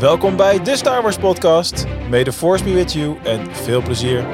[0.00, 1.86] Welkom bij de Star Wars podcast.
[2.08, 4.24] May the force be with you en veel plezier.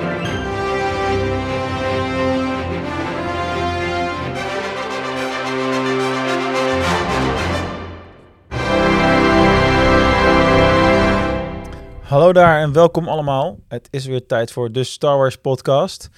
[12.02, 13.58] Hallo daar en welkom allemaal.
[13.68, 16.08] Het is weer tijd voor de Star Wars podcast.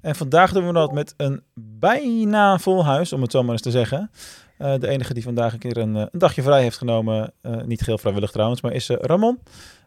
[0.00, 3.62] En vandaag doen we dat met een bijna vol huis, om het zo maar eens
[3.62, 4.10] te zeggen.
[4.58, 7.62] Uh, de enige die vandaag een keer een, eh, een dagje vrij heeft genomen, uh,
[7.62, 9.38] niet geheel vrijwillig trouwens, maar is Ramon.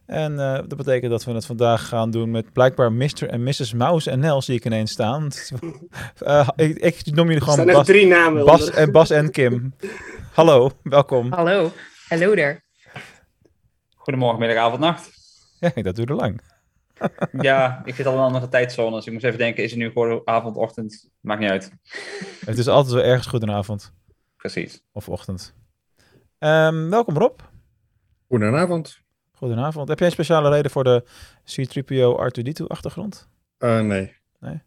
[0.06, 0.36] En
[0.68, 3.28] dat betekent dat we het vandaag gaan doen met blijkbaar Mr.
[3.28, 3.74] en Mrs.
[3.74, 5.28] Mouse en Nel zie ik ineens staan.
[6.56, 9.74] ik, ik, noem jullie gewoon Bas, drie namen Bas, en Bas en Kim.
[10.34, 11.32] Hallo, welkom.
[11.32, 11.72] Hallo,
[12.08, 12.64] hallo daar.
[13.96, 15.12] Goedemorgen, middag, avond, nacht.
[15.60, 16.42] Ja, dat duurde lang.
[17.48, 19.80] ja, ik zit al in een andere tijdzone, dus ik moest even denken, is het
[19.80, 21.10] nu gewoon avond, ochtend?
[21.22, 21.72] Maakt niet uit.
[22.46, 23.94] Het is altijd wel ergens goed een avond.
[24.40, 24.82] Precies.
[24.92, 25.54] Of ochtend.
[26.40, 27.40] Um, welkom Rob.
[28.28, 29.00] Goedenavond.
[29.32, 29.88] Goedenavond.
[29.88, 31.04] Heb jij een speciale reden voor de
[31.44, 33.30] C-3PO R2-D2 achtergrond?
[33.60, 34.16] Uh, nee.
[34.40, 34.62] Nee?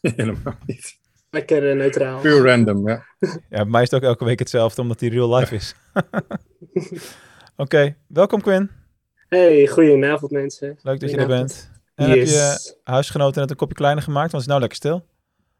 [0.16, 0.98] Helemaal niet.
[1.30, 2.20] Lekker uh, neutraal.
[2.20, 2.94] Puur random, ja.
[3.28, 5.74] ja, bij mij is het ook elke week hetzelfde, omdat die real life is.
[5.92, 7.00] Oké,
[7.56, 7.96] okay.
[8.06, 8.70] welkom Quinn.
[9.28, 10.78] Hey, goedenavond mensen.
[10.82, 11.70] Leuk dat je er bent.
[11.94, 12.16] En yes.
[12.16, 15.06] heb je huisgenoten net een kopje kleiner gemaakt, want het is nou lekker stil.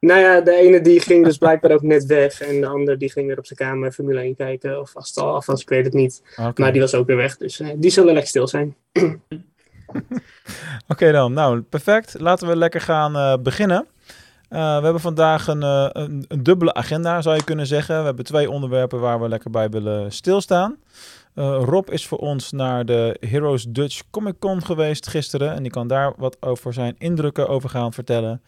[0.01, 2.41] Nou ja, de ene die ging dus blijkbaar ook net weg.
[2.41, 4.81] En de ander die ging weer op zijn kamer Formule 1 kijken.
[4.81, 6.23] Of vast al, alvast, ik weet het niet.
[6.37, 6.53] Okay.
[6.57, 7.37] Maar die was ook weer weg.
[7.37, 8.77] Dus uh, die zullen lekker stil zijn.
[8.93, 9.19] Oké
[10.89, 12.21] okay dan, nou perfect.
[12.21, 13.87] Laten we lekker gaan uh, beginnen.
[14.51, 17.99] Uh, we hebben vandaag een, een, een, dubbele agenda, zou je kunnen zeggen.
[17.99, 20.77] We hebben twee onderwerpen waar we lekker bij willen stilstaan.
[21.35, 25.53] Rob is voor ons naar de Heroes Dutch Comic Con geweest gisteren.
[25.53, 28.43] En die kan daar wat over zijn indrukken over gaan vertellen.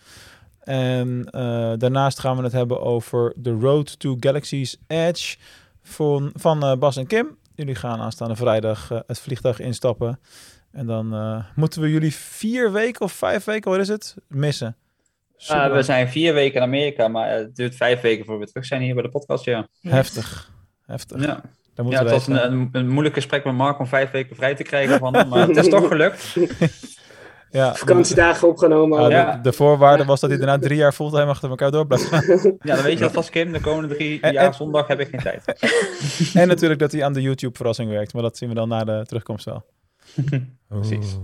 [0.68, 5.36] En uh, daarnaast gaan we het hebben over The Road to Galaxy's Edge
[5.82, 7.36] van, van uh, Bas en Kim.
[7.54, 10.20] Jullie gaan aanstaande vrijdag het vliegtuig instappen.
[10.72, 14.76] En dan moeten we jullie vier weken of vijf weken, wat is het, missen.
[15.46, 18.82] we zijn vier weken in Amerika, maar het duurt vijf weken voor we terug zijn
[18.82, 19.68] hier bij de podcast, ja.
[19.82, 20.52] Heftig,
[20.86, 21.24] heftig.
[21.24, 21.40] Ja.
[21.74, 24.62] Ja, het was een, een, een, moeilijk gesprek met Mark om vijf weken vrij te
[24.62, 26.36] krijgen van hem, maar het is toch gelukt.
[27.50, 29.10] Ja, Vakantiedagen opgenomen.
[29.10, 29.32] Ja.
[29.32, 32.10] de, de, voorwaarde was dat hij daarna drie jaar fulltime achter elkaar door blijft.
[32.62, 35.08] Ja, dan weet je alvast Kim, de komende drie en, jaar en, zondag heb ik
[35.08, 35.44] geen tijd.
[36.42, 38.84] en natuurlijk dat hij aan de YouTube verrassing werkt, maar dat zien we dan na
[38.84, 39.64] de terugkomst wel.
[40.68, 41.18] Precies.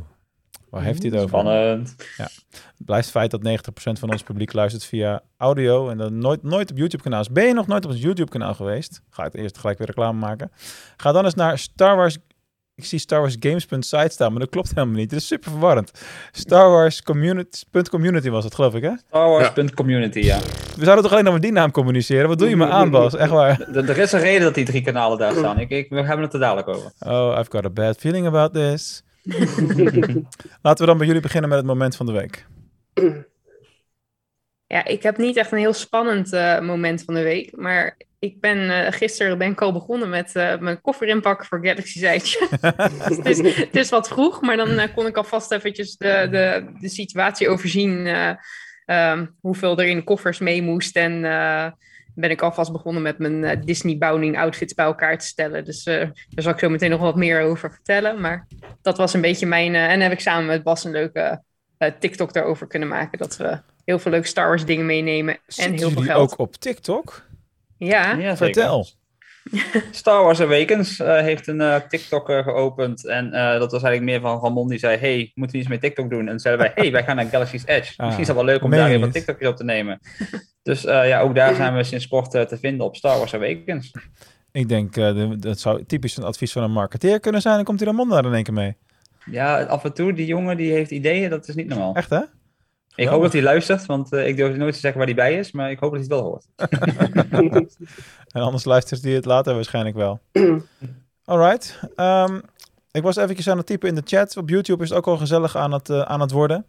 [0.75, 1.39] Waar heeft hij het over?
[1.39, 1.95] Spannend.
[2.17, 2.29] Ja.
[2.51, 6.71] Het blijft feit dat 90% van ons publiek luistert via audio en dan nooit, nooit
[6.71, 7.31] op YouTube-kanaal is.
[7.31, 9.01] Ben je nog nooit op ons YouTube-kanaal geweest?
[9.11, 10.51] Ga ik eerst gelijk weer reclame maken.
[10.97, 12.19] Ga dan eens naar Star Wars.
[12.77, 15.11] Ik zie Star Wars Games.site staan, maar dat klopt helemaal niet.
[15.11, 15.91] Het is super verwarrend.
[16.33, 18.93] Star Wars Community, community was het, geloof ik, hè?
[19.07, 20.39] Star Wars.community, ja.
[20.77, 22.29] We zouden toch alleen nog met die naam communiceren?
[22.29, 23.17] Wat doe je me aan, Bas?
[23.17, 23.61] Echt waar.
[23.75, 25.59] Er is een reden dat die drie kanalen daar staan.
[25.59, 26.93] Ik, ik, we hebben het er dadelijk over.
[26.99, 29.03] Oh, I've got a bad feeling about this.
[30.63, 32.47] Laten we dan bij jullie beginnen met het moment van de week.
[34.67, 37.57] Ja, ik heb niet echt een heel spannend uh, moment van de week.
[37.57, 41.67] Maar ik ben uh, gisteren ben ik al begonnen met uh, mijn koffer inpakken voor
[41.67, 42.49] Galaxy Edge.
[43.09, 46.73] dus het, is, het, is, wat vroeg, maar dan kon ik alvast eventjes de, de,
[46.81, 48.07] de situatie overzien.
[48.87, 50.97] Um, hoeveel er in koffers mee moest.
[50.97, 51.21] En
[52.15, 55.65] ben ik alvast begonnen met mijn Disney Bounding outfits bij elkaar te stellen.
[55.65, 58.21] Dus daar zal ik zo meteen nog wat meer over vertellen.
[58.21, 58.47] Maar
[58.83, 59.75] dat was een beetje mijn...
[59.75, 61.43] en heb ik samen met Bas een leuke
[61.99, 63.19] TikTok daarover kunnen maken.
[63.19, 65.39] Dat we heel veel leuke Star Wars dingen meenemen.
[65.47, 66.33] Zitten en heel veel geld.
[66.33, 67.23] ook op TikTok?
[67.77, 68.13] Ja.
[68.13, 68.87] ja Vertel.
[69.91, 73.07] Star Wars Awakens uh, heeft een uh, TikTok uh, geopend.
[73.07, 76.11] En dat was eigenlijk meer van Ramon die zei: Hey, moeten we iets met TikTok
[76.11, 76.29] doen?
[76.29, 77.93] En zeiden wij: Hey, wij gaan naar Galaxy's Edge.
[77.97, 80.01] Ah, Misschien is het wel leuk om daar even een TikTok op te nemen.
[80.63, 83.91] Dus ja, ook daar zijn we sinds kort te vinden op Star Wars Awakens.
[84.53, 84.95] Ik denk
[85.43, 87.55] dat zou typisch een advies van een marketeer kunnen zijn.
[87.55, 88.77] Dan komt die Ramon daar in één keer mee.
[89.31, 91.95] Ja, af en toe, die jongen die heeft ideeën, dat is niet normaal.
[91.95, 92.21] Echt hè?
[92.97, 95.39] Ik hoop dat hij luistert, want uh, ik durf nooit te zeggen waar hij bij
[95.39, 96.47] is, maar ik hoop dat hij het wel hoort.
[98.35, 100.21] en anders luistert hij het later waarschijnlijk wel.
[101.25, 101.81] Alright.
[101.97, 102.43] Um,
[102.93, 104.37] ik was eventjes aan het typen in de chat.
[104.37, 106.67] Op YouTube is het ook al gezellig aan het, uh, aan het worden.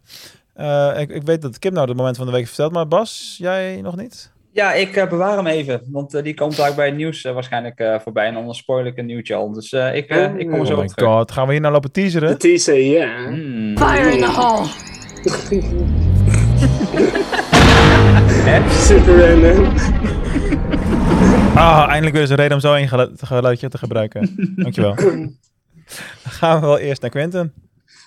[0.56, 3.36] Uh, ik, ik, weet dat Kim nou het moment van de week vertelt, maar Bas,
[3.38, 4.34] jij nog niet?
[4.52, 8.28] Ja, ik bewaar hem even, want die komt daar bij het nieuws waarschijnlijk voorbij.
[8.28, 9.52] En anders spoil ik een nieuwtje al.
[9.52, 11.10] Dus ik, ik kom er zo oh my terug.
[11.10, 12.30] god, gaan we hier nou lopen teaseren?
[12.30, 13.30] De teaser, ja.
[13.30, 13.78] Mm.
[13.78, 14.68] Fire in the hole!
[18.70, 19.74] Super random.
[21.56, 24.54] Ah, eindelijk weer eens een reden om zo een geluidje te gebruiken.
[24.56, 24.96] Dankjewel.
[24.96, 25.38] Dan
[26.40, 27.54] gaan we wel eerst naar Quentin.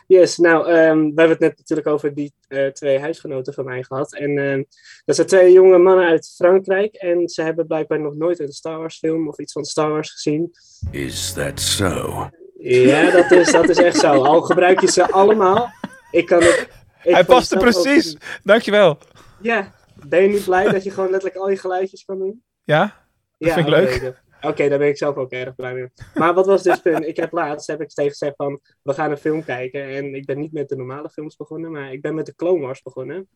[0.06, 3.82] Yes, nou, um, we hebben het net natuurlijk over die uh, twee huisgenoten van mij
[3.82, 4.14] gehad.
[4.14, 4.66] En um,
[5.04, 6.94] dat zijn twee jonge mannen uit Frankrijk.
[6.94, 10.10] En ze hebben blijkbaar nog nooit een Star Wars film of iets van Star Wars
[10.10, 10.50] gezien.
[10.90, 12.28] Is that so?
[12.58, 14.24] Ja, dat is, dat is echt zo.
[14.24, 15.70] Al gebruik je ze allemaal.
[16.10, 16.68] Ik kan het.
[16.98, 18.16] Hij paste ook- precies.
[18.42, 18.98] Dankjewel.
[19.40, 19.74] Ja,
[20.08, 22.42] ben je niet blij dat je gewoon letterlijk al je geluidjes kan doen?
[22.64, 23.06] Ja?
[23.36, 24.02] ja, vind ik leuk.
[24.02, 25.88] dat- Oké, daar ben ik zelf ook erg blij mee.
[26.14, 27.06] Maar wat was dus punt?
[27.06, 29.82] Ik heb laatst heb ik tegen gezegd van, we gaan een film kijken.
[29.82, 32.60] En ik ben niet met de normale films begonnen, maar ik ben met de Clone
[32.60, 33.28] Wars begonnen.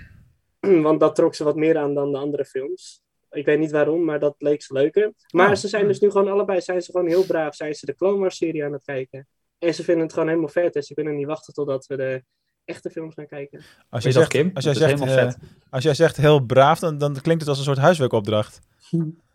[0.82, 3.02] Want dat trok ze wat meer aan dan de andere films.
[3.30, 5.12] Ik weet niet waarom, maar dat leek ze leuker.
[5.32, 5.54] Maar Oh.
[5.56, 8.18] ze zijn dus nu gewoon allebei, zijn ze gewoon heel braaf, zijn ze de Clone
[8.18, 9.28] Wars serie aan het kijken.
[9.58, 12.24] En ze vinden het gewoon helemaal vet, dus ze kunnen niet wachten totdat we de
[12.68, 13.60] echte films gaan kijken.
[13.88, 14.50] Als jij dat, zegt, Kim?
[14.54, 17.58] als jij Dat zegt, eh, als jij zegt heel braaf, dan, dan klinkt het als
[17.58, 18.60] een soort huiswerkopdracht.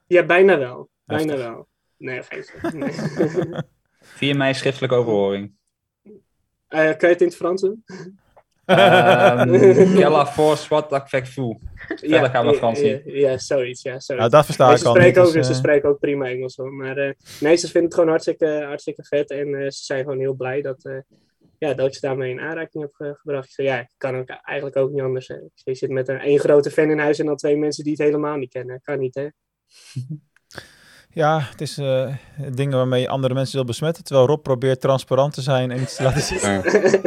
[0.08, 0.90] Ja, bijna wel.
[1.06, 1.48] Bijna Heftig.
[1.48, 1.68] wel.
[1.98, 2.94] Nee, geen nee.
[4.00, 5.52] 4 mei schriftelijke overhoring.
[6.68, 7.84] Eh, kan je het in het Frans doen?
[8.66, 11.58] Ehm force what avec vous.
[11.88, 13.02] Verder gaan we Frans ja, niet.
[13.06, 14.08] ja, zoiets, ja, zoiets.
[14.08, 16.56] Nou, dat versta ik ze, al spreken ook, dus, ze eh, spreken ook prima Engels
[16.56, 16.74] hoor.
[16.74, 19.30] Maar eh, nee, ze vinden het gewoon hartstikke, hartstikke vet.
[19.30, 20.98] En eh, ze zijn gewoon heel blij dat, eh,
[21.68, 23.46] ja, dat ze daarmee in aanraking heb ge- gebracht.
[23.46, 25.28] Ik zei, ja, ik kan ook eigenlijk ook niet anders.
[25.28, 25.36] Hè.
[25.56, 28.02] Je zit met een één grote fan in huis en dan twee mensen die het
[28.02, 28.82] helemaal niet kennen.
[28.84, 29.28] Kan niet, hè?
[31.10, 32.16] Ja, het is eh,
[32.52, 34.04] dingen waarmee je andere mensen wil besmetten.
[34.04, 36.40] Terwijl Rob probeert transparant te zijn en iets te laten zien.
[36.40, 36.62] Ja,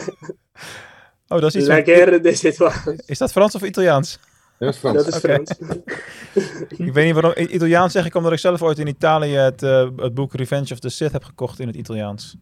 [1.28, 1.74] Oh, dat is iets.
[1.74, 3.02] Guerre de situatie.
[3.06, 4.18] Is dat Frans of Italiaans?
[4.58, 4.96] dat is Frans.
[5.04, 5.16] Dat is.
[5.20, 5.50] Frans.
[6.86, 7.32] Ik weet niet waarom.
[7.36, 10.78] Italiaans zeg ik omdat ik zelf ooit in Italië het, eh, het boek Revenge of
[10.78, 12.36] the Sith heb gekocht in het Italiaans.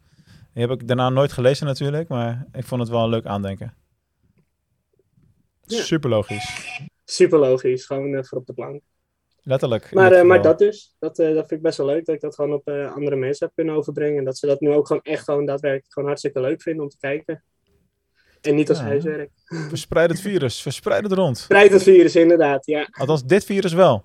[0.54, 3.74] Die heb ik daarna nooit gelezen natuurlijk, maar ik vond het wel een leuk aandenken.
[5.66, 5.82] Ja.
[5.82, 6.78] Super logisch.
[7.04, 8.82] Super logisch, gewoon voor op de plank.
[9.42, 9.92] Letterlijk.
[9.92, 12.20] Maar, eh, maar dat dus, dat, eh, dat vind ik best wel leuk dat ik
[12.20, 14.18] dat gewoon op eh, andere mensen heb kunnen overbrengen.
[14.18, 16.88] En dat ze dat nu ook gewoon echt gewoon daadwerkelijk gewoon hartstikke leuk vinden om
[16.88, 17.44] te kijken.
[18.40, 18.84] En niet als Ja.
[18.84, 19.30] huiswerk.
[19.44, 21.38] Verspreid het virus, verspreid het rond.
[21.38, 22.66] Strijd het virus, inderdaad.
[22.66, 24.04] Ja, Althans, dit virus wel.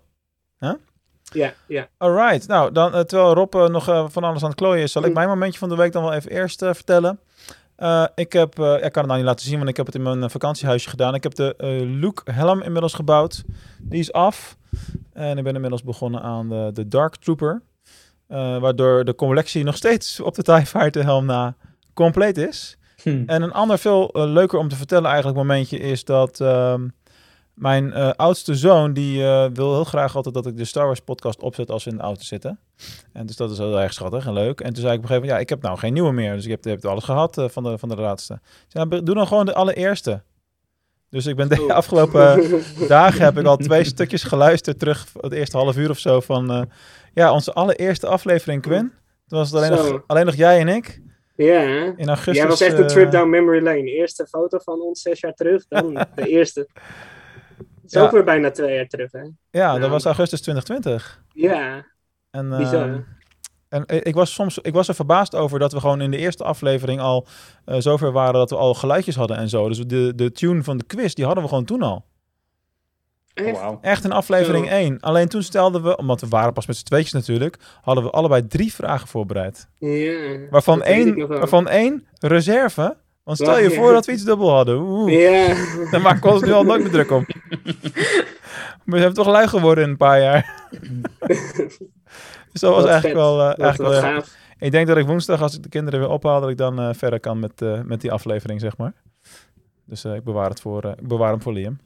[1.33, 1.87] Ja, ja.
[1.97, 4.91] Alright, nou, dan, eh, terwijl Rob eh, nog eh, van alles aan het klooien is,
[4.91, 5.13] zal ik Mm.
[5.13, 7.19] mijn momentje van de week dan wel even eerst vertellen.
[8.15, 10.23] Ik heb, ik kan het nou niet laten zien, want ik heb het in mijn
[10.23, 11.15] eh, vakantiehuisje gedaan.
[11.15, 11.55] Ik heb de
[11.99, 13.43] Luke helm inmiddels gebouwd.
[13.81, 14.57] Die is af.
[15.13, 17.61] En ik ben inmiddels begonnen aan de, de Dark Trooper.
[18.27, 21.55] Waardoor de collectie nog steeds op de TIE Fighter helm na
[21.93, 22.77] compleet is.
[23.03, 23.23] Hm.
[23.25, 26.87] En een ander veel leuker om te vertellen eigenlijk momentje is dat ehm,
[27.59, 30.99] mijn eh, oudste zoon, die eh, wil heel graag altijd dat ik de Star Wars
[30.99, 32.59] podcast opzet als we in de auto zitten.
[33.13, 34.61] En dus dat is heel erg schattig en leuk.
[34.61, 36.35] En toen zei ik op een gegeven moment, ja, ik heb nou geen nieuwe meer.
[36.35, 38.39] Dus ik heb, heb alles gehad eh, van, de, van de laatste.
[38.71, 40.21] Nou, doe dan gewoon de allereerste.
[41.09, 41.69] Dus ik ben de Oh.
[41.69, 42.49] afgelopen
[42.87, 46.69] dagen heb ik al twee stukjes geluisterd terug, het eerste half uur of zo, van
[47.13, 48.93] ja, onze allereerste aflevering, Quinn.
[49.27, 51.01] Toen was het alleen, nog, alleen nog jij en ik
[51.35, 51.61] Ja,
[51.97, 52.35] in augustus.
[52.35, 53.83] jij was echt een trip down memory lane.
[53.91, 56.67] Eerste foto van ons zes jaar terug, dan de eerste.
[57.89, 58.05] Is Ja.
[58.05, 59.21] ook weer bijna twee jaar terug, hè?
[59.51, 61.23] Ja, dat was augustus 2020.
[61.33, 61.85] Ja,
[62.31, 62.89] En, Bizar.
[62.89, 62.95] eh,
[63.69, 66.43] en ik was soms ik was er verbaasd over dat we gewoon in de eerste
[66.43, 67.27] aflevering al
[67.65, 69.67] eh, zover waren dat we al geluidjes hadden en zo.
[69.67, 72.05] Dus de, de tune van de quiz, die hadden we gewoon toen al.
[73.35, 73.57] Oh, echt.
[73.59, 73.79] wauw.
[73.81, 74.71] Echt in aflevering Zo.
[74.73, 74.99] 1.
[74.99, 78.47] Alleen toen stelden we, omdat we waren pas met z'n tweetjes natuurlijk, hadden we allebei
[78.47, 79.67] drie vragen voorbereid.
[79.77, 80.37] Ja.
[80.49, 82.97] Waarvan, één, waarvan één reserve.
[83.29, 84.77] Want stel je voor dat we iets dubbel hadden.
[84.79, 85.55] Oeh, Ja.
[85.91, 87.25] Dan maken we ons nu al nooit meer druk om.
[88.85, 90.67] we zijn toch lui geworden in een paar jaar.
[92.51, 93.13] dus dat was Wat eigenlijk vet.
[93.13, 94.35] wel, eh, eigenlijk wat wel gaaf.
[94.59, 96.89] Ik denk dat ik woensdag, als ik de kinderen weer ophaal, dat ik dan eh,
[96.93, 98.93] verder kan met, eh, met die aflevering, zeg maar.
[99.85, 101.79] Dus eh, ik, bewaar het voor, eh, ik bewaar hem voor Liam.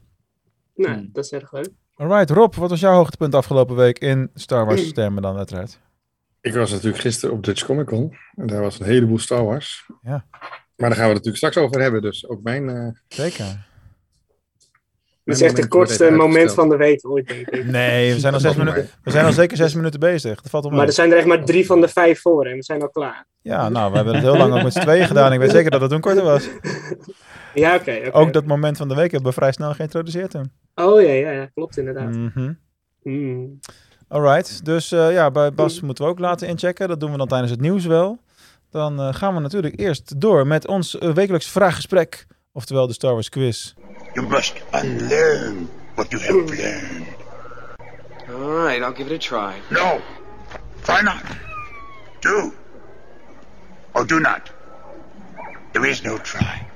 [0.74, 1.08] Nou, Hmm.
[1.12, 1.68] dat is erg leuk.
[1.96, 5.78] Alright, Rob, wat was jouw hoogtepunt afgelopen week in Star Wars termen dan uiteraard?
[6.40, 8.16] Ik was natuurlijk gisteren op Dutch Comic Con.
[8.34, 9.90] En daar was een heleboel Star Wars.
[10.02, 10.24] Ja.
[10.76, 12.02] Maar daar gaan we het natuurlijk straks over hebben.
[12.02, 12.68] Dus ook mijn...
[12.68, 13.72] eh, Zeker.
[15.24, 17.64] Dat is echt het kortste even moment van de week ooit, denk ik.
[17.64, 20.40] Nee, we zijn, al zes Volgens minuten, we zijn al zeker zes minuten bezig.
[20.40, 20.70] Dat valt.
[20.70, 22.88] Maar er zijn er echt maar drie van de vijf voor en we zijn al
[22.90, 23.26] klaar.
[23.42, 25.32] Ja, nou, we hebben het heel lang ook met z'n tweeën gedaan.
[25.32, 26.48] Ik weet zeker dat het toen korter was.
[27.54, 27.96] Ja, oké.
[28.06, 28.16] oké.
[28.16, 30.50] Ook dat moment van de week hebben we vrij snel geïntroduceerd toen.
[30.74, 32.10] Oh ja, ja, ja, klopt inderdaad.
[32.16, 32.52] Mhm.
[33.02, 33.58] Hmm.
[34.08, 36.88] Alright, dus eh, ja, bij Bas moeten we ook laten inchecken.
[36.88, 38.18] Dat doen we dan tijdens het nieuws wel.
[38.74, 42.26] Dan eh, gaan we natuurlijk eerst door met ons eh, wekelijks vraaggesprek.
[42.52, 43.74] Oftewel de Star Wars quiz.
[44.12, 47.06] You must unlearn what you have learned.
[48.28, 49.60] All right, I'll give it a try.
[49.70, 50.00] No.
[50.80, 51.22] Try not.
[52.20, 52.52] Do.
[53.92, 54.40] Or do not.
[55.72, 56.66] There is no try.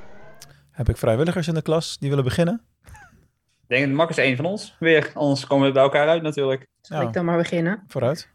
[0.71, 2.63] Heb ik vrijwilligers in de klas die willen beginnen?
[2.85, 5.11] Ik denk dat Mark is één van ons weer.
[5.15, 6.67] Anders komen we bij elkaar uit natuurlijk.
[6.81, 7.83] Zal Nou, ik dan maar beginnen?
[7.87, 8.29] vooruit.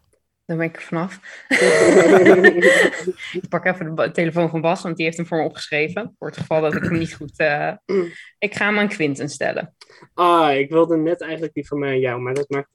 [0.46, 1.20] Dan ben ik er vanaf.
[3.32, 6.14] ik pak even de telefoon van Bas, want die heeft hem voor me opgeschreven.
[6.18, 7.38] Voor het geval dat ik hem niet goed...
[7.38, 7.72] eh,
[8.38, 9.74] Ik ga hem aan Quinten stellen.
[10.14, 12.68] Ah, ik wilde net eigenlijk die van mij aan jou, maar dat maakt,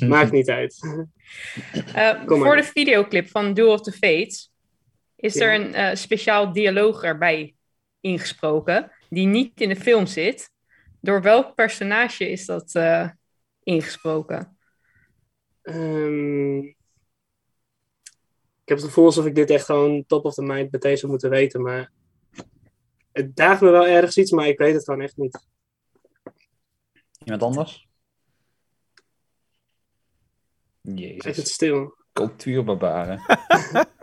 [0.00, 0.80] maakt niet uit.
[1.94, 4.52] Eh, voor de videoclip van Duel of the Fates
[5.16, 5.44] is Ja.
[5.46, 7.54] er een eh, speciaal dialoog erbij
[8.00, 10.50] ingesproken, die niet in de film zit.
[11.00, 13.08] Door welk personage is dat eh,
[13.62, 14.55] ingesproken?
[15.66, 16.58] Ehm,
[18.62, 21.10] ik heb het gevoel alsof ik dit echt gewoon top of the mind meteen zou
[21.10, 21.92] moeten weten, maar
[23.12, 25.46] het daagt me wel ergens iets, maar ik weet het gewoon echt niet.
[27.24, 27.88] Iemand anders?
[30.82, 31.96] Echt het Jezus, stil.
[32.12, 33.20] cultuurbarbaren.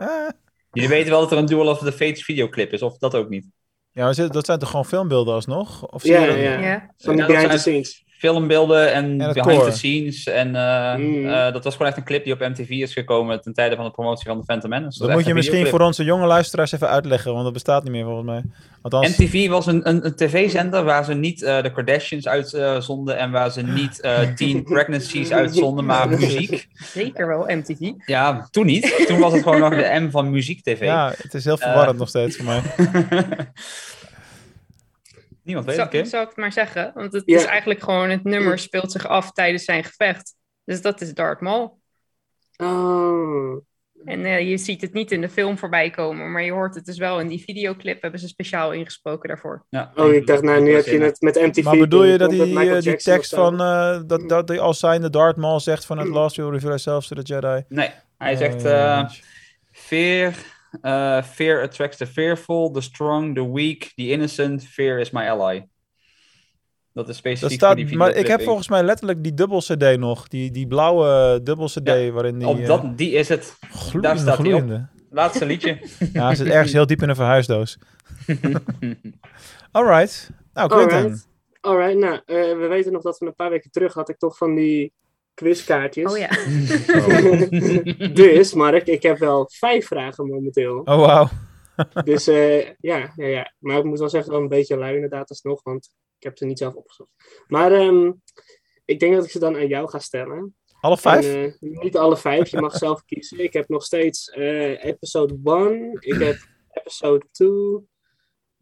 [0.72, 3.28] Jullie weten wel dat er een Duel of the Fates videoclip is, of dat ook
[3.28, 3.46] niet?
[3.90, 5.86] Ja, dat zijn toch gewoon filmbeelden alsnog?
[5.86, 6.94] Of Ja, ja, ja.
[6.96, 8.03] Van dat behind the scenes.
[8.28, 9.64] Filmbeelden en behind core.
[9.70, 10.26] the scenes.
[10.26, 11.26] En eh, Mm.
[11.26, 13.84] eh, dat was gewoon echt een clip die op MTV is gekomen ten tijde van
[13.84, 14.98] de promotie van de Phantom Menace.
[14.98, 18.04] Dat moet je misschien voor onze jonge luisteraars even uitleggen, want dat bestaat niet meer
[18.04, 18.42] volgens mij.
[18.82, 23.30] Althans, MTV was een, een, een tv-zender waar ze niet eh, de Kardashians uitzonden en
[23.30, 26.68] waar ze niet eh teen pregnancies uitzonden, maar muziek.
[26.74, 27.90] Zeker wel, MTV.
[28.06, 29.04] Ja, toen niet.
[29.06, 30.80] Toen was het gewoon nog de M van muziek-tv.
[30.80, 32.62] ja, het is heel verwarrend nog steeds voor mij.
[35.44, 36.04] Niemand weet Zal, het, Kim.
[36.04, 36.90] zal ik het maar zeggen?
[36.94, 37.36] Want het Ja.
[37.36, 40.34] is eigenlijk gewoon, het nummer speelt zich af tijdens zijn gevecht.
[40.64, 41.78] Dus dat is Darth Maul.
[42.56, 43.56] Oh.
[44.04, 46.84] En eh, je ziet het niet in de film voorbij komen, maar je hoort het
[46.84, 48.02] dus wel in die videoclip.
[48.02, 49.66] Hebben ze speciaal ingesproken daarvoor.
[49.68, 51.62] Ja, oh, ik dacht, nou, nu heb je het met MTV.
[51.64, 55.10] Maar bedoel je dat die, eh, die tekst van, eh, dat, dat die als zijnde
[55.10, 57.64] Darth Maul zegt van het last will reveal ourselves to the Jedi?
[57.68, 58.62] Nee, hij zegt...
[59.70, 60.34] Fear,
[60.82, 64.64] uh, fear attracts the fearful, the strong, the weak, the innocent.
[64.64, 65.66] Fear is my ally.
[66.92, 69.58] Dat is specifiek dat voor staat, die maar ik heb volgens mij letterlijk die dubbel
[69.60, 70.28] CD nog.
[70.28, 73.56] Die, die blauwe dubbel CD Ja, waarin die Op eh, dat, die is het.
[73.60, 74.60] gloeiende, daar staat die op.
[74.60, 74.88] gloeiende.
[75.10, 75.78] Laatste liedje.
[76.12, 77.78] Ja, hij zit ergens heel diep in een verhuisdoos.
[79.72, 80.30] Alright.
[80.52, 80.96] Nou, Quinten.
[80.96, 81.28] Alright.
[81.60, 84.36] Alright, nou, eh, we weten nog dat we een paar weken terug had ik toch
[84.36, 84.92] van die
[85.34, 86.12] quizkaartjes.
[86.12, 86.28] Oh ja.
[88.22, 90.78] dus, Mark, ik heb wel vijf vragen momenteel.
[90.78, 91.28] Oh, wauw.
[92.04, 95.28] Dus eh, ja, ja, ja, maar ik moet wel zeggen, wel een beetje lui inderdaad
[95.28, 97.10] alsnog, want ik heb ze niet zelf opgezocht.
[97.46, 98.12] Maar ehm,
[98.84, 100.56] ik denk dat ik ze dan aan jou ga stellen.
[100.80, 101.26] Alle vijf?
[101.26, 103.38] En, eh, niet alle vijf, je mag zelf kiezen.
[103.38, 106.36] Ik heb nog steeds eh, episode 1, ik heb
[106.70, 107.48] episode 2,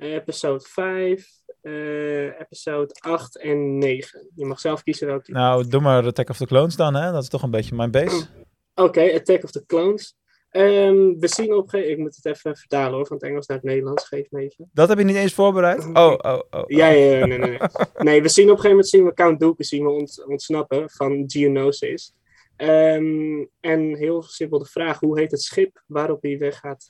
[0.02, 1.28] episode 5,
[1.60, 4.30] eh, episode 8 en 9.
[4.34, 5.32] Je mag zelf kiezen welke.
[5.32, 7.12] Nou, doe maar Attack of the Clones dan, hè?
[7.12, 8.26] Dat is toch een beetje mijn base.
[8.74, 10.16] Oké, Attack of the Clones.
[10.50, 13.66] Ehm, we zien op Ik moet het even vertalen hoor, van het Engels naar het
[13.66, 14.08] Nederlands.
[14.08, 14.70] Geef me even.
[14.72, 15.84] Dat heb je niet eens voorbereid?
[15.92, 16.40] Oh, oh, oh.
[16.50, 16.64] oh.
[16.66, 17.58] Ja, ja, ja, nee, nee, nee.
[18.08, 20.90] Nee, we zien op een gegeven moment zien we Count Dooku zien we ont- ontsnappen
[20.90, 22.14] van Geonosis.
[22.56, 26.88] Ehm, en heel simpel de vraag, hoe heet het schip waarop hij weggaat?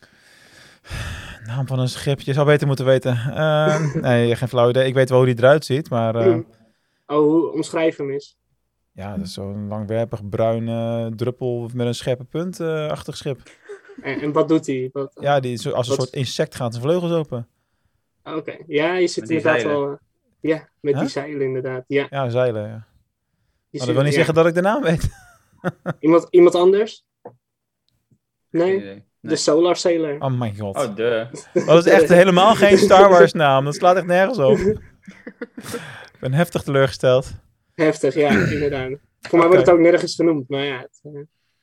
[1.47, 2.21] Naam van een schip.
[2.21, 3.13] Je zou beter moeten weten.
[3.17, 4.87] Eh, nee, geen flauw idee.
[4.87, 6.15] Ik weet wel hoe die eruit ziet, maar...
[6.15, 6.39] eh,
[7.07, 8.37] Oh, hoe omschrijf hem eens?
[8.93, 13.41] ja, dat is zo'n langwerpig bruin eh, druppel met een scherpe punt eh, achtig schip.
[14.03, 14.91] En, en wat doet hij?
[14.93, 17.49] Wat- Ja, die, zo- als een Wat- soort insect gaat zijn vleugels open.
[18.25, 19.87] Oké, ja, je zit Met die inderdaad zeilen.
[19.89, 19.99] wel...
[20.41, 21.85] Ja, met die zeilen inderdaad.
[21.87, 22.87] Ja, Ja, zeilen, ja.
[23.71, 24.17] je Maar dat wil niet ja.
[24.17, 25.09] zeggen dat ik de naam weet.
[26.01, 27.05] Iemand, iemand anders?
[28.51, 29.37] Nee, Geen de.
[29.37, 30.17] Solar Sailor.
[30.21, 30.77] Oh mijn god.
[30.77, 31.27] Oh, de.
[31.67, 33.65] Dat is echt helemaal geen Star Wars naam.
[33.65, 34.59] Dat slaat echt nergens op.
[34.59, 37.33] ik ben heftig teleurgesteld.
[37.75, 38.91] Heftig, ja, inderdaad.
[39.21, 41.13] Voor mij wordt het ook nergens genoemd, maar ja, het, eh,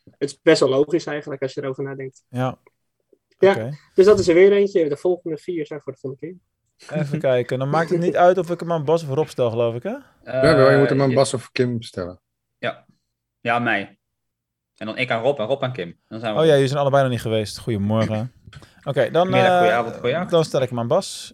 [0.03, 2.23] het is best wel logisch eigenlijk als je erover nadenkt.
[2.29, 2.57] Ja.
[3.39, 3.69] Ja.
[3.93, 4.89] Dus dat is er weer eentje.
[4.89, 6.97] De volgende vier zijn voor de volgende keer.
[6.99, 7.59] Even kijken.
[7.59, 9.83] Dan maakt het niet uit of ik hem aan Bas of Rob stel, geloof ik,
[9.83, 9.93] hè?
[10.23, 12.21] Eh, ja, wel, je moet hem aan ja- Bas of Kim stellen.
[13.41, 13.98] Ja, aan mij.
[14.79, 15.95] En dan ik aan Rob en Rob aan Kim.
[16.07, 17.57] Dan zijn we Oh ja, jullie zijn allebei nog niet geweest.
[17.57, 18.31] Goedemorgen.
[18.83, 19.63] Oké, dan, Middag,
[20.03, 21.33] eh, dan stel ik hem aan Bas.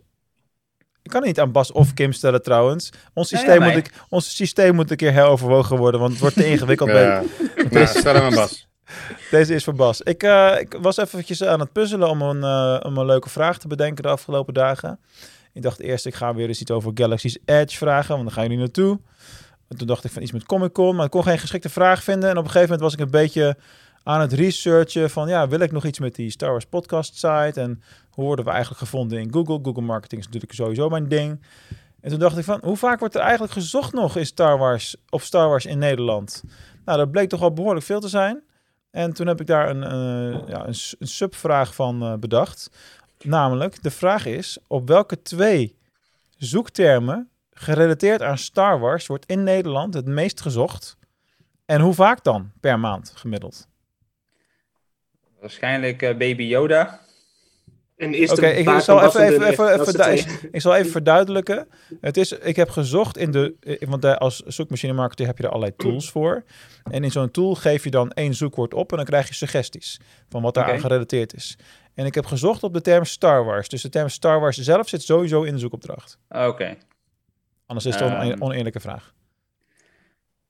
[1.01, 2.89] Ik kan niet aan Bas of Kim stellen trouwens.
[3.13, 6.45] Ons systeem, moet, ik, ons systeem moet een keer heroverwogen worden, want het wordt te
[6.51, 6.89] ingewikkeld.
[6.91, 7.23] bij-
[7.71, 8.67] Ja, stel hem aan Bas.
[9.31, 10.01] Deze is voor Bas.
[10.01, 13.57] Ik, eh, ik was eventjes aan het puzzelen om een, eh, om een leuke vraag
[13.57, 14.99] te bedenken de afgelopen dagen.
[15.53, 18.43] Ik dacht eerst, ik ga weer eens iets over Galaxy's Edge vragen, want dan gaan
[18.43, 18.99] jullie naartoe.
[19.75, 22.03] En toen dacht ik van iets met Comic Con, maar ik kon geen geschikte vraag
[22.03, 22.29] vinden.
[22.29, 23.57] En op een gegeven moment was ik een beetje
[24.03, 27.61] aan het researchen van, ja, wil ik nog iets met die Star Wars podcast site?
[27.61, 29.59] En hoe worden we eigenlijk gevonden in Google?
[29.61, 31.41] Google marketing is natuurlijk sowieso mijn ding.
[32.01, 34.95] En toen dacht ik van, hoe vaak wordt er eigenlijk gezocht nog in Star Wars,
[35.09, 36.43] op Star Wars in Nederland?
[36.85, 38.43] Nou, dat bleek toch al behoorlijk veel te zijn.
[38.91, 42.69] En toen heb ik daar een, eh, ja, een, een subvraag van eh, bedacht.
[43.23, 45.75] Namelijk, de vraag is, op welke twee
[46.37, 50.97] zoektermen gerelateerd aan Star Wars wordt in Nederland het meest gezocht?
[51.65, 53.67] En hoe vaak dan per maand gemiddeld?
[55.39, 57.03] Waarschijnlijk eh, Baby Yoda.
[57.97, 61.67] En is Oké, ik zal even, even, even, even, ik zal even verduidelijken.
[62.01, 65.49] Het is, ik heb gezocht in de, want eh, als zoekmachine marketer heb je er
[65.49, 66.43] allerlei tools voor.
[66.91, 69.99] En in zo'n tool geef je dan één zoekwoord op en dan krijg je suggesties
[70.29, 70.73] van wat daar Oké.
[70.73, 71.57] aan gerelateerd is.
[71.93, 73.69] En ik heb gezocht op de term Star Wars.
[73.69, 76.17] Dus de term Star Wars zelf zit sowieso in de zoekopdracht.
[76.29, 76.77] Oké.
[77.65, 78.25] Anders is het een Ehm.
[78.31, 79.13] one- oneerlijke vraag.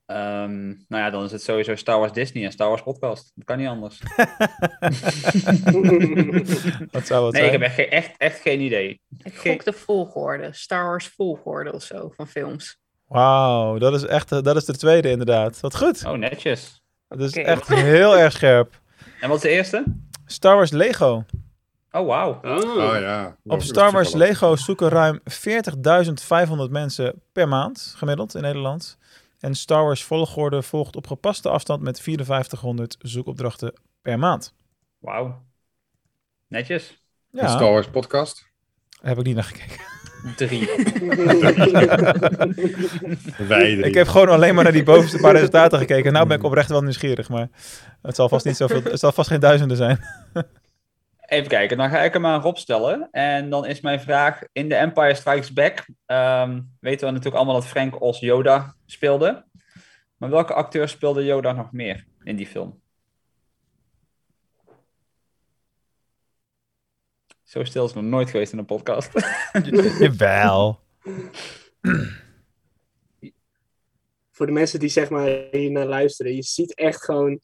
[0.05, 3.31] Ehm, nou ja, dan is het sowieso Star Wars Disney en Star Wars podcast.
[3.35, 3.99] Dat kan niet anders.
[6.91, 7.51] Wat zou het Nee, ik zijn?
[7.51, 9.01] heb echt, echt, echt geen idee.
[9.23, 10.49] Ik gok de volgorde.
[10.53, 12.77] Star Wars volgorde of zo van films.
[13.07, 15.59] Wauw, dat is echt eh, dat is de tweede inderdaad.
[15.59, 16.05] Wat goed.
[16.05, 16.81] Oh, netjes.
[17.07, 18.81] Dat is echt heel erg scherp.
[19.21, 19.83] En wat is de eerste?
[20.25, 21.25] Star Wars Lego.
[21.95, 22.39] Oh, wauw.
[22.43, 22.75] Oh.
[22.75, 23.37] Oh ja.
[23.43, 28.97] Op Star Wars Lego zoeken ruim 40.500 mensen per maand, gemiddeld in Nederland.
[29.39, 34.53] En Star Wars volgorde volgt op gepaste afstand met 5400 zoekopdrachten per maand.
[34.99, 35.43] Wauw.
[36.47, 37.03] Netjes.
[37.31, 38.45] Een Star Wars podcast.
[38.89, 39.83] daar heb ik niet naar gekeken.
[40.35, 40.65] Drie.
[43.47, 43.85] Wij drie.
[43.85, 46.13] Ik heb gewoon alleen maar naar die bovenste paar resultaten gekeken.
[46.13, 47.49] Nou ben ik oprecht wel nieuwsgierig, maar
[48.01, 49.99] het zal vast niet zoveel, het zal vast geen duizenden zijn.
[51.25, 53.07] Even kijken, dan ga ik hem aan Rob stellen.
[53.11, 57.59] En dan is mijn vraag, in The Empire Strikes Back ehm, weten we natuurlijk allemaal
[57.61, 59.45] dat Frank Oz Yoda speelde.
[60.17, 62.81] Maar welke acteur speelde Yoda nog meer in die film?
[67.43, 69.11] Zo stil is het nog nooit geweest in een podcast.
[69.99, 70.79] Jawel.
[74.31, 77.39] Voor de mensen die zeg maar hier naar luisteren, je ziet echt gewoon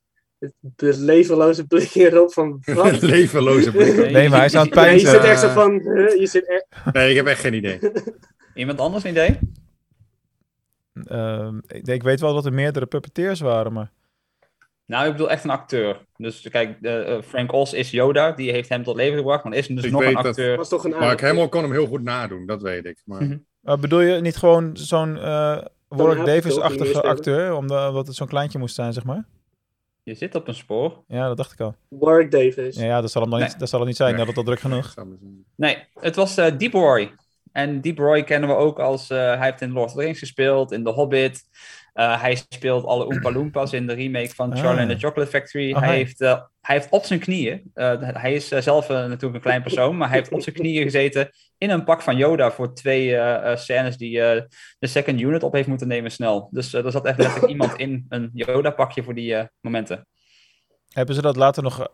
[0.59, 3.01] de levenloze blik in Rob van wat?
[3.01, 4.11] Levenloze blik.
[4.11, 5.09] Nee, maar hij is aan het Ja, je pijnzen.
[5.09, 5.73] zit echt zo van,
[6.19, 7.79] je zit echt, Nee, ik heb echt geen idee.
[8.53, 9.39] Iemand anders een idee?
[11.05, 13.91] Ehm, ik, ik weet wel dat er meerdere puppeteers waren, maar...
[14.85, 16.05] Nou, ik bedoel echt een acteur.
[16.17, 19.43] Dus kijk, eh, Frank Oz is Yoda, die heeft hem tot leven gebracht.
[19.43, 20.57] Maar is dus Ik nog een weet dat- acteur.
[20.57, 23.01] was toch een Mark Hamill kon hem heel goed nadoen, dat weet ik.
[23.05, 23.79] Maar Mhm.
[23.81, 25.57] Bedoel je niet gewoon zo'n eh
[25.87, 29.25] Warwick Davis-achtige acteur, omdat het zo'n kleintje moest zijn, zeg maar?
[30.03, 31.03] Je zit op een spoor.
[31.07, 31.75] Ja, dat dacht ik al.
[31.87, 32.75] Warwick Davis.
[32.75, 33.47] Ja, ja dat, zal hem dan Nee.
[33.49, 34.09] niet, dat zal het niet zijn.
[34.09, 34.17] Nee.
[34.19, 34.93] Dat het al druk genoeg.
[35.55, 37.11] Nee, het was eh, Deep Roy.
[37.51, 39.09] En Deep Roy kennen we ook als...
[39.09, 41.43] eh, hij heeft in Lord of the Rings gespeeld, in The Hobbit.
[41.93, 44.59] Eh, hij speelt alle Oompa Loompas in de remake van Ah.
[44.59, 45.73] Charlie and the Chocolate Factory.
[45.73, 47.71] Oh, hij, heeft, eh, hij heeft op zijn knieën...
[47.73, 51.29] eh, hij is zelf natuurlijk een klein persoon, maar hij heeft op zijn knieën gezeten
[51.57, 53.19] in een pak van Yoda voor twee
[53.55, 54.13] scènes die
[54.79, 56.47] de second unit op heeft moeten nemen snel.
[56.51, 60.07] Dus er zat echt letterlijk iemand in een Yoda-pakje voor die momenten.
[60.89, 61.87] Hebben ze dat later nog...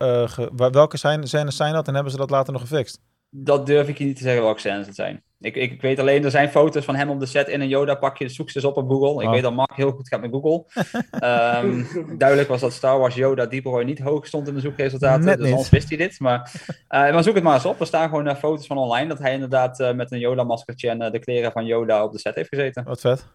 [0.71, 2.99] welke zijn, scènes zijn dat en hebben ze dat later nog gefixt?
[3.29, 5.23] Dat durf ik je niet te zeggen welke scènes het zijn.
[5.39, 8.29] Ik, ik weet alleen, er zijn foto's van hem op de set in een Yoda-pakje.
[8.29, 9.21] Zoek ze eens op op Google.
[9.21, 9.33] Ik Oh.
[9.33, 10.65] weet dat Mark heel goed gaat met Google.
[11.11, 11.83] Ehm,
[12.17, 15.25] duidelijk was dat Star Wars Yoda Deep Roy niet hoog stond in de zoekresultaten.
[15.25, 15.53] Net dus niet.
[15.53, 16.19] anders wist hij dit.
[16.19, 16.51] Maar,
[16.87, 17.79] eh, maar zoek het maar eens op.
[17.79, 21.11] Er staan gewoon eh, foto's van online dat hij inderdaad eh, met een Yoda-maskertje en
[21.11, 22.83] de kleren van Yoda op de set heeft gezeten.
[22.83, 23.27] Wat vet.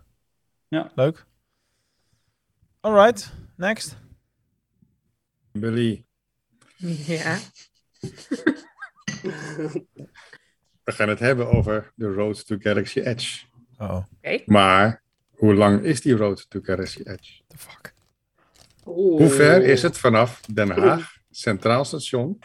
[0.68, 0.90] Ja.
[0.94, 1.26] Leuk.
[2.80, 3.96] Alright, next.
[5.52, 6.04] Billy,
[7.06, 7.36] Ja.
[10.84, 13.44] we gaan het hebben over de Road to Galaxy Edge.
[13.78, 14.04] Oh,
[14.46, 17.40] Maar hoe lang is die Road to Galaxy Edge?
[17.48, 17.94] the fuck.
[18.86, 19.18] Oeh.
[19.20, 22.38] Hoe ver is het vanaf Den Haag, Centraal Station,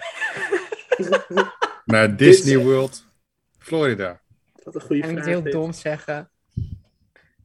[1.85, 3.05] naar Disney World,
[3.57, 4.21] Florida?
[4.63, 5.17] Wat een goede En vraag.
[5.19, 5.53] het heel dit.
[5.53, 6.29] dom zeggen.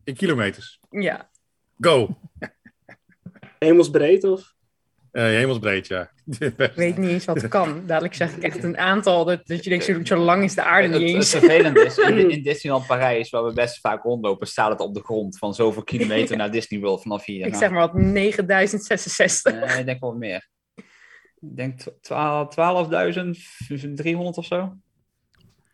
[0.05, 0.81] In kilometers.
[0.91, 1.31] Ja.
[1.81, 2.19] Go!
[3.59, 4.55] Hemelsbreed of?
[5.13, 6.11] Eh, hemelsbreed, ja.
[6.39, 7.87] Ik weet niet eens wat kan.
[7.87, 9.25] Dadelijk zeg ik echt een aantal.
[9.25, 11.31] Dat, dat je denkt, zo, zo lang is de aarde Het, niet het eens.
[11.31, 15.03] vervelende is, in, in Disneyland Parijs, waar we best vaak rondlopen, staat het op de
[15.03, 17.37] grond van zoveel kilometer naar Disney World vanaf hier.
[17.41, 19.53] Ik Nou, zeg maar wat, 9066.
[19.53, 20.49] Nee, ik denk wel wat meer.
[21.41, 24.57] Ik denk twa- 12.300 of zo.
[24.57, 24.83] Dan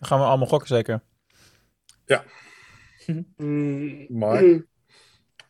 [0.09, 1.03] gaan we allemaal gokken zeker.
[4.09, 4.41] Mark?
[4.41, 4.67] Hmm.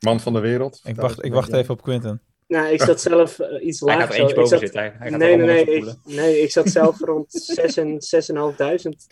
[0.01, 0.81] Man van de wereld.
[0.85, 2.23] Ik wacht, ik wacht even op Quinten.
[2.49, 4.05] Nou, ik zat zelf eh, iets Hij laag.
[4.07, 4.81] gaat er eentje boven zat- zitten.
[4.81, 7.93] Hij, hij gaat Nee, nee, nee, nee, ik, nee, ik zat zelf rond 6 en
[7.93, 7.99] 6.500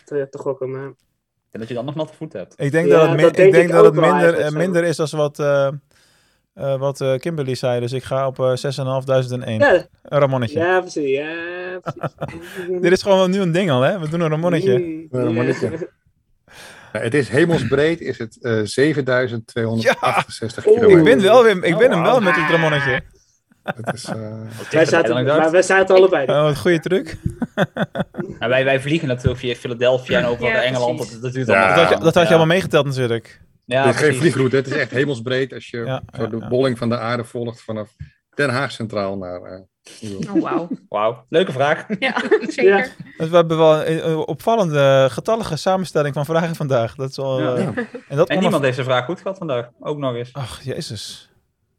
[0.05, 0.70] te, te gokken.
[0.70, 0.92] Maar
[1.51, 2.55] En dat je dan nog natte voeten hebt.
[2.57, 4.96] Ik denk Ja, dat het, dat denk ik denk ik dat het minder, minder is
[4.96, 5.68] dan wat, eh,
[6.55, 7.81] eh, wat Kimberly zei.
[7.81, 9.61] Dus ik ga op eh 6.501.
[9.61, 9.72] ja,
[10.03, 10.59] Een Ramonnetje.
[10.59, 11.11] ja, precies.
[11.11, 12.79] Ja, precies.
[12.83, 13.99] Dit is gewoon nu een ding al, hè?
[13.99, 14.79] We doen een Ramonnetje.
[14.79, 15.70] Mm, Een Ramonnetje.
[16.92, 20.70] Het is hemelsbreed, is het eh 7268 Ja.
[20.70, 20.99] kilometer.
[20.99, 23.03] Ik ben, wel weer, ik Oh, ben hem wel met het Ramonnetje.
[23.75, 24.33] Het is, eh,
[24.71, 26.27] Wij zaten, maar wij zaten allebei.
[26.29, 27.17] Oh, wat goede truc.
[28.39, 30.99] Nou, wij, wij vliegen natuurlijk via Philadelphia en over Ja, naar Engeland.
[30.99, 31.75] Dat, dat duurt Ja.
[31.75, 32.27] Dat had je, dat had je Ja.
[32.29, 33.41] allemaal meegeteld natuurlijk.
[33.65, 36.37] Ja, het is geen vliegroute, het is echt hemelsbreed als je Ja, zo ja, de
[36.37, 36.49] ja.
[36.49, 37.89] bolling van de aarde volgt vanaf
[38.35, 39.43] Den Haag Centraal naar...
[39.43, 39.59] eh,
[40.01, 40.37] New York.
[40.37, 40.69] Oh, wauw.
[40.89, 41.87] Wauw, leuke vraag.
[41.99, 42.15] Ja,
[42.49, 42.77] zeker.
[43.17, 43.27] Ja.
[43.29, 46.95] We hebben wel een, opvallende, getallige samenstelling van vragen vandaag.
[46.95, 47.55] Dat is wel, Ja.
[47.55, 47.67] eh.
[48.09, 49.69] En dat En niemand heeft zijn vraag goed gehad vandaag.
[49.81, 50.33] Ook nog eens.
[50.33, 51.31] Ach, jezus.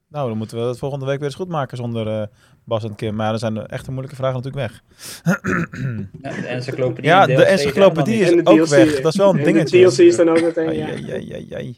[0.09, 2.23] Nou, dan moeten we het volgende week weer eens goed maken zonder uh,
[2.63, 3.15] Bas en Kim.
[3.15, 4.81] Maar dan zijn de echte moeilijke vragen natuurlijk weg.
[6.21, 9.01] ja, de encyclopedie, ja, de encyclopedie is ook weg.
[9.01, 9.85] Dat is wel een dingetje.
[9.85, 10.87] De DLC is dan ook meteen, ja.
[10.87, 11.71] Ja, ja, ja,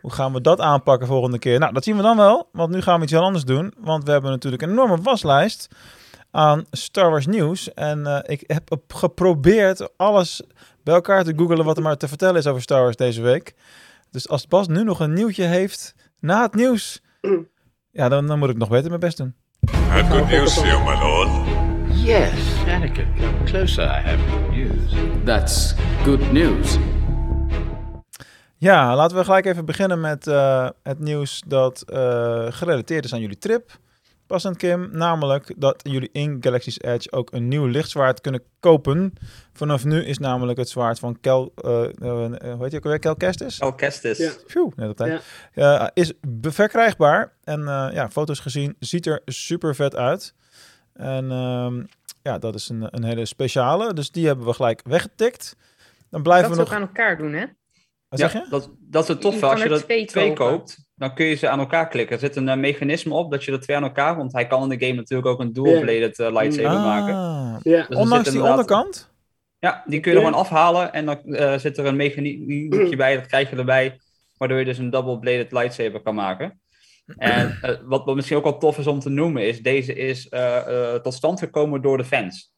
[0.00, 1.58] Hoe gaan we dat aanpakken volgende keer?
[1.58, 2.48] Nou, dat zien we dan wel.
[2.52, 3.74] Want nu gaan we iets heel anders doen.
[3.78, 5.68] Want we hebben natuurlijk een enorme waslijst
[6.30, 7.74] aan Star Wars nieuws.
[7.74, 10.42] En uh, ik heb geprobeerd alles
[10.82, 13.54] bij elkaar te googelen wat er maar te vertellen is over Star Wars deze week.
[14.10, 17.02] Dus als Bas nu nog een nieuwtje heeft na het nieuws,
[17.94, 19.34] ja, dan, dan moet ik nog beter mijn best doen.
[19.68, 21.28] I have good news for you, my lord.
[22.04, 22.32] Yes,
[22.68, 23.84] Anakin, come closer.
[23.84, 24.94] I have good news.
[25.24, 26.78] That's good news.
[28.56, 31.96] Ja, laten we gelijk even beginnen met uh, het nieuws dat uh,
[32.48, 33.78] gerelateerd is aan jullie trip
[34.26, 34.88] passend, Kim.
[34.92, 39.12] Namelijk dat jullie in Galaxy's Edge ook een nieuw lichtzwaard kunnen kopen.
[39.52, 41.52] Vanaf nu is namelijk het zwaard van Kel...
[41.64, 42.98] Uh, uh, hoe heet je ook alweer?
[42.98, 43.58] Kel Kestis?
[43.58, 44.18] Kel Kestis.
[44.18, 44.30] Ja.
[44.46, 45.22] Phew, net op tijd.
[45.52, 45.90] Ja.
[45.94, 47.32] is verkrijgbaar.
[47.44, 47.60] En
[47.92, 48.76] ja, foto's gezien.
[48.78, 50.34] Ziet er super vet uit.
[50.92, 51.82] En ehm,
[52.22, 53.94] ja, dat is een, een hele speciale.
[53.94, 55.56] Dus die hebben we gelijk weggetikt.
[56.10, 56.72] Dan blijven dat we nog...
[56.72, 57.44] aan elkaar doen, hè?
[58.20, 58.50] Wat zeg je?
[58.50, 59.46] Dat, dat is het toffe.
[59.46, 62.14] Als je er twee, twee koopt, dan kun je ze aan elkaar klikken.
[62.14, 64.16] Er zit een uh, mechanisme op dat je er twee aan elkaar...
[64.16, 67.14] Want hij kan in de game natuurlijk ook een dual-bladed uh, lightsaber ah, maken.
[67.62, 67.88] Yeah.
[67.88, 69.12] Dus Ondanks die onderkant?
[69.58, 70.92] Ja, die kun je er gewoon afhalen.
[70.92, 74.00] En dan uh, zit er een mechaniekje bij, dat krijg je erbij.
[74.36, 76.60] Waardoor je dus een double-bladed lightsaber kan maken.
[77.16, 79.62] En wat, wat misschien ook wel tof is om te noemen is...
[79.62, 80.28] Deze is
[81.02, 82.53] tot stand gekomen door de fans.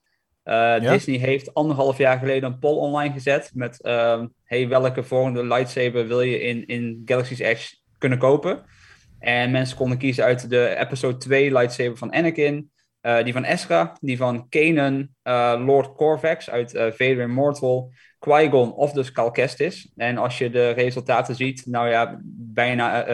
[0.47, 0.79] Ja?
[0.79, 6.07] Disney heeft anderhalf jaar geleden een poll online gezet met uh, hey, welke volgende lightsaber
[6.07, 8.65] wil je in, in Galaxy's Edge kunnen kopen.
[9.19, 12.71] En mensen konden kiezen uit de episode 2 lightsaber van Anakin,
[13.03, 15.09] uh, die van Ezra, die van Kanan,
[15.67, 19.93] Lord Corvax uit Vader Immortal, Qui-Gon of dus Cal Kestis.
[19.97, 22.21] En als je de resultaten ziet, nou ja,
[22.55, 23.05] bijna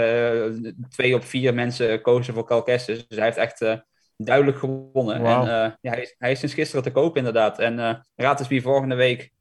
[0.89, 3.09] twee op vier mensen kozen voor Cal Kestis.
[3.09, 3.85] Dus hij heeft echt
[4.25, 5.15] duidelijk gewonnen.
[5.15, 5.47] En uh,
[5.81, 7.59] ja, hij, is, hij is sinds gisteren te koop inderdaad.
[7.59, 9.33] En uh, raad eens wie volgende week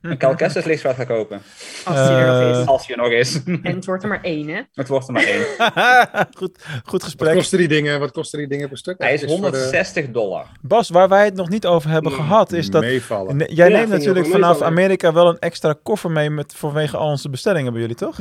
[0.00, 1.40] een Cal Kestis lichtzwaard gaat kopen.
[1.84, 2.66] Als hij er nog is.
[2.66, 3.42] Als hij er nog is.
[3.68, 4.60] En het wordt er maar één, hè?
[4.72, 5.44] Het wordt er maar één.
[6.38, 7.28] goed, goed gesprek.
[7.28, 8.94] Wat kosten die dingen, wat kosten die dingen per stuk?
[8.98, 10.10] Hij is 160 de...
[10.10, 10.46] dollar.
[10.60, 12.82] Bas, waar wij het nog niet over hebben mm, gehad, is dat...
[12.82, 13.38] Meevallen.
[13.38, 14.66] Jij ja, neemt natuurlijk vanaf meevallen.
[14.66, 18.18] Amerika wel een extra koffer mee met, vanwege al onze bestellingen bij jullie, toch?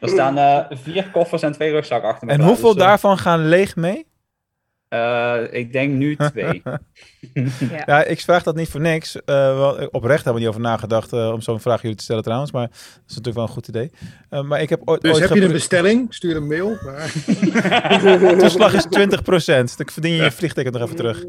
[0.00, 2.32] er staan uh, vier koffers en twee rugzakken achter me.
[2.32, 2.88] En hoeveel dus, uh...
[2.88, 4.06] daarvan gaan leeg mee?
[4.94, 6.62] Uh, ik denk nu twee.
[7.34, 7.82] ja.
[7.86, 8.04] ja.
[8.04, 9.16] ik vraag dat niet voor niks.
[9.16, 12.22] Uh, wel, oprecht hebben we niet over nagedacht uh, om zo'n vraag jullie te stellen
[12.22, 12.52] trouwens.
[12.52, 12.78] Maar dat
[13.08, 13.90] is natuurlijk wel een goed idee.
[14.44, 16.14] maar ik heb ooit, dus ooit heb je een bestelling?
[16.14, 16.76] Stuur een mail.
[18.38, 18.86] Toeslag is 20%.
[19.76, 21.24] Dan verdien je je vliegticket nog even terug.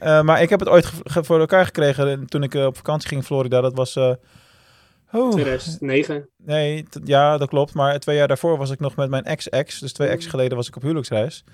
[0.00, 3.60] maar ik heb het ooit voor elkaar gekregen toen ik op vakantie ging in Florida.
[3.60, 3.96] Dat was...
[5.12, 5.30] Oh.
[5.30, 6.28] 2009.
[6.36, 7.74] Nee, ja, dat klopt.
[7.74, 9.78] Maar twee jaar daarvoor was ik nog met mijn ex-ex.
[9.78, 11.44] Dus twee ex geleden was ik op huwelijksreis.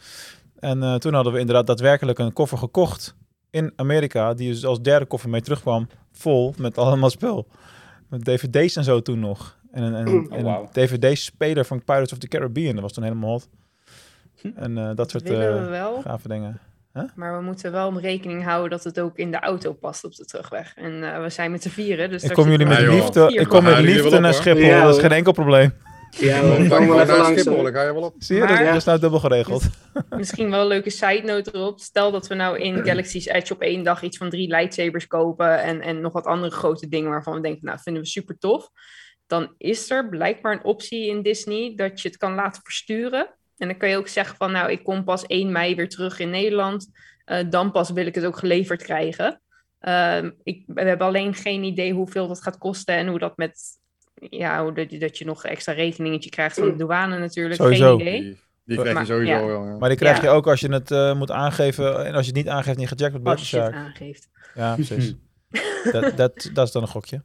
[0.58, 3.16] En uh, toen hadden we inderdaad daadwerkelijk een koffer gekocht
[3.50, 7.46] in Amerika, die dus als derde koffer mee terugkwam, vol met allemaal spul.
[8.08, 9.58] Met dvd's en zo toen nog.
[9.72, 10.62] En een, en, oh, wow.
[10.62, 13.48] een dvd-speler van Pirates of the Caribbean, dat was toen helemaal hot.
[14.54, 15.66] En uh, dat soort uh,
[16.02, 16.60] gave dingen.
[16.92, 17.04] Huh?
[17.14, 20.24] Maar we moeten wel rekening houden dat het ook in de auto past op de
[20.24, 20.72] terugweg.
[20.76, 22.10] En uh, we zijn met z'n vieren.
[22.10, 25.00] Dus ik kom jullie met liefde, ik kom met liefde naar Schiphol, ja, dat is
[25.00, 25.72] geen enkel probleem.
[26.10, 27.40] Ja, we komen wel even langs.
[27.40, 28.14] Schiphol, ga je wel op.
[28.18, 29.62] Zie je, maar, dat is nou dubbel geregeld.
[30.10, 31.80] Misschien wel een leuke side note erop.
[31.80, 35.62] Stel dat we nou in Galaxy's Edge op één dag iets van drie lightsabers kopen
[35.62, 38.70] en, en nog wat andere grote dingen waarvan we denken, nou, vinden we super tof.
[39.26, 43.28] Dan is er blijkbaar een optie in Disney dat je het kan laten versturen.
[43.56, 46.18] En dan kan je ook zeggen van, nou, ik kom pas 1 mei weer terug
[46.18, 46.90] in Nederland.
[47.26, 49.40] Uh, dan pas wil ik het ook geleverd krijgen.
[49.80, 53.58] Uh, ik, we hebben alleen geen idee hoeveel dat gaat kosten en hoe dat met
[54.18, 57.54] ja, dat, dat je nog extra rekeningetje krijgt van de douane natuurlijk.
[57.54, 57.96] Sowieso.
[57.96, 58.20] Geen idee.
[58.20, 59.64] Die, die krijg je maar, sowieso.
[59.64, 59.76] Ja.
[59.76, 62.06] Maar die krijg je ook als je het uh, moet aangeven.
[62.06, 63.38] En als je het niet aangeeft, niet gejackt wordt.
[63.38, 64.28] Als je het aangeeft.
[64.54, 65.14] Ja, precies.
[65.92, 67.22] dat, dat, dat is dan een gokje.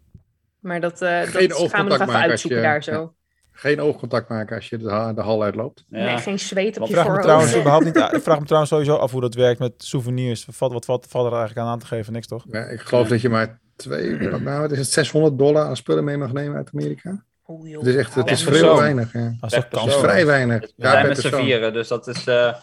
[0.60, 3.14] Maar dat, uh, dat gaan we nog even uitzoeken je, daar zo.
[3.52, 5.86] Geen oogcontact maken als je de, de hal uitloopt.
[5.90, 6.04] Ja.
[6.04, 7.96] Nee, geen zweet op je vraag me trouwens überhaupt niet.
[7.96, 10.46] Ik vraag me trouwens sowieso af hoe dat werkt met souvenirs.
[10.46, 12.14] Wat, wat, wat valt er eigenlijk aan aan te geven?
[12.14, 12.46] Niks toch?
[12.50, 16.04] Ja, ik geloof dat je maar twee, nou, het is het 600 dollar aan spullen
[16.04, 17.24] mee mag nemen uit Amerika.
[17.46, 19.14] Oh, het is echt, het is vrij weinig.
[19.14, 19.36] Ja.
[19.40, 20.62] Als dat is vrij weinig.
[20.62, 22.54] We ja, met z'n vieren, dus dat is uh,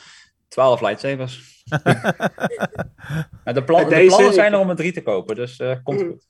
[0.49, 1.63] 12 lightsabers.
[3.45, 6.25] de, plan, de plannen zijn er om er drie te kopen, dus uh, komt goed.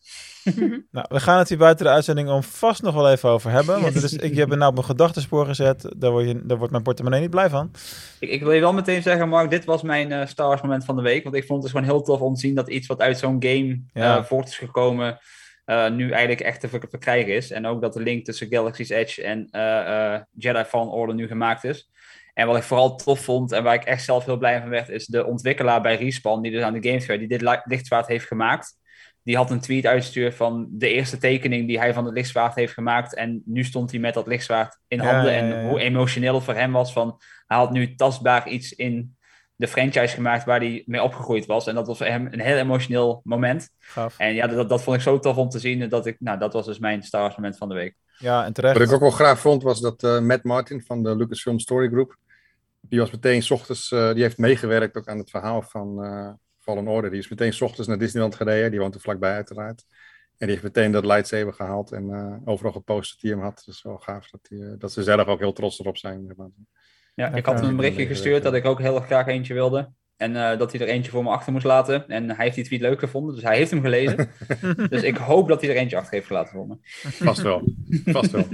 [0.90, 3.83] nou, we gaan het hier buiten de uitzending om vast nog wel even over hebben.
[3.83, 5.94] Want is, ik heb er nou op mijn gedachtenspoor gezet.
[5.96, 7.70] Daar, word je, daar wordt mijn portemonnee niet blij van.
[8.20, 10.85] Ik, ik wil je wel meteen zeggen, Mark, dit was mijn uh, Star Wars moment
[10.85, 11.22] van de week.
[11.22, 13.18] Want ik vond het dus gewoon heel tof om te zien dat iets wat uit
[13.18, 14.18] zo'n game ja.
[14.18, 15.18] uh, voort is gekomen
[15.90, 17.51] nu eigenlijk echt te verkrijgen is.
[17.51, 19.48] En ook dat de link tussen Galaxy's Edge en
[20.33, 21.90] Jedi Fallen Order nu gemaakt is.
[22.38, 24.88] En wat ik vooral tof vond en waar ik echt zelf heel blij van werd,
[24.88, 28.27] is de ontwikkelaar bij Respawn, die dus aan de games werkt, die dit lichtzwaard heeft
[28.27, 28.74] gemaakt.
[29.22, 32.72] Die had een tweet uitgestuurd van de eerste tekening die hij van het lichtzwaard heeft
[32.72, 33.14] gemaakt.
[33.14, 35.33] En nu stond hij met dat lichtzwaard in handen.
[35.33, 39.16] en hoe emotioneel het voor hem was van, hij had nu tastbaar iets in
[39.57, 41.66] de franchise gemaakt waar hij mee opgegroeid was.
[41.66, 43.68] En dat was voor hem een heel emotioneel moment.
[44.16, 45.88] En ja, dat, dat vond ik zo tof om te zien.
[45.88, 47.96] Dat, ik, nou, dat was dus mijn Star moment van de week.
[48.18, 48.78] Ja, en terecht.
[48.78, 51.88] Wat ik ook wel graag vond, was dat uh, Matt Martin van de Lucasfilm Story
[51.88, 52.16] Group
[52.81, 56.33] die was meteen s ochtends, uh, die heeft meegewerkt ook aan het verhaal van uh,
[56.68, 57.11] Fallen Order.
[57.11, 59.85] Die is meteen s ochtends naar Disneyland gereden, die woont er vlakbij uiteraard.
[60.37, 63.62] En die heeft meteen dat lightsaber gehaald en uh, overal gepost dat hij hem had.
[63.66, 66.35] Dus wel gaaf dat, die, dat ze zelf ook heel trots erop zijn.
[67.14, 69.90] Ja, ik had hem een berichtje gestuurd dat ik ook heel graag eentje wilde.
[70.16, 72.09] En uh, dat hij er eentje voor me achter moest laten.
[72.09, 74.31] En hij heeft die tweet leuk gevonden, dus hij heeft hem gelezen.
[74.90, 76.76] dus ik hoop dat hij er eentje achter heeft gelaten voor me.
[77.11, 77.72] Vast wel.
[78.04, 78.46] Vast wel.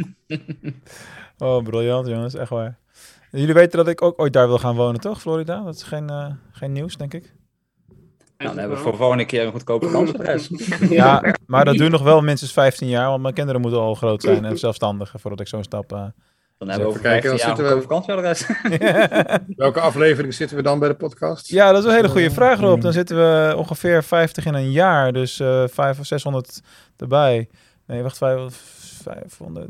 [1.57, 2.79] oh, briljant jongens, echt waar.
[3.31, 5.21] Jullie weten dat ik ook ooit daar wil gaan wonen, toch?
[5.21, 5.63] Florida?
[5.63, 7.35] Dat is geen, uh, geen nieuws, denk ik.
[8.37, 10.51] Nou, dan hebben we voor volgende keer een goedkope kansadres.
[10.91, 14.23] ja, maar dat duurt nog wel minstens 15 jaar, want mijn kinderen moeten al groot
[14.23, 15.93] zijn en zelfstandig voordat ik zo'n stap...
[15.93, 16.05] Uh,
[16.59, 17.81] dan hebben we over kijken, jaar een we...
[17.81, 18.47] vakantieadres.
[19.57, 21.49] Welke aflevering zitten we dan bij de podcast?
[21.49, 22.81] Ja, dat is een hele goede vraag, Rob.
[22.81, 26.61] Dan zitten we ongeveer 50 in een jaar, dus uh, 500 of 600
[26.97, 27.49] erbij.
[27.87, 28.55] Nee, wacht, 500,
[29.03, 29.69] 500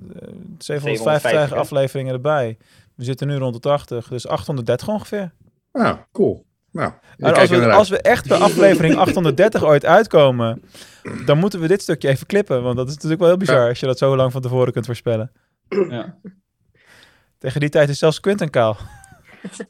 [0.58, 2.56] 750 afleveringen erbij.
[2.94, 5.32] We zitten nu rond de 80, dus 830 ongeveer.
[5.72, 6.44] Nou, cool.
[6.74, 10.62] Nou, als, we, als we echt bij aflevering 830 ooit uitkomen,
[11.24, 12.62] dan moeten we dit stukje even klippen.
[12.62, 14.86] Want dat is natuurlijk wel heel bizar als je dat zo lang van tevoren kunt
[14.86, 15.32] voorspellen.
[15.68, 16.18] Ja.
[17.38, 18.76] Tegen die tijd is zelfs Quinten kaal.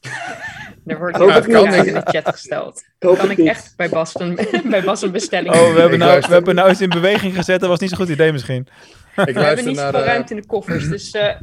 [0.85, 2.83] Er wordt ja, kan in de chat gesteld.
[2.99, 4.39] Kan, kan ik echt bij Bas, een,
[4.69, 7.59] bij Bas een bestelling Oh, we hebben, nou, we hebben nou iets in beweging gezet.
[7.59, 8.67] Dat was niet zo'n goed idee misschien.
[9.15, 11.13] Ik we hebben niet zoveel ruimte in de koffers, dus...
[11.13, 11.35] Uh,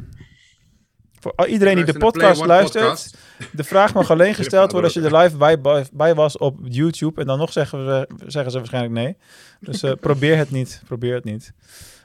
[1.19, 3.13] voor iedereen die de podcast luistert,
[3.51, 7.21] de vraag mag alleen gesteld worden als je er live bij, bij, was op YouTube.
[7.21, 9.17] En dan nog zeggen, we, zeggen ze waarschijnlijk nee.
[9.59, 10.81] Dus uh, probeer het niet.
[10.85, 11.53] Probeer het niet.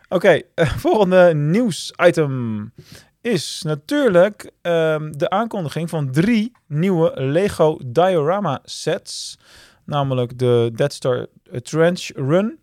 [0.08, 2.72] Oké, okay, uh, volgende nieuwsitem
[3.20, 9.38] is natuurlijk um, de aankondiging van drie nieuwe Lego diorama sets.
[9.84, 11.26] Namelijk de Dead Star
[11.62, 12.58] Trench Run,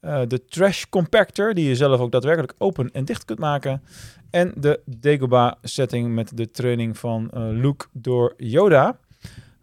[0.00, 3.82] uh, de Trash Compactor, die je zelf ook daadwerkelijk open en dicht kunt maken.
[4.32, 8.98] En de Dagobah setting met de training van uh, Luke door Yoda.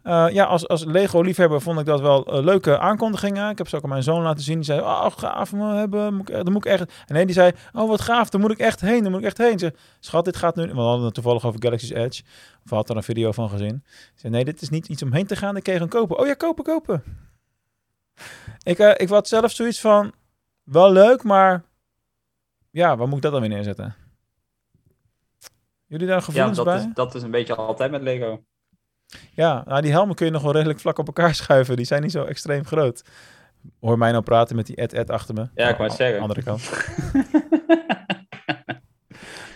[0.04, 3.50] Uh, ja, als, als Lego-liefhebber vond ik dat wel uh, leuke aankondigingen.
[3.50, 4.54] Ik heb ze ook aan mijn zoon laten zien.
[4.54, 6.80] Die zei, oh, gaaf, me hebben, moet ik, moet ik echt...
[6.80, 9.26] En nee, die zei, oh, wat gaaf, daar moet ik echt heen, daar moet ik
[9.26, 9.58] echt heen.
[9.58, 10.66] Ze, schat, dit gaat nu...
[10.66, 12.22] We hadden het toevallig over Galaxy's Edge.
[12.64, 13.82] Of had er een video van gezien.
[13.86, 16.18] Ze zei, nee, dit is niet iets om heen te gaan, ik kreeg een kopen.
[16.18, 17.02] Oh ja, kopen, kopen.
[18.62, 20.12] Ik, ik had zelf zoiets van,
[20.62, 21.64] wel leuk, maar...
[22.70, 23.94] Ja, waar moet ik dat dan weer neerzetten?
[25.90, 26.84] Jullie daar gevoelens ja, dat bij?
[26.84, 28.42] Is, dat is een beetje altijd met Lego.
[29.34, 31.76] Ja, nou, die helmen kun je nog wel redelijk vlak op elkaar schuiven.
[31.76, 33.04] Die zijn niet zo extreem groot.
[33.80, 35.48] Hoor mij nou praten met die Ed-Ed achter me.
[35.54, 36.20] Ja, ik wou het zeggen.
[36.20, 36.70] Andere kant.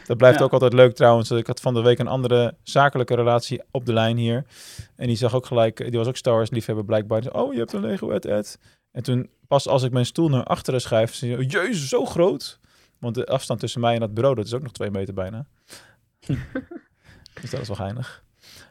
[0.07, 1.31] Dat blijft ook altijd leuk trouwens.
[1.31, 4.45] Ik had van de week een andere zakelijke relatie op de lijn hier.
[4.97, 7.21] En die zag ook gelijk, die was ook Star Wars liefhebber blijkbaar.
[7.21, 8.59] Die zei, oh, je hebt een Lego Ed Ed.
[8.93, 12.59] En toen, pas als ik mijn stoel naar achteren schuif, zei je, jezus, zo groot.
[12.99, 15.47] Want de afstand tussen mij en dat bureau, dat is ook nog twee meter bijna.
[17.41, 18.25] dus dat is wel geinig.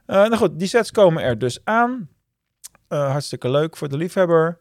[0.07, 2.09] Uh, nou goed, die sets komen er dus aan.
[2.89, 4.57] Uh, hartstikke leuk voor de liefhebber.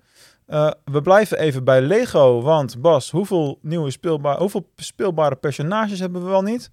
[0.49, 6.23] Uh, we blijven even bij Lego, want Bas, hoeveel nieuwe speelbare, hoeveel speelbare personages hebben
[6.23, 6.71] we wel niet?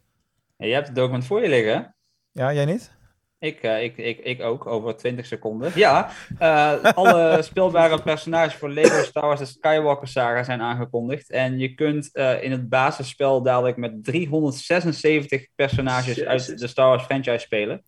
[0.58, 1.96] Ja, je hebt het document voor je liggen.
[2.32, 2.98] Ja, jij niet?
[3.40, 5.72] Ik, uh, ik, ik, ik ook, over 20 seconden.
[5.76, 6.10] Ja,
[6.42, 11.32] uh, alle speelbare personages voor Lego Star Wars de Skywalker Saga zijn aangekondigd.
[11.32, 17.04] En je kunt uh, in het basisspel dadelijk met 376 personages uit de Star Wars
[17.04, 17.84] franchise spelen.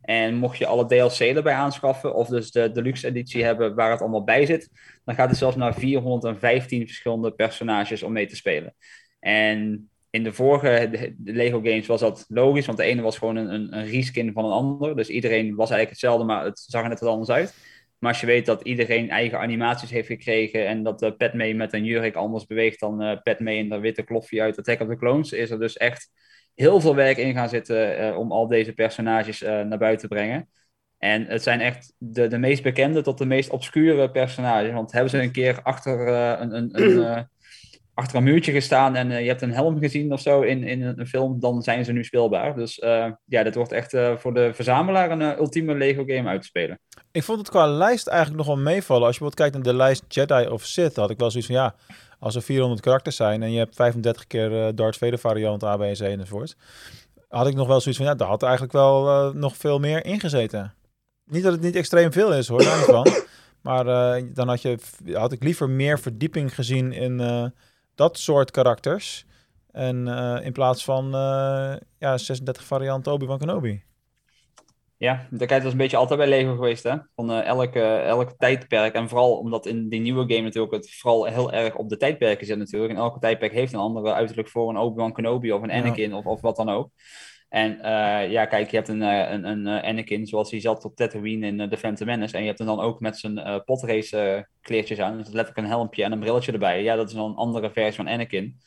[0.00, 4.00] En mocht je alle DLC erbij aanschaffen, of dus de deluxe editie hebben waar het
[4.00, 4.68] allemaal bij zit,
[5.04, 8.74] dan gaat het zelfs naar 415 verschillende personages om mee te spelen.
[9.20, 13.36] En in de vorige de Lego games was dat logisch, want de ene was gewoon
[13.36, 14.96] een, een, een reskin van een ander.
[14.96, 17.54] Dus iedereen was eigenlijk hetzelfde, maar het zag er net wat anders uit.
[17.98, 21.72] Maar als je weet dat iedereen eigen animaties heeft gekregen en dat uh, Padme met
[21.72, 24.96] een jurk anders beweegt dan uh, Padme in dat witte klofje uit Attack of the
[24.96, 26.10] Clones, is er dus echt
[26.54, 30.48] heel veel werk in gaan zitten uh, om al deze personages naar buiten te brengen.
[30.98, 34.72] En het zijn echt de, de meest bekende tot de meest obscure personages.
[34.72, 37.28] Want hebben ze een keer achter een, een, een
[37.94, 40.82] achter een muurtje gestaan en uh, je hebt een helm gezien of zo in, in
[40.82, 42.56] een film, dan zijn ze nu speelbaar.
[42.56, 46.40] Dus uh, ja, dit wordt echt uh, voor de verzamelaar een ultieme Lego game uit
[46.40, 46.78] te spelen.
[47.12, 49.06] Ik vond het qua lijst eigenlijk nog wel meevallen.
[49.06, 51.58] Als je bijvoorbeeld kijkt naar de lijst Jedi of Sith, had ik wel zoiets van
[51.58, 51.74] ja,
[52.18, 55.80] Als er 400 karakters zijn en je hebt 35 keer Darth Vader variant A, B
[55.80, 56.56] en C enzovoort.
[57.28, 60.74] Had ik nog wel zoiets van, ja, daar had eigenlijk wel nog veel meer ingezeten.
[61.24, 62.64] Niet dat het niet extreem veel is hoor.
[63.62, 63.84] Maar
[64.32, 64.78] dan had, je,
[65.12, 67.20] had ik liever meer verdieping gezien in
[67.94, 69.26] dat soort karakters.
[69.72, 70.06] En
[70.44, 71.10] in plaats van
[71.98, 73.82] ja, 36 varianten Obi-Wan Kenobi.
[74.96, 76.96] Ja, dat was een beetje altijd bij Lego geweest, hè?
[77.14, 78.94] Van uh, elke, elke tijdperk.
[78.94, 82.46] En vooral omdat in die nieuwe game natuurlijk het vooral heel erg op de tijdperken
[82.46, 82.92] zit natuurlijk.
[82.92, 86.24] En elke tijdperk heeft een andere uiterlijk voor een Obi-Wan Kenobi of een Anakin of,
[86.24, 86.90] of wat dan ook.
[87.54, 91.46] En uh, ja, kijk, je hebt een, een, een Anakin zoals hij zat op Tatooine
[91.46, 92.34] in The Phantom Menace.
[92.34, 95.16] En je hebt hem dan ook met zijn uh, potrace kleertjes aan.
[95.16, 96.82] Dus letterlijk een helmpje en een brilletje erbij.
[96.82, 98.60] Ja, dat is dan een andere versie van Anakin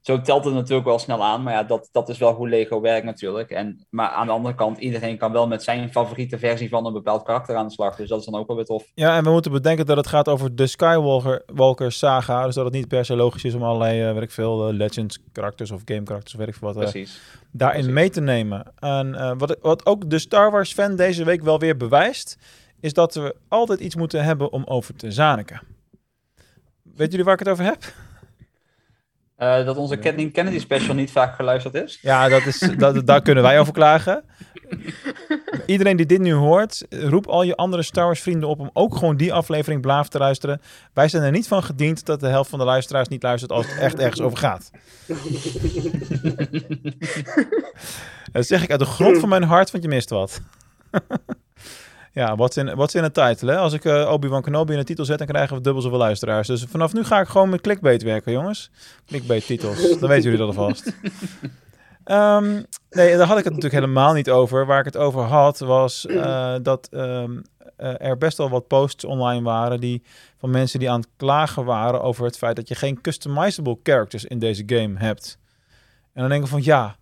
[0.00, 1.42] zo telt het natuurlijk wel snel aan.
[1.42, 3.50] Maar ja, dat, dat is wel hoe Lego werkt natuurlijk.
[3.50, 6.92] En, maar aan de andere kant, iedereen kan wel met zijn favoriete versie van een
[6.92, 7.96] bepaald karakter aan de slag.
[7.96, 8.84] Dus dat is dan ook wel weer tof.
[8.94, 12.44] Ja, en we moeten bedenken dat het gaat over de Skywalker Walker saga.
[12.44, 14.76] Dus dat het niet per se logisch is om allerlei, uh, weet ik veel, uh,
[14.76, 17.06] Legends karakters of game karakters of weet ik veel wat, uh,
[17.50, 18.00] daarin Precies.
[18.00, 18.72] mee te nemen.
[18.78, 22.38] En wat, wat ook de Star Wars fan deze week wel weer bewijst,
[22.80, 25.60] is dat we altijd iets moeten hebben om over te zaniken.
[26.82, 27.92] Weet jullie waar ik het over heb?
[29.38, 31.98] Uh, dat onze Kathleen Kennedy special niet vaak geluisterd is.
[32.02, 34.24] Ja, dat is, dat, daar kunnen wij over klagen.
[35.66, 38.96] Iedereen die dit nu hoort, roep al je andere Star Wars vrienden op om ook
[38.96, 40.60] gewoon die aflevering blaaf te luisteren.
[40.92, 43.66] Wij zijn er niet van gediend dat de helft van de luisteraars niet luistert als
[43.66, 44.70] het echt ergens over gaat.
[48.32, 50.40] dat zeg ik uit de grond van mijn hart, want je mist wat.
[52.18, 53.56] Ja, wat in, wat in de titel, hè?
[53.56, 56.46] Als ik uh, Obi-Wan Kenobi in de titel zet, dan krijgen we dubbel zoveel luisteraars.
[56.46, 58.70] Dus vanaf nu ga ik gewoon met clickbait werken, jongens.
[59.06, 60.92] Clickbait titels, dan weten jullie dat alvast.
[62.04, 64.66] um, nee, daar had ik het natuurlijk helemaal niet over.
[64.66, 67.42] Waar ik het over had, was uh, dat um,
[67.78, 70.02] uh, er best wel wat posts online waren die,
[70.38, 74.24] van mensen die aan het klagen waren over het feit dat je geen customizable characters
[74.24, 75.38] in deze game hebt.
[76.12, 76.96] En dan denk ik van ja,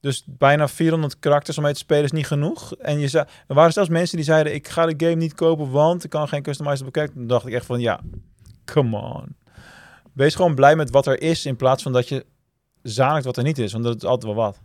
[0.00, 2.74] dus bijna 400 karakters om mee te spelen is niet genoeg.
[2.74, 5.70] En je zei, er waren zelfs mensen die zeiden: Ik ga de game niet kopen,
[5.70, 7.18] want ik kan geen customizable character.
[7.18, 8.00] Dan dacht ik echt van: Ja,
[8.64, 9.36] come on.
[10.12, 12.24] Wees gewoon blij met wat er is, in plaats van dat je
[12.82, 14.60] zanikt wat er niet is, want dat is altijd wel wat.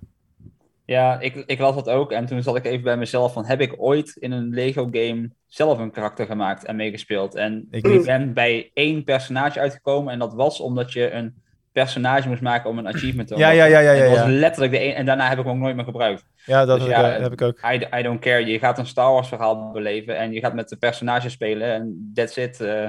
[0.85, 2.11] Ja, ik, ik las dat ook.
[2.11, 3.45] En toen zat ik even bij mezelf van...
[3.45, 7.35] heb ik ooit in een Lego game zelf een karakter gemaakt en meegespeeld?
[7.35, 10.13] En ik ben bij één personage uitgekomen.
[10.13, 13.65] En dat was omdat je een personage moest maken om een achievement te ja, ja,
[13.65, 15.75] ja, ja, ja, Dat was letterlijk de een, en daarna heb ik hem ook nooit
[15.75, 16.25] meer gebruikt.
[16.45, 17.59] Ja, dat dus heb, ik, heb, ik, ook.
[17.73, 18.45] I, I, don't care.
[18.45, 22.11] Je gaat een Star Wars verhaal beleven en je gaat met de personages spelen en
[22.13, 22.59] that's it.
[22.61, 22.85] Uh,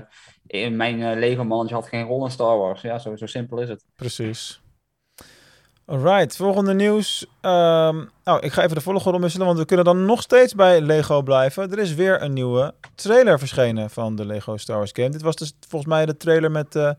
[0.46, 2.80] in mijn uh, Lego mannetje had geen rol in Star Wars.
[2.80, 3.84] Ja, zo, zo simpel is het.
[3.96, 4.62] Precies.
[5.86, 7.26] Alright, volgende nieuws.
[7.40, 10.80] Um, nou, ik ga even de volgorde omwisselen, want we kunnen dan nog steeds bij
[10.80, 11.72] Lego blijven.
[11.72, 15.08] Er is weer een nieuwe trailer verschenen van de Lego Star Wars game.
[15.08, 16.90] Dit was dus volgens mij de trailer met uh,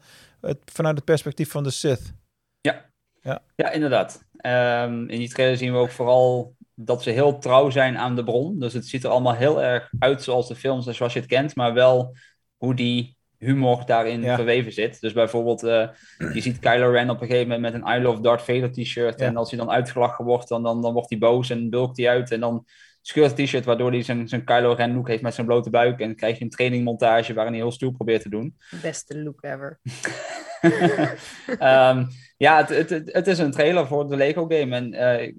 [0.47, 2.13] het, vanuit het perspectief van de Sith.
[2.61, 2.85] Ja,
[3.21, 3.41] ja.
[3.55, 4.23] ja inderdaad.
[4.45, 8.23] Um, in die trailer zien we ook vooral dat ze heel trouw zijn aan de
[8.23, 8.59] bron.
[8.59, 11.29] Dus het ziet er allemaal heel erg uit zoals de films en zoals je het
[11.29, 12.15] kent, maar wel
[12.57, 15.01] hoe die humor daarin verweven zit.
[15.01, 15.87] Dus bijvoorbeeld, uh,
[16.33, 19.21] je ziet Kylo Ren op een gegeven moment met een I Love Darth Vader t-shirt.
[19.21, 22.09] En als hij dan uitgelachen wordt, dan, dan, dan wordt hij boos en bulkt hij
[22.09, 22.31] uit.
[22.31, 22.65] En dan
[23.01, 25.99] scheurt het t-shirt, waardoor hij zijn, zijn Kylo Ren look heeft met zijn blote buik.
[25.99, 28.57] En krijg je een trainingmontage waarin hij heel stoer probeert te doen.
[28.81, 29.79] Beste look ever.
[30.63, 34.75] um, ja, het, is een trailer voor de Lego game.
[34.75, 35.33] En uh,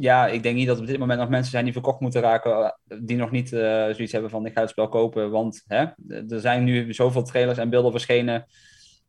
[0.00, 2.64] ja, ik denk niet dat op dit moment nog mensen zijn die verkocht moeten raken.
[2.64, 5.30] Eh, die nog niet uh, zoiets hebben van ik ga het spel kopen.
[5.30, 8.46] Want hè, er zijn nu zoveel trailers en beelden verschenen.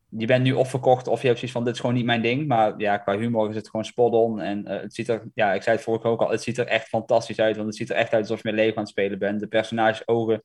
[0.08, 2.22] Je bent nu of verkocht of je hebt zoiets van dit is gewoon niet mijn
[2.22, 2.46] ding.
[2.46, 4.40] Maar ja, qua humor is het gewoon spot on.
[4.40, 6.88] En het ziet er, ja, ik zei het vorige ook al, het ziet er echt
[6.88, 7.56] fantastisch uit.
[7.56, 9.40] Want het ziet er echt uit alsof je met Lego aan het spelen bent.
[9.40, 10.42] De personages ogen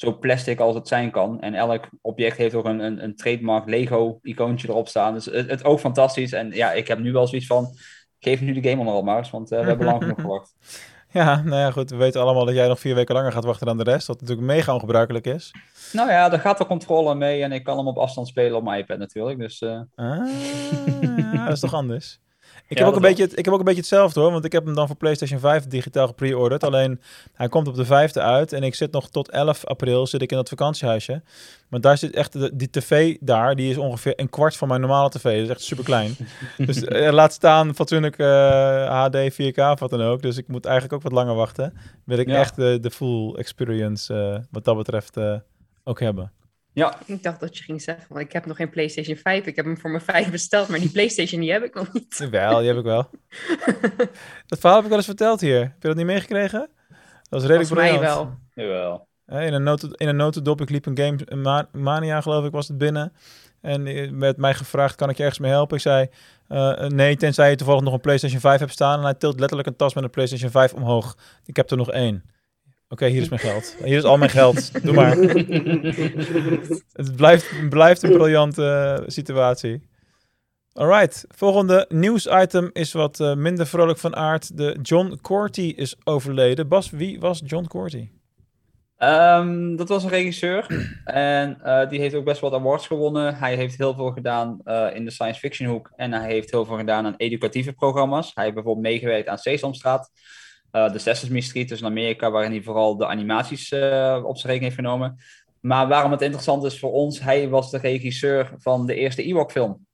[0.00, 1.40] zo plastic als het zijn kan.
[1.40, 5.14] En elk object heeft ook een, een, een trademark Lego-icoontje erop staan.
[5.14, 6.32] Dus het, het ook fantastisch.
[6.32, 7.68] En ja, ik heb nu wel zoiets van,
[8.18, 10.54] geef nu de game onder al maar eens, want uh, we hebben lang genoeg gewacht.
[11.10, 11.90] Ja, nou ja, goed.
[11.90, 14.06] We weten allemaal dat jij nog vier weken langer gaat wachten dan de rest.
[14.06, 15.54] Wat natuurlijk mega ongebruikelijk is.
[15.92, 18.64] Nou ja, daar gaat de controle mee en ik kan hem op afstand spelen op
[18.64, 19.38] mijn iPad natuurlijk.
[19.38, 19.80] Dus, uh...
[19.94, 20.26] ah,
[21.44, 22.20] dat is toch anders?
[22.70, 24.64] Ik, heb ook een beetje, ik heb ook een beetje hetzelfde hoor, want ik heb
[24.64, 26.64] hem dan voor PlayStation 5 digitaal gepreorderd.
[26.64, 27.00] Alleen
[27.32, 30.30] hij komt op de vijfde uit en ik zit nog tot 11 april zit ik
[30.30, 31.22] in dat vakantiehuisje.
[31.68, 34.80] Maar daar zit echt, de, die tv daar, die is ongeveer een kwart van mijn
[34.80, 35.22] normale tv.
[35.22, 36.16] Dat is echt super klein.
[36.66, 40.22] dus uh, laat staan fatsoenlijk uh, HD, 4K of wat dan ook.
[40.22, 41.74] Dus ik moet eigenlijk ook wat langer wachten.
[42.04, 45.16] Wil ik echt de full experience uh, wat dat betreft
[45.84, 46.32] ook hebben.
[46.72, 46.98] Ja.
[47.06, 49.46] Ik dacht dat je ging zeggen, want ik heb nog geen PlayStation 5.
[49.46, 52.28] Ik heb hem voor mijn 5 besteld, maar die PlayStation die heb ik nog niet.
[52.30, 53.10] Wel, die heb ik wel.
[54.46, 55.60] dat verhaal heb ik wel eens verteld hier.
[55.60, 56.68] Heb je dat niet meegekregen?
[56.88, 58.34] Dat was redelijk Volgens mij wel.
[58.54, 59.08] Jawel.
[59.26, 62.78] In een, noten, in een notendop, ik liep een game, Mania geloof ik was het
[62.78, 63.12] binnen.
[63.60, 65.76] En eh, werd mij gevraagd, kan ik je ergens mee helpen?
[65.76, 66.08] Ik zei,
[66.48, 68.98] eh, nee, tenzij je toevallig nog een PlayStation 5 hebt staan.
[68.98, 71.16] En hij tilt letterlijk een tas met een PlayStation 5 omhoog.
[71.44, 72.24] Ik heb er nog één.
[72.92, 73.76] Oké, hier is mijn geld.
[73.84, 74.84] Hier is al mijn geld.
[74.84, 75.16] Doe maar.
[76.92, 79.88] het blijft, blijft een briljante uh, situatie.
[80.72, 84.56] Alright, volgende nieuwsitem is wat uh, minder vrolijk van aard.
[84.56, 86.68] De John Corty is overleden.
[86.68, 88.08] Bas, wie was John Corty?
[88.98, 90.66] Um, dat was een regisseur
[91.04, 93.34] en uh, die heeft ook best wat awards gewonnen.
[93.34, 96.64] Hij heeft heel veel gedaan uh, in de science fiction hoek en hij heeft heel
[96.64, 98.30] veel gedaan aan educatieve programma's.
[98.34, 100.10] Hij heeft bijvoorbeeld meegewerkt aan Sesamstraat,
[100.70, 103.72] de Sesame Street, dus in Amerika, waarin hij vooral de animaties
[104.22, 105.16] op zijn rekening heeft genomen.
[105.60, 109.50] Maar waarom het interessant is voor ons, hij was de regisseur van de eerste Ewok
[109.50, 109.86] film.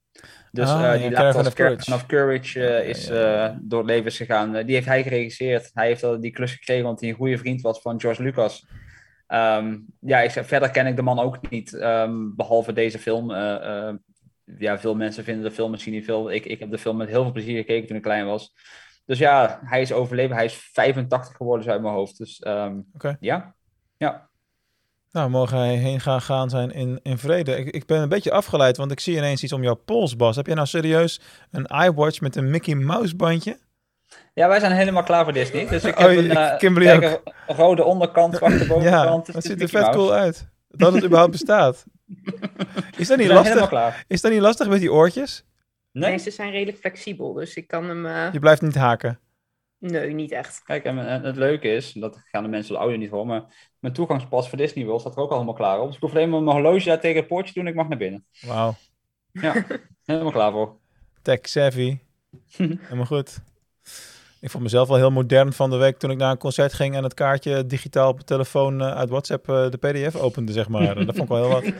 [0.51, 4.05] Dus ah, uh, die laat als Courage, of Courage uh, is uh, door het leven
[4.05, 4.51] is gegaan.
[4.51, 5.69] die heeft hij geregisseerd.
[5.73, 8.67] Hij heeft die klus gekregen omdat hij een goede vriend was van George Lucas.
[9.27, 13.31] Um, ja, ik verder ken ik de man ook niet, um, behalve deze film.
[14.57, 16.31] ja, veel mensen vinden de film misschien niet veel.
[16.31, 18.53] Ik, ik heb de film met heel veel plezier gekeken toen ik klein was.
[19.07, 20.35] Dus ja, hij is overleven.
[20.35, 22.17] Hij is 85 geworden, zo uit mijn hoofd.
[22.17, 23.17] Dus um, okay.
[23.19, 23.55] ja.
[23.97, 24.29] ja.
[25.11, 27.57] Nou, mogen hij heen gaan, gaan zijn in, in vrede.
[27.57, 30.35] Ik, ik ben een beetje afgeleid, want ik zie ineens iets om jouw pols, Bas.
[30.35, 33.57] Heb je nou serieus een iWatch met een Mickey Mouse bandje?
[34.33, 35.67] Ja, wij zijn helemaal klaar voor Disney.
[35.67, 39.27] Dus ik heb oh, een, uh, kijk, een, rode onderkant, zwarte bovenkant.
[39.27, 40.47] ja, ziet er vet cool uit.
[40.69, 41.85] Dat het überhaupt bestaat.
[42.97, 44.03] Is dat niet lastig?
[44.07, 45.45] Is dat niet lastig met die oortjes?
[45.91, 46.09] Nee.
[46.09, 48.05] nee, ze zijn redelijk flexibel, dus ik kan hem...
[48.05, 48.33] Uh...
[48.33, 49.19] Je blijft niet haken?
[49.79, 50.63] Nee, niet echt.
[50.63, 53.93] Kijk, en, het leuke is, dat gaan de mensen de audio niet horen, maar mijn
[53.93, 55.85] toegangspas voor Disney World staat er ook allemaal klaar op.
[55.85, 57.87] Dus ik hoef alleen maar mijn horloge daar tegen het poortje doen en ik mag
[57.87, 58.25] naar binnen.
[58.41, 58.75] Wauw.
[59.31, 59.65] Ja,
[60.05, 60.77] helemaal klaar voor.
[61.21, 61.97] Tech savvy.
[62.57, 63.39] helemaal goed.
[64.41, 66.95] Ik vond mezelf wel heel modern van de week toen ik naar een concert ging
[66.95, 70.95] en het kaartje digitaal op mijn telefoon uh, uit WhatsApp de PDF opende, zeg maar.
[71.05, 71.73] dat vond ik wel heel wat.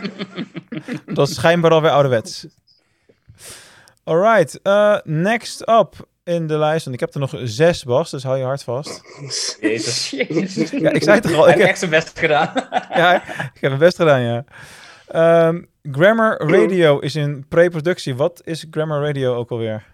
[1.16, 2.48] dat is schijnbaar alweer ouderwets.
[4.08, 6.88] Alright, uh, next up in de lijst.
[6.88, 9.02] En ik heb er nog zes, Bas, dus hou je hart vast.
[9.60, 10.10] Jezus.
[10.82, 11.50] Ja, ik zei het toch al.
[11.50, 12.52] Ik heb echt zijn best gedaan.
[12.90, 14.46] ja, ik heb mijn best gedaan, ja.
[15.48, 18.16] Um, Grammar Radio is in pre-productie.
[18.16, 19.86] Wat is Grammar Radio ook alweer?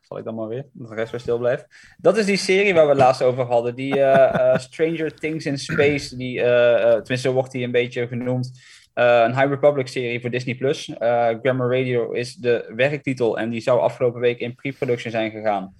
[0.00, 1.66] Zal ik dan maar weer, dat de rest weer stil blijft.
[1.98, 3.74] Dat is die serie waar we het laatst over hadden.
[3.74, 4.02] Die uh,
[4.34, 6.16] uh, Stranger Things in Space.
[6.16, 8.50] Die, uh, tenminste, wordt die een beetje genoemd.
[8.98, 10.88] Uh, een High Republic serie voor Disney Plus.
[10.88, 15.74] Uh, Grammar Radio is de werktitel en die zou afgelopen week in pre-production zijn gegaan.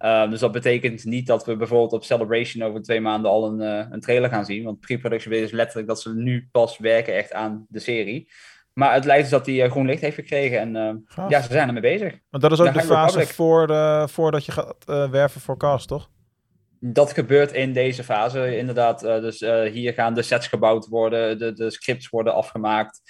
[0.00, 3.60] Uh, dus dat betekent niet dat we bijvoorbeeld op Celebration over twee maanden al een,
[3.92, 4.64] een trailer gaan zien.
[4.64, 8.30] Want pre-production is letterlijk dat ze nu pas werken echt aan de serie.
[8.72, 11.82] Maar het lijkt dus dat hij groen licht heeft gekregen en ja, ze zijn ermee
[11.82, 12.18] bezig.
[12.30, 13.68] Maar dat is ook de, de fase voor,
[14.08, 16.10] voordat je gaat werven voor cast, toch?
[16.84, 19.04] Dat gebeurt in deze fase, inderdaad.
[19.04, 23.00] Uh, dus uh, hier gaan de sets gebouwd worden, de, de scripts worden afgemaakt.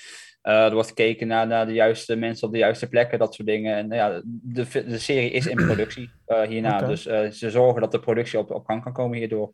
[0.43, 3.49] Uh, er wordt gekeken naar, naar de juiste mensen op de juiste plekken, dat soort
[3.49, 3.77] dingen.
[3.77, 6.11] En ja, de, de serie is in productie
[6.49, 6.77] hierna.
[6.77, 6.89] Okay.
[6.89, 7.03] Dus
[7.39, 9.53] ze zorgen dat de productie op, op gang kan komen hierdoor.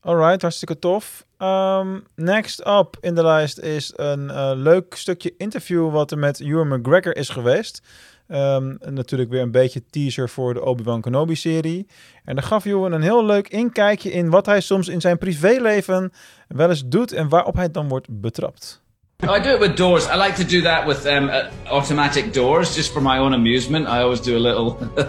[0.00, 1.26] Alright, hartstikke tof.
[1.38, 6.68] Um, next up in de lijst is een leuk stukje interview wat er met Ewan
[6.68, 7.82] McGregor is geweest.
[8.28, 11.86] Um, natuurlijk weer een beetje teaser voor de Obi-Wan Kenobi-serie.
[12.24, 16.12] En daar gaf Ewan een heel leuk inkijkje in wat hij soms in zijn privéleven
[16.48, 18.82] wel eens doet en waarop hij dan wordt betrapt.
[19.22, 20.06] I do it with doors.
[20.06, 23.86] I like to do that with um, uh, automatic doors, just for my own amusement.
[23.86, 24.76] I always do a little,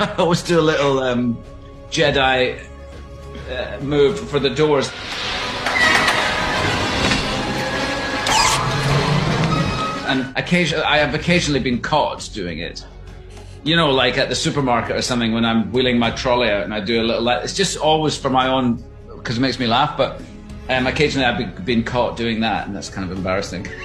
[0.00, 1.38] I always do a little um,
[1.90, 2.58] Jedi
[3.50, 4.90] uh, move for the doors.
[10.12, 12.86] And occasionally I have occasionally been caught doing it.
[13.64, 16.74] You know, like at the supermarket or something when I'm wheeling my trolley out and
[16.74, 17.28] I do a little.
[17.28, 18.82] It's just always for my own
[19.16, 19.96] because it makes me laugh.
[19.96, 20.20] But
[20.68, 23.66] um, occasionally I've been caught doing that, and that's kind of embarrassing.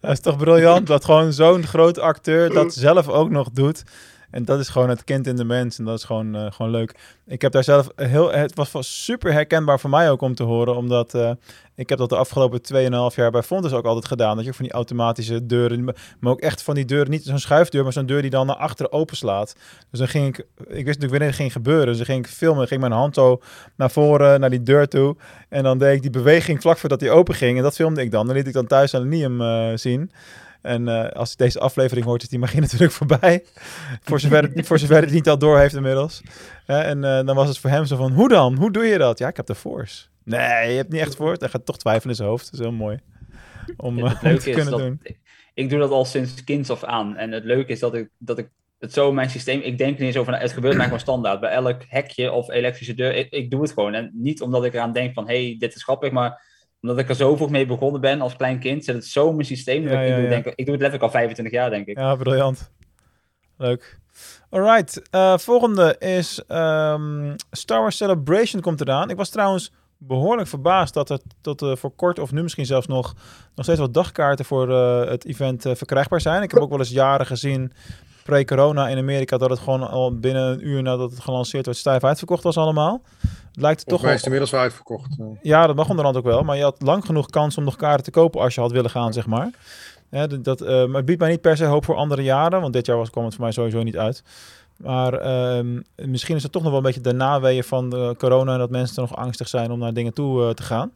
[0.00, 3.84] dat is toch briljant dat gewoon zo'n groot acteur dat zelf ook nog doet.
[4.30, 5.78] En dat is gewoon het kind in de mens.
[5.78, 6.94] En dat is gewoon, uh, gewoon leuk.
[7.26, 8.32] Ik heb daar zelf heel.
[8.32, 10.76] Het was super herkenbaar voor mij ook om te horen.
[10.76, 11.30] Omdat uh,
[11.74, 12.60] ik heb dat de afgelopen
[13.10, 14.36] 2,5 jaar bij Fontes ook altijd gedaan.
[14.36, 15.84] Dat je van die automatische deuren.
[15.84, 17.10] Maar ook echt van die deuren.
[17.10, 19.56] Niet zo'n schuifdeur, maar zo'n deur die dan naar achteren openslaat.
[19.90, 20.38] Dus dan ging ik.
[20.38, 21.86] Ik wist natuurlijk wanneer het ging gebeuren.
[21.86, 22.68] Dus dan ging ik filmen.
[22.68, 23.40] Ging mijn hand zo
[23.76, 25.16] naar voren, naar die deur toe.
[25.48, 27.56] En dan deed ik die beweging vlak voordat die open ging.
[27.56, 28.26] En dat filmde ik dan.
[28.26, 30.10] Dan liet ik dan thuis aan Liam uh, zien.
[30.62, 33.44] En uh, als deze aflevering hoort, is die magie natuurlijk voorbij.
[34.02, 36.22] voor, zover het, voor zover het niet al door heeft inmiddels.
[36.66, 38.56] en uh, dan was het voor hem zo van, hoe dan?
[38.56, 39.18] Hoe doe je dat?
[39.18, 40.06] Ja, ik heb de force.
[40.24, 41.34] Nee, je hebt niet echt voor.
[41.38, 42.44] Hij gaat toch twijfelen in zijn hoofd.
[42.44, 42.98] Dat is heel mooi.
[43.76, 45.00] Om, uh, om te kunnen doen.
[45.54, 47.16] Ik doe dat al sinds kinds af aan.
[47.16, 49.60] En het leuke is dat ik, dat ik het zo mijn systeem.
[49.60, 50.40] Ik denk niet eens over.
[50.40, 51.40] Het gebeurt mij gewoon standaard.
[51.40, 53.14] Bij elk hekje of elektrische deur.
[53.14, 53.94] Ik, ik, doe het gewoon.
[53.94, 55.26] En niet omdat ik eraan denk van.
[55.26, 56.10] hey, dit is grappig.
[56.10, 56.42] Maar
[56.80, 59.34] omdat ik er zo vroeg mee begonnen ben als klein kind, zit het zo in
[59.34, 59.82] mijn systeem.
[59.82, 60.28] dat Ja, ik, ja, doe.
[60.28, 61.98] Denk, ik doe het letterlijk al 25 jaar, denk ik.
[61.98, 62.70] Ja, briljant.
[63.56, 63.98] Leuk.
[64.50, 69.10] Alright, eh, volgende is ehm, Star Wars Celebration komt eraan.
[69.10, 72.86] Ik was trouwens behoorlijk verbaasd dat er tot eh, voor kort of nu misschien zelfs
[72.86, 73.14] nog,
[73.54, 76.42] nog steeds wat dagkaarten voor eh, het event verkrijgbaar zijn.
[76.42, 77.72] Ik heb ook wel eens jaren gezien,
[78.28, 82.04] pre-corona in Amerika, dat het gewoon al binnen een uur nadat het gelanceerd werd stijf
[82.04, 83.02] uitverkocht was allemaal.
[83.20, 84.12] Het lijkt toch wel...
[84.12, 85.18] is inmiddels wel uitverkocht.
[85.18, 85.26] eh.
[85.42, 86.42] Ja, dat mag onderhand ook wel.
[86.42, 88.90] Maar je had lang genoeg kans om nog kaarten te kopen als je had willen
[88.90, 89.50] gaan, zeg maar.
[90.10, 92.60] Ja, dat, eh, maar het biedt mij niet per se hoop voor andere jaren.
[92.60, 94.22] Want dit jaar was, kwam het voor mij sowieso niet uit.
[94.76, 98.52] Maar ehm, misschien is het toch nog wel een beetje de naweeën van de corona...
[98.52, 100.90] en dat mensen er nog angstig zijn om naar dingen toe eh, te gaan.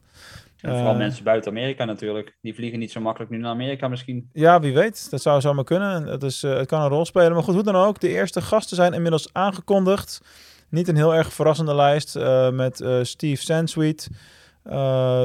[0.63, 2.37] En vooral Eh, mensen buiten Amerika natuurlijk.
[2.41, 4.29] Die vliegen niet zo makkelijk nu naar Amerika misschien.
[4.33, 5.11] Ja, wie weet.
[5.11, 6.07] Dat zou zomaar kunnen.
[6.07, 7.33] Het, is, eh, het kan een rol spelen.
[7.33, 8.01] Maar goed, hoe dan ook.
[8.01, 10.21] De eerste gasten zijn inmiddels aangekondigd.
[10.69, 12.17] Niet een heel erg verrassende lijst.
[12.17, 14.09] eh, met Steve Sansweet.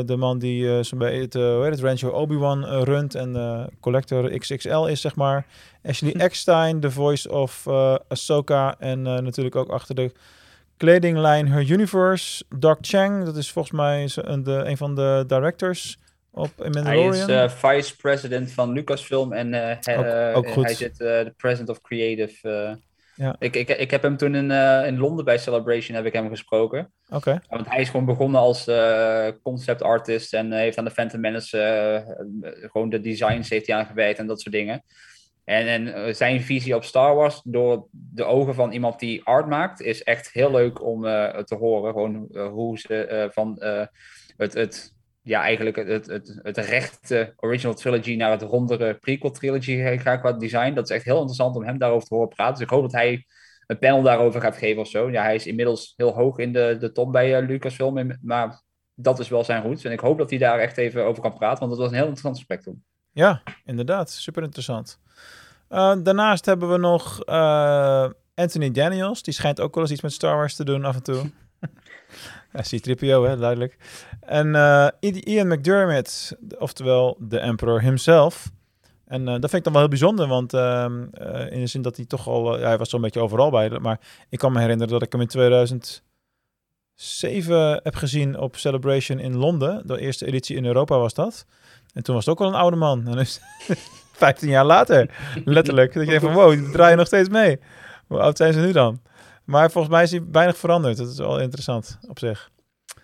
[0.05, 3.15] de man die het, het Rancho Obi-Wan runt.
[3.15, 5.45] En Collector XXL is, zeg maar.
[5.83, 7.67] Ashley Eckstein, the voice of
[8.07, 8.75] Ahsoka.
[8.79, 10.11] En natuurlijk ook achter de
[10.77, 12.43] kledinglijn Her Universe.
[12.49, 15.97] Doc Chang, dat is volgens mij een, de, een van de directors
[16.31, 20.63] op in Hij is eh, vice president van Lucasfilm en eh, Ook- eh, ook goed.
[20.63, 22.77] hij zit de president of creative.
[23.15, 23.35] Ja.
[23.39, 24.51] ik, ik, ik heb hem toen in,
[24.85, 26.93] in Londen bij Celebration heb ik hem gesproken.
[27.09, 27.41] Oké.
[27.49, 28.69] Want hij is gewoon begonnen als
[29.43, 32.17] concept artist en heeft aan de Phantom Menace
[32.71, 34.83] gewoon de designs heeft hij aangewerkt en dat soort dingen.
[35.47, 39.81] En, eh, zijn visie op Star Wars door de ogen van iemand die art maakt,
[39.81, 41.93] is echt heel leuk om eh, te horen.
[41.93, 43.55] Gewoon eh, hoe ze van
[44.37, 49.97] het, het, ja, eigenlijk het, het, het, rechte original trilogy naar het rondere prequel trilogy
[49.97, 50.73] gaat qua design.
[50.73, 52.53] Dat is echt heel interessant om hem daarover te horen praten.
[52.53, 53.25] Dus ik hoop dat hij
[53.67, 55.11] een panel daarover gaat geven of zo.
[55.11, 58.61] Ja, hij is inmiddels heel hoog in de, de top bij Lucasfilm, maar
[58.93, 59.83] dat is wel zijn roots.
[59.83, 61.97] En ik hoop dat hij daar echt even over kan praten, want dat was een
[61.97, 62.83] heel interessant gesprek toen.
[63.17, 64.09] Ja, inderdaad.
[64.09, 64.99] Super interessant.
[65.67, 69.23] Eh, daarnaast hebben we nog eh, Anthony Daniels.
[69.23, 71.31] Die schijnt ook wel eens iets met Star Wars te doen af en toe.
[72.53, 73.77] ja, C-3PO, hè, duidelijk.
[74.19, 78.51] En eh, Ian McDermott, oftewel de Emperor himself.
[79.05, 81.95] En dat vind ik dan wel heel bijzonder, want ehm, eh, in de zin dat
[81.95, 82.59] hij toch al...
[82.59, 83.69] ja, hij was zo'n beetje overal bij.
[83.69, 83.99] Maar
[84.29, 85.27] ik kan me herinneren dat ik hem in
[86.97, 89.87] 2007 heb gezien op Celebration in Londen.
[89.87, 91.45] De eerste editie in Europa was dat.
[91.93, 93.07] En toen was het ook al een oude man.
[93.07, 93.41] En nu is
[94.11, 95.93] 15 jaar later, letterlijk.
[95.93, 97.59] Dat je denkt van, wow, die draaien nog steeds mee.
[98.07, 99.01] Hoe oud zijn ze nu dan?
[99.43, 100.97] Maar volgens mij is hij weinig veranderd.
[100.97, 102.51] Dat is wel interessant op zich.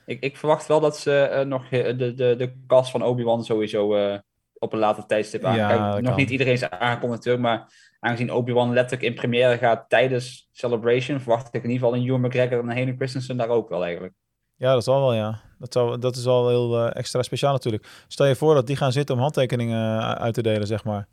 [0.06, 3.44] Ik, ik verwacht wel dat ze eh, nog eh, de, de, de cast van Obi-Wan
[3.44, 4.20] sowieso eh,
[4.64, 6.04] op een later tijdstip Ja, aankijken.
[6.04, 6.16] nog kan.
[6.16, 11.48] niet iedereen is aangekondigd natuurlijk, maar aangezien Obi-Wan letterlijk in première gaat tijdens Celebration, verwacht
[11.48, 14.14] ik in ieder geval een Ewan McGregor en een Hayden Christensen daar ook wel eigenlijk.
[14.56, 15.42] Ja, dat zal wel, ja.
[15.60, 17.88] Dat, zal, dat is al heel eh, extra speciaal natuurlijk.
[18.08, 21.08] Stel je voor dat die gaan zitten om handtekeningen eh, uit te delen, zeg maar.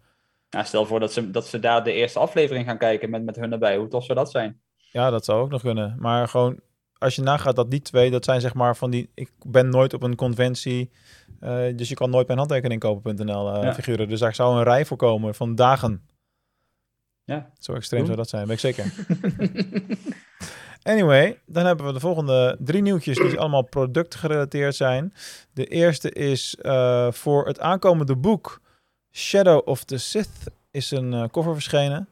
[0.51, 3.37] Nou, stel voor dat ze, dat ze daar de eerste aflevering gaan kijken met, met
[3.37, 3.77] hun erbij.
[3.77, 4.61] Hoe tof zou dat zijn?
[4.77, 5.97] Ja, dat zou ook nog kunnen.
[5.99, 6.61] Maar gewoon,
[6.99, 9.11] als je nagaat dat die twee, dat zijn zeg maar van die...
[9.15, 10.91] Ik ben nooit op een conventie,
[11.41, 13.75] eh, dus je kan nooit mijn handtekening kopen.nl eh Ja.
[13.75, 14.09] figuren.
[14.09, 16.03] Dus daar zou een rij voor komen van dagen.
[17.25, 17.51] Ja.
[17.59, 18.93] Zo extreem zou dat zijn, weet ik zeker.
[20.83, 25.13] Anyway, dan hebben we de volgende drie nieuwtjes die allemaal productgerelateerd zijn.
[25.53, 28.61] De eerste is eh, voor het aankomende boek
[29.13, 30.29] Shadow of the Sith
[30.71, 32.09] is een cover verschenen.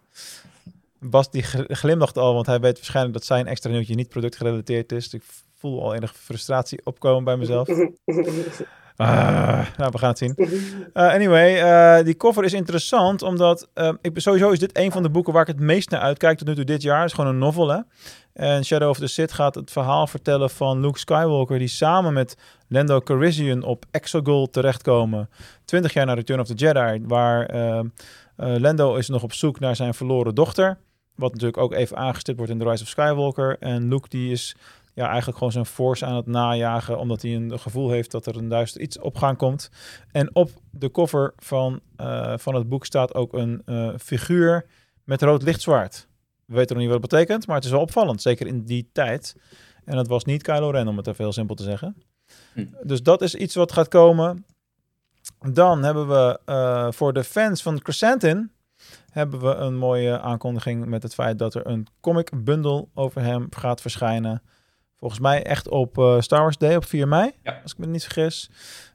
[1.01, 4.93] Bas die gl- glimlacht al, want hij weet waarschijnlijk dat zijn extra nieuwtje niet productgerelateerd
[4.93, 5.15] is.
[5.15, 5.23] Ik
[5.55, 7.69] voel al enige frustratie opkomen bij mezelf.
[8.99, 10.35] Nou, we gaan het zien.
[10.93, 15.03] Eh, anyway, eh, die cover is interessant, omdat eh, ik, sowieso is dit een van
[15.03, 17.01] de boeken waar ik het meest naar uitkijk tot nu toe dit jaar.
[17.01, 17.79] Het is gewoon een novel, hè.
[18.33, 21.59] En Shadow of the Sith gaat het verhaal vertellen van Luke Skywalker...
[21.59, 22.37] die samen met
[22.69, 25.31] Lando Calrissian op Exegol terechtkomen.
[25.65, 27.51] Twintig jaar na Return of the Jedi, waar
[28.37, 30.79] Lando is nog op zoek naar zijn verloren dochter...
[31.19, 33.57] Wat natuurlijk ook even aangestipt wordt in The Rise of Skywalker.
[33.61, 34.57] En Luke die is
[34.99, 38.37] ja, eigenlijk gewoon zijn force aan het najagen, omdat hij een gevoel heeft dat er
[38.37, 39.71] een duister iets op gang komt.
[40.13, 44.67] En op de cover van, eh, van het boek staat ook een eh, figuur
[45.05, 46.09] met rood lichtzwaard.
[46.45, 48.91] We weten nog niet wat het betekent, maar het is wel opvallend, zeker in die
[48.93, 49.37] tijd.
[49.85, 51.97] En het was niet Kylo Ren, om het even heel simpel te zeggen.
[52.55, 52.67] Hm.
[52.83, 54.45] Dus dat is iets wat gaat komen.
[55.53, 58.53] Dan hebben we eh, voor de fans van Chrysanthemum
[59.11, 63.47] hebben we een mooie aankondiging met het feit dat er een comic bundle over hem
[63.51, 64.43] gaat verschijnen.
[64.99, 67.61] Volgens mij echt op eh, Star Wars Day op 4 mei, Ja.
[67.63, 68.51] als ik me niet vergis.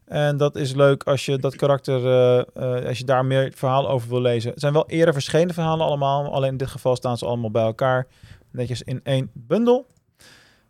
[0.05, 3.89] En dat is leuk als je dat karakter, eh, eh, als je daar meer verhaal
[3.89, 4.51] over wil lezen.
[4.51, 7.63] Het zijn wel eerder verschenen verhalen allemaal, alleen in dit geval staan ze allemaal bij
[7.63, 8.07] elkaar,
[8.51, 9.87] netjes in één bundel.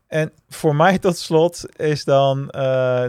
[0.08, 2.48] En voor mij tot slot is dan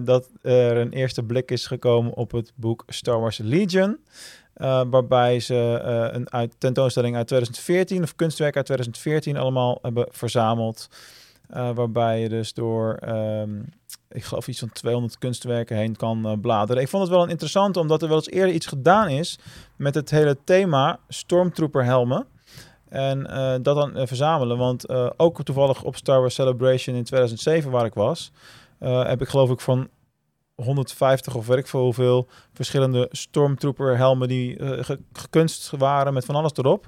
[0.05, 3.99] dat er een eerste blik is gekomen op het boek Star Wars Legion.
[4.57, 10.07] Uh, waarbij ze uh, een uit, tentoonstelling uit 2014 of kunstwerk uit 2014 allemaal hebben
[10.11, 10.89] verzameld.
[11.49, 13.69] Waarbij je dus door, um,
[14.09, 16.83] ik geloof iets van 200 kunstwerken heen kan bladeren.
[16.83, 19.39] Ik vond het wel interessant, omdat er wel eens eerder iets gedaan is
[19.77, 22.27] met het hele thema Stormtrooper helmen.
[22.89, 24.59] En uh, dat dan verzamelen.
[24.59, 24.89] Want
[25.19, 28.33] ook toevallig op Star Wars Celebration in 2007, waar ik was,
[28.79, 29.89] heb ik geloof ik van
[30.55, 34.59] 150 of ik veel hoeveel verschillende Stormtrooper helmen die
[35.13, 36.87] gekunst waren met van alles erop.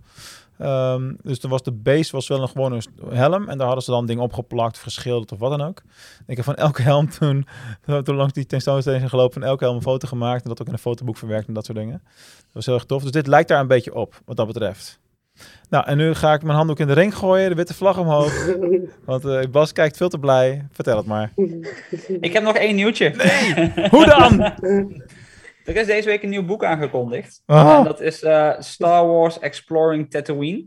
[0.58, 3.48] Um, dus toen was de base was wel een gewone helm.
[3.48, 5.82] En daar hadden ze dan dingen opgeplakt, verschilderd of wat dan ook.
[6.26, 7.46] Ik heb van elke helm toen,
[8.04, 10.42] toen langs die tentoonstelling gelopen, van elke helm een foto gemaakt.
[10.42, 12.02] En dat ook in een fotoboek verwerkt en dat soort dingen.
[12.02, 13.02] Dat was heel erg tof.
[13.02, 15.00] Dus dit lijkt daar een beetje op, wat dat betreft.
[15.68, 18.46] Nou, en nu ga ik mijn handdoek in de ring gooien, de witte vlag omhoog.
[19.04, 20.66] Want uh, Bas kijkt veel te blij.
[20.72, 21.32] Vertel het maar.
[22.20, 23.10] Ik heb nog één nieuwtje.
[23.10, 24.52] Nee, hoe dan?
[25.66, 27.42] er is deze week een nieuw boek aangekondigd.
[27.46, 27.76] Oh.
[27.78, 30.66] En dat is uh, Star Wars Exploring Tatooine.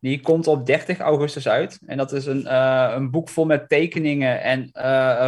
[0.00, 1.78] Die komt op 30 augustus uit.
[1.86, 4.70] En dat is een, uh, een boek vol met tekeningen en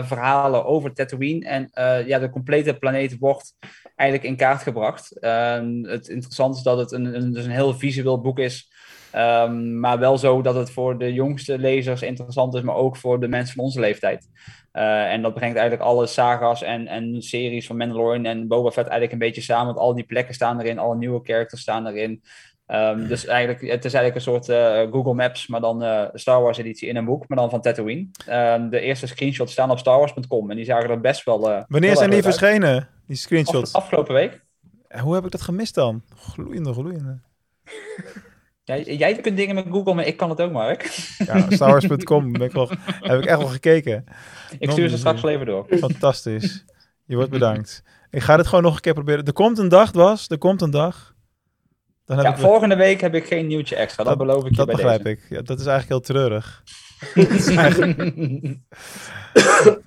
[0.06, 1.46] verhalen over Tatooine.
[1.46, 1.70] En
[2.06, 3.54] ja, de complete planeet wordt
[3.96, 5.08] eigenlijk in kaart gebracht.
[5.82, 8.70] het interessante is dat het een, een, dus een heel visueel boek is
[9.16, 13.20] Um, maar wel zo dat het voor de jongste lezers interessant is, maar ook voor
[13.20, 14.28] de mensen van onze leeftijd.
[14.72, 18.88] Uh, en dat brengt eigenlijk alle sagas en, en series van Mandalorian en Boba Fett
[18.88, 19.66] eigenlijk een beetje samen.
[19.66, 22.22] Want al die plekken staan erin, alle nieuwe characters staan erin.
[22.66, 26.42] Um, dus eigenlijk, het is eigenlijk een soort uh, Google Maps, maar dan uh, Star
[26.42, 28.08] Wars editie in een boek, maar dan van Tatooine.
[28.30, 31.64] Um, de eerste screenshots staan op starwars.com en die zagen er best wel...
[31.68, 33.72] Wanneer zijn die verschenen, die screenshots?
[33.72, 34.44] afgelopen week.
[35.02, 36.02] Hoe heb ik dat gemist dan?
[36.16, 37.20] Gloeiende, gloeiende.
[38.68, 40.82] Jij, jij kunt dingen met Google, maar ik kan het ook, Mark.
[41.18, 44.04] Ja, StarWars.com heb ik echt wel gekeken.
[44.58, 45.66] Ik stuur ze straks even door.
[45.70, 46.64] Fantastisch.
[47.04, 47.82] Je wordt bedankt.
[48.10, 49.24] Ik ga dit gewoon nog een keer proberen.
[49.24, 50.28] Er komt een dag, was.
[50.28, 51.14] Er komt een dag.
[52.04, 52.38] Dan heb ja, ik...
[52.38, 54.04] volgende week heb ik geen nieuwtje extra.
[54.04, 55.16] Dat, beloof ik je Dat bij begrijp deze.
[55.16, 55.30] ik.
[55.30, 56.62] Ja, dat is eigenlijk heel treurig.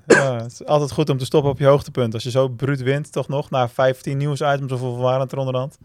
[0.05, 2.13] ja, het is altijd goed om te stoppen op je hoogtepunt.
[2.13, 5.37] Als je zo bruut wint, toch nog, na 15 nieuwsitems of hoeveel waren het er
[5.37, 5.77] onderhand?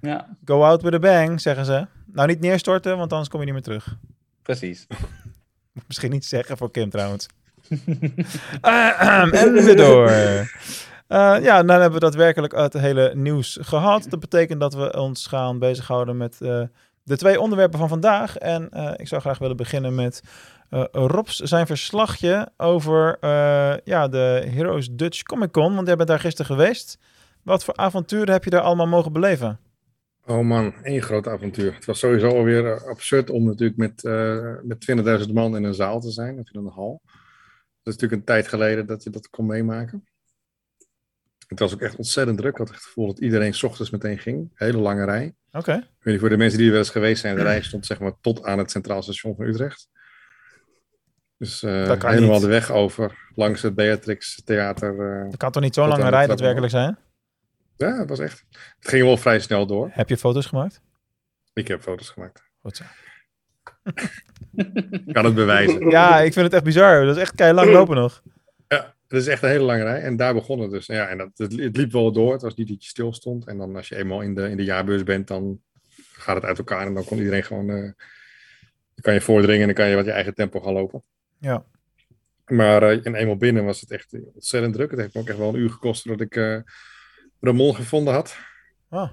[0.00, 0.36] Ja.
[0.44, 1.86] Go out with a bang, zeggen ze.
[2.12, 3.96] Nou, niet neerstorten, want anders kom je niet meer terug.
[4.42, 4.86] Precies.
[5.86, 7.26] Misschien niet zeggen voor Kim trouwens.
[8.62, 10.10] uh, en weer door.
[10.10, 10.46] Uh,
[11.42, 14.06] ja, dan hebben we daadwerkelijk het hele nieuws gehad.
[14.08, 16.62] Dat betekent dat we ons gaan bezighouden met uh,
[17.02, 18.36] de twee onderwerpen van vandaag.
[18.36, 20.22] En ik zou graag willen beginnen met
[20.92, 23.16] Robs zijn verslagje over
[23.84, 25.74] ja, de Heroes Dutch Comic Con.
[25.74, 26.98] Want jij bent daar gisteren geweest.
[27.42, 29.58] Wat voor avonturen heb je daar allemaal mogen beleven?
[30.26, 31.74] Oh man, één groot avontuur.
[31.74, 35.74] Het was sowieso alweer eh, absurd om natuurlijk met, uh, met 20.000 man in een
[35.74, 37.00] zaal te zijn, of in een hal.
[37.82, 40.06] Dat is natuurlijk een tijd geleden dat je dat kon meemaken.
[41.46, 42.52] Het was ook echt ontzettend druk.
[42.52, 44.50] Ik had het gevoel dat iedereen s ochtends meteen ging.
[44.54, 45.34] Hele lange rij.
[45.46, 45.58] Oké.
[45.58, 45.88] Okay.
[45.98, 48.12] weet voor de mensen die er wel eens geweest zijn, de rij stond zeg maar
[48.20, 49.88] tot aan het Centraal Station van Utrecht.
[51.36, 52.40] Dus uh, helemaal niet.
[52.40, 54.94] de weg over, langs het Beatrix Theater.
[54.94, 56.98] Uh, dat kan toch niet zo'n lange rij daadwerkelijk zijn?
[57.76, 58.44] Ja, het was echt.
[58.78, 59.90] Het ging wel vrij snel door.
[59.92, 60.80] Heb je foto's gemaakt?
[61.52, 62.42] Ik heb foto's gemaakt.
[62.60, 62.84] Goed zo.
[65.12, 65.90] kan het bewijzen.
[65.90, 67.04] Ja, ik vind het echt bizar.
[67.04, 68.22] Dat is echt keihard lang lopen nog.
[68.68, 70.02] Ja, het is echt een hele lange rij.
[70.02, 70.86] En daar begon het dus.
[70.86, 72.32] Ja, en dat, het, het liep wel door.
[72.32, 73.46] Het was niet dat je stil stond.
[73.46, 75.60] En dan als je eenmaal in de, in de jaarbeurs bent, dan
[76.12, 76.86] gaat het uit elkaar.
[76.86, 77.70] En dan kon iedereen gewoon...
[77.70, 77.80] Uh,
[78.94, 81.02] dan kan je voordringen en dan kan je wat je eigen tempo gaan lopen.
[81.38, 81.64] Ja.
[82.46, 84.90] Maar uh, en eenmaal binnen was het echt ontzettend druk.
[84.90, 86.36] Het heeft me ook echt wel een uur gekost voordat ik...
[86.36, 86.60] Uh,
[87.42, 88.36] Ramon gevonden had.
[88.88, 89.10] Ah.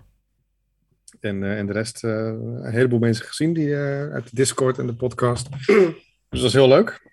[1.20, 4.78] En, uh, en de rest, uh, een heleboel mensen gezien die, uh, uit de Discord
[4.78, 5.48] en de podcast.
[5.66, 5.96] dus
[6.30, 7.08] dat was heel leuk.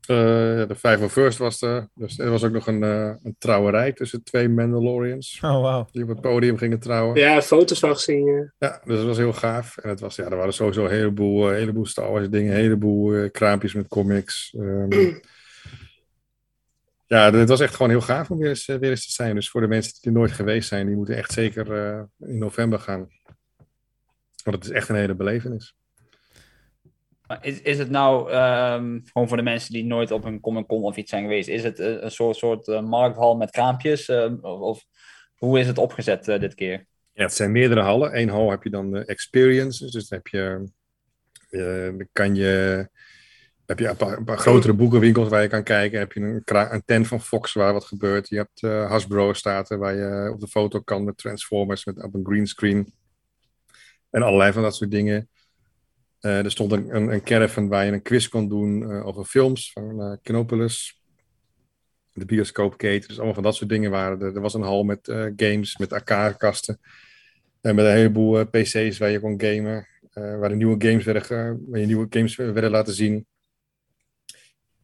[0.00, 1.88] de 501st was er.
[1.94, 5.38] Dus er was ook nog een, een trouwerij tussen twee Mandalorians.
[5.42, 5.88] Oh, wow.
[5.92, 7.16] Die op het podium gingen trouwen.
[7.16, 8.52] Ja, foto's van gezien.
[8.58, 9.76] Ja, dus dat was heel gaaf.
[9.76, 12.52] En het was, ja, er waren sowieso een heleboel, heleboel Star Wars dingen.
[12.52, 14.54] Een heleboel kraampjes met comics.
[14.58, 14.88] Um,
[17.16, 19.34] ja, het was echt gewoon heel gaaf om weer eens, weer eens te zijn.
[19.34, 22.38] Dus voor de mensen die er nooit geweest zijn, die moeten echt zeker uh, in
[22.38, 23.08] november gaan.
[24.44, 25.74] Want het is echt een hele belevenis.
[27.40, 30.96] Is, is het nou, um, gewoon voor de mensen die nooit op een Comic-Con of
[30.96, 34.08] iets zijn geweest, is het een soort, soort uh, markthal met kraampjes?
[34.08, 34.84] Uh, of, of,
[35.36, 36.86] hoe is het opgezet dit keer?
[37.12, 38.18] Ja, het zijn meerdere hallen.
[38.20, 39.90] Eén hal heb je dan de experiences.
[39.90, 40.68] Dus dan heb je,
[42.12, 42.88] kan je
[43.70, 45.98] heb je een paar, grotere boekenwinkels waar je kan kijken.
[45.98, 46.42] Heb je een,
[46.74, 48.28] een tent van Fox waar wat gebeurt.
[48.28, 52.14] Je hebt uh, Hasbro staat waar je op de foto kan met Transformers met, op
[52.14, 52.92] een greenscreen.
[54.10, 55.28] En allerlei van dat soort dingen.
[56.20, 59.72] Uh, er stond een, een, caravan waar je een quiz kon doen uh, over films
[59.72, 61.02] van Kinopolis.
[62.12, 64.34] De bioscoopketen, dus allemaal van dat soort dingen waren er.
[64.34, 66.80] Er was een hal met games, met arcadekasten.
[67.60, 69.86] En met een heleboel PC's waar je kon gamen.
[70.12, 73.26] waar, de nieuwe games werden, waar je nieuwe games werden laten zien.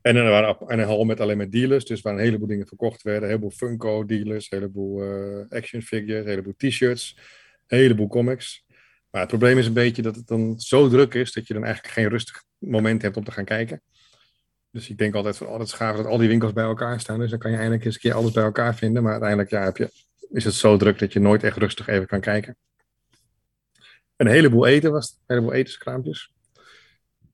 [0.06, 3.02] En er waren een hal met alleen maar dealers, dus waar een heleboel dingen verkocht
[3.02, 3.22] werden.
[3.22, 5.02] Een heleboel Funko dealers, een heleboel
[5.48, 7.18] action figures, een heleboel t-shirts,
[7.66, 8.64] een heleboel comics.
[9.10, 11.64] Maar het probleem is een beetje dat het dan zo druk is dat je dan
[11.64, 13.82] eigenlijk geen rustig moment hebt om te gaan kijken.
[14.70, 17.00] Dus ik denk altijd van, oh, dat is gaaf dat al die winkels bij elkaar
[17.00, 17.18] staan.
[17.18, 19.02] Dus dan kan je eindelijk eens een keer alles bij elkaar vinden.
[19.02, 19.90] Maar uiteindelijk ja, heb je,
[20.30, 22.56] is het zo druk dat je nooit echt rustig even kan kijken.
[24.16, 26.35] Een heleboel eten was het, een heleboel etenskraampjes.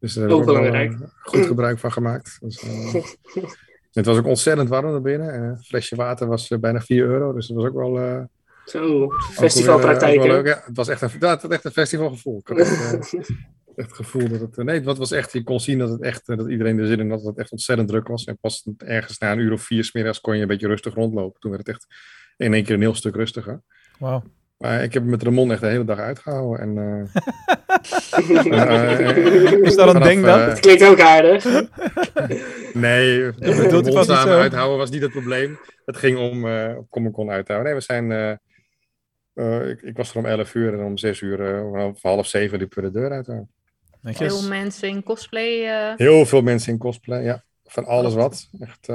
[0.02, 2.38] Dus daar hebben we ook wel, goed gebruik van gemaakt.
[2.40, 2.94] Dus, uh,
[3.92, 5.34] het was ook ontzettend warm naar binnen.
[5.34, 7.98] een flesje water was uh, bijna 4 euro, dus dat was ook wel...
[7.98, 8.22] Uh,
[8.64, 10.22] zo, festivalpraktijk.
[10.22, 12.38] Ja, het was echt een, was echt een festivalgevoel.
[12.38, 12.80] Ik had echt,
[13.14, 13.20] uh,
[13.76, 14.56] echt het gevoel dat het.
[14.56, 15.32] Nee, het was echt.
[15.32, 16.26] Je kon zien dat het echt.
[16.26, 18.24] Dat iedereen er zin in dat het echt ontzettend druk was.
[18.24, 21.40] En pas ergens na een uur of vier smiddags kon je een beetje rustig rondlopen.
[21.40, 21.86] Toen werd het echt
[22.36, 23.62] in één keer een heel stuk rustiger.
[23.98, 24.22] Wauw.
[24.62, 26.60] Maar ik heb met Ramon echt de hele dag uitgehouden.
[26.60, 30.40] En, uh, uh, is dat een ding dan?
[30.40, 31.44] Het klinkt ook aardig.
[32.72, 35.58] nee, bedoelt hij samen uithouden was niet het probleem.
[35.84, 37.68] Het ging om uh, Comic Con uithouden.
[37.68, 38.38] Nee, we zijn
[39.34, 42.26] uh, ik, ik, was er om 11 uur en om 6 uur, uh, om half
[42.26, 43.26] 7 liepen we de deur uit.
[44.02, 45.94] Heel veel mensen in cosplay.
[45.96, 47.44] Heel veel mensen in cosplay, ja.
[47.72, 48.48] Van alles wat.
[48.60, 48.86] Echt,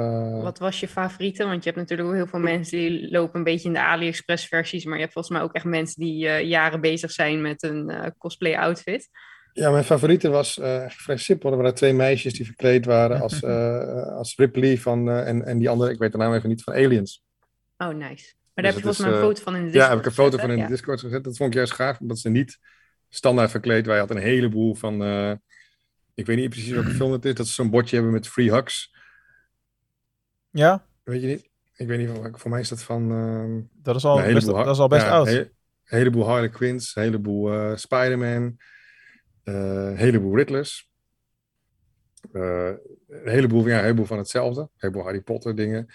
[0.42, 1.44] Wat was je favoriete?
[1.44, 4.46] Want je hebt natuurlijk ook heel veel mensen die lopen een beetje in de AliExpress
[4.46, 4.84] versies.
[4.84, 8.54] Maar je hebt volgens mij ook echt mensen die jaren bezig zijn met een cosplay
[8.54, 9.08] outfit.
[9.52, 11.50] Ja, mijn favoriete was echt vrij simpel.
[11.50, 13.44] Er waren twee meisjes die verkleed waren als,
[14.20, 17.22] als Ripley van, en, en die andere, ik weet de naam even niet, van Aliens.
[17.78, 18.34] Oh, nice.
[18.54, 19.98] Maar daar dus heb je volgens mij een foto van in de Discord Ja, heb
[19.98, 21.24] ik een foto van in de Discord gezet.
[21.24, 22.58] Dat vond ik juist gaaf, omdat ze niet
[23.08, 24.02] standaard verkleed waren.
[24.02, 25.02] Je had een heleboel van...
[26.18, 27.34] Ik weet niet precies welke film het is.
[27.34, 28.94] Dat ze zo'n bordje hebben met free hugs.
[30.50, 30.86] Ja?
[31.02, 31.48] Weet je niet?
[31.74, 33.12] Ik weet niet, voor, voor mij is dat van...
[33.12, 35.28] Uh, dat, is al best, dat is al best ja, oud.
[35.28, 35.50] Een
[35.84, 38.56] heleboel Harley Quinns, een heleboel uh, Spider-Man,
[39.44, 40.90] een heleboel Riddlers.
[42.32, 42.78] een
[43.24, 44.60] heleboel, ja, een heleboel van hetzelfde.
[44.60, 45.86] Een heleboel Harry Potter dingen.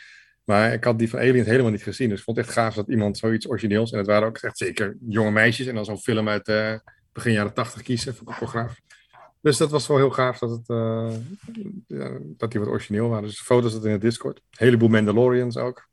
[0.43, 2.09] Maar ik had die van Aliens helemaal niet gezien.
[2.09, 3.91] Dus ik vond het echt gaaf dat iemand zoiets origineels.
[3.91, 5.67] En het waren ook echt zeker jonge meisjes.
[5.67, 6.75] En dan zo'n film uit uh,
[7.11, 8.15] begin jaren tachtig kiezen.
[8.15, 8.81] Vond ik gaaf.
[9.43, 11.13] Dus dat was wel heel gaaf dat, het, uh,
[11.87, 13.27] ja, dat die wat origineel waren.
[13.27, 14.37] Dus foto's dat in het Discord.
[14.37, 15.89] Een heleboel Mandalorians ook.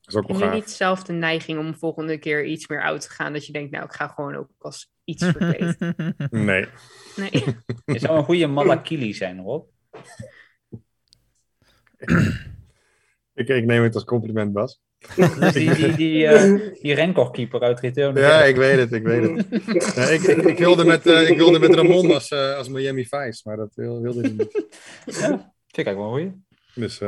[0.00, 0.54] Dat is ook wel gaaf.
[0.54, 3.32] niet zelf de neiging om volgende keer iets meer oud te gaan?
[3.32, 5.78] Dat je denkt, nou, ik ga gewoon ook als iets verkleed.
[6.30, 6.66] nee.
[7.16, 7.30] Nee.
[7.94, 9.68] Je zou een goede Malakili zijn, Rob.
[13.34, 14.80] Ik, ik neem het als compliment, Bas.
[15.52, 16.96] Die, die, die, uh, die
[17.60, 18.16] uit Return.
[18.16, 19.46] Ja, ik weet het, ik weet het.
[19.94, 23.40] Ja, ik, ik, wilde met, uh, ik wilde met Ramon als, uh, als Miami Vice,
[23.44, 24.66] maar dat wilde hij niet.
[25.04, 26.32] Ja, vind ik wel een goeie.
[26.74, 27.00] Dus,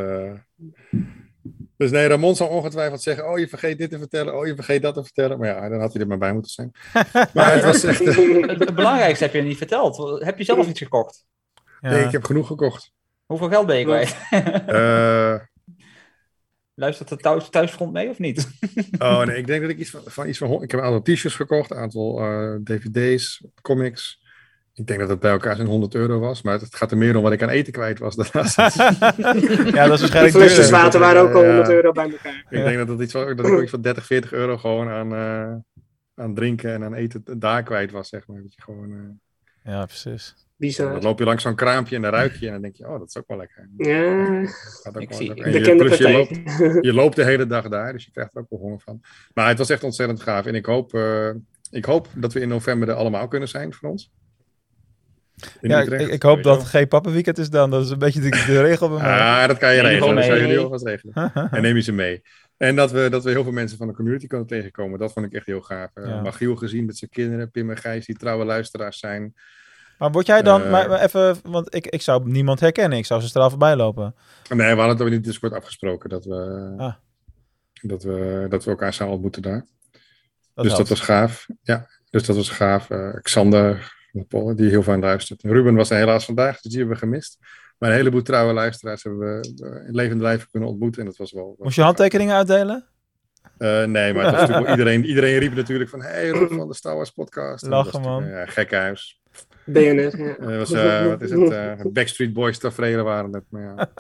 [1.77, 4.83] dus nee, Ramon zou ongetwijfeld zeggen, oh je vergeet dit te vertellen, oh je vergeet
[4.83, 5.39] dat te vertellen.
[5.39, 6.71] Maar ja, dan had hij er maar bij moeten zijn.
[7.35, 8.05] Maar het was echt...
[8.05, 10.23] het, belangrijkste heb je niet verteld.
[10.25, 11.25] Heb je zelf iets gekocht?
[11.81, 11.91] Ja.
[11.91, 12.93] Nee, ik heb genoeg gekocht.
[13.27, 14.17] Hoeveel geld ben je kwijt?
[16.75, 18.49] Luistert de thuis, thuisfront mee of niet?
[18.99, 20.63] Oh nee, ik denk dat ik iets van, van iets van.
[20.63, 24.23] Ik heb een aantal t-shirts gekocht, een aantal uh, dvd's, comics.
[24.75, 27.17] Ik denk dat het bij elkaar zo'n 100 euro was, maar het gaat er meer
[27.17, 28.17] om wat ik aan eten kwijt was.
[28.17, 28.57] Daarnaast.
[29.77, 30.13] ja, dat is waarschijnlijk.
[30.13, 32.47] De flesjes water waren ook al 100 euro bij elkaar.
[32.51, 35.13] Ik denk dat, dat, iets, dat ik ook iets van 30, 40 euro gewoon aan,
[35.13, 35.55] uh,
[36.15, 38.43] aan drinken en aan eten daar kwijt was, zeg maar.
[38.43, 39.73] Dat je gewoon, uh...
[39.73, 40.35] Ja, precies.
[40.57, 40.93] Bizar.
[40.93, 42.99] Dan loop je langs zo'n kraampje en dan ruik je en dan denk je, oh,
[42.99, 43.69] dat is ook wel lekker.
[43.77, 44.41] Ja,
[44.89, 46.41] ook ik zie je, plus je, loopt,
[46.89, 49.01] je loopt de hele dag daar, dus je krijgt er ook wel honger van.
[49.35, 51.31] Maar het was echt ontzettend gaaf en ik hoop, uh,
[51.71, 54.13] ik hoop dat we in november er allemaal kunnen zijn voor ons.
[55.61, 57.71] In ja, ik, ik, hoop dat het geen pappenweekend is dan.
[57.71, 59.19] Dat is een beetje de, de regel bij mij.
[59.19, 60.15] Ah, dat kan je regelen.
[60.15, 61.33] Dat zou jullie alvast regelen.
[61.51, 62.23] en neem je ze mee.
[62.57, 64.99] En dat we, dat we heel veel mensen van de community kunnen tegenkomen.
[64.99, 65.91] Dat vond ik echt heel gaaf.
[65.95, 66.21] Uh, ja.
[66.21, 67.51] Magiel gezien met zijn kinderen.
[67.51, 69.35] Pim en Gijs die trouwe luisteraars zijn.
[69.99, 72.99] Maar word jij dan, uh, maar even, want ik, ik zou niemand herkennen.
[72.99, 74.15] Ik zou ze straal voorbij lopen.
[74.49, 76.95] Nee, we hadden het in Discord afgesproken dat we, ah.
[77.83, 79.67] dat we, dat we elkaar zouden ontmoeten daar.
[80.55, 81.47] Dat dus dat was gaaf.
[81.63, 82.91] Ja, dus dat was gaaf.
[82.91, 83.95] Uh, Xander,
[84.55, 85.43] die heel veel luistert.
[85.43, 87.39] Ruben was er helaas vandaag, dus die hebben we gemist.
[87.79, 91.01] Maar een heleboel trouwe luisteraars hebben we in levende lijf kunnen ontmoeten.
[91.01, 91.57] En dat was wel.
[91.59, 92.87] Moest je handtekeningen uitdelen?
[93.59, 96.03] Uh, nee, maar het was natuurlijk iedereen, iedereen riep natuurlijk van...
[96.03, 97.67] Hey, Rob van de Star Wars podcast.
[97.67, 98.25] Lachen, man.
[98.25, 99.23] Ja, gekhuis.
[99.67, 100.37] BNR, ja.
[100.39, 101.51] Dat was, eh, wat is het?
[101.51, 103.45] eh, Backstreet Boys tafereelen waren het.
[103.49, 103.91] Maar ja.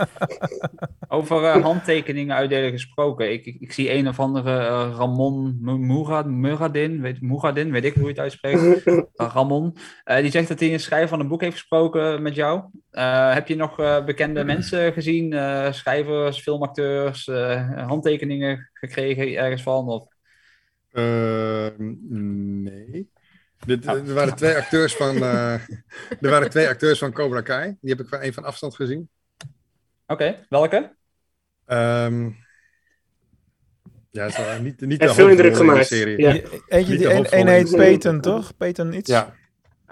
[1.08, 3.32] Over eh, handtekeningen uitdelen gesproken.
[3.32, 8.02] Ik, ik, ik zie een of andere Ramon Murad, Muradin, weet, Muradin, weet ik hoe
[8.02, 8.86] je het uitspreekt.
[8.86, 8.98] Uh,
[9.34, 9.76] Ramon.
[10.04, 12.62] Eh, die zegt dat hij een schrijver van een boek heeft gesproken met jou.
[12.90, 15.32] Eh, heb je nog eh, bekende mensen gezien?
[15.32, 19.88] eh, schrijvers, filmacteurs, eh, handtekeningen gekregen ergens van?
[19.88, 20.06] Of...
[20.90, 21.66] Eh,
[22.08, 23.12] nee.
[23.66, 25.16] Dit, er waren twee acteurs van.
[25.16, 25.52] eh,
[26.20, 27.76] er waren twee acteurs van Cobra Kai.
[27.80, 29.08] Die heb ik van één van afstand gezien.
[30.06, 30.94] Oké, welke?
[31.66, 32.24] Ehm,
[34.10, 35.86] ja, het is wel niet, niet de veel indruk in gemaakt.
[35.86, 36.18] serie.
[36.18, 36.32] Ja.
[36.32, 37.76] Die- Eentje, een, een heet.
[37.76, 38.56] Peyton, toch?
[38.56, 39.10] Peyton iets?
[39.10, 39.34] Ja,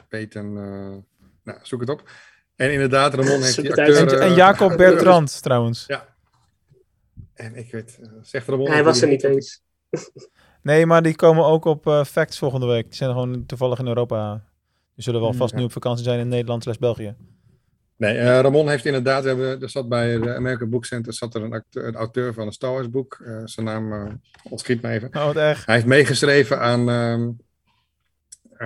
[0.09, 0.57] Peyton.
[0.57, 0.97] eh,
[1.45, 2.11] nou, zoek het op.
[2.57, 3.97] En inderdaad, Ramon heeft Zoek die acteur...
[4.13, 5.85] En, en eh, Jacob Bertrand, trouwens.
[5.87, 6.15] Ja.
[7.35, 8.71] En ik weet, zegt Ramon...
[8.71, 9.63] Hij was er niet eens.
[10.63, 12.85] Nee, maar die komen ook op eh, Facts volgende week.
[12.85, 14.45] Die zijn gewoon toevallig in Europa.
[14.95, 15.59] Die zullen wel Hmm, vast ja.
[15.59, 17.17] nu op vakantie zijn in Nederland slash België.
[17.97, 21.35] Nee, eh, Ramon heeft inderdaad, we hebben, er zat bij de American Book Center zat
[21.35, 23.21] er een, acteur, een auteur van een Star Wars boek.
[23.25, 24.13] Eh, zijn naam eh,
[24.51, 25.09] ontschiet me even.
[25.09, 25.67] Oh, wat erg.
[25.67, 27.31] Hij heeft meegeschreven aan ehm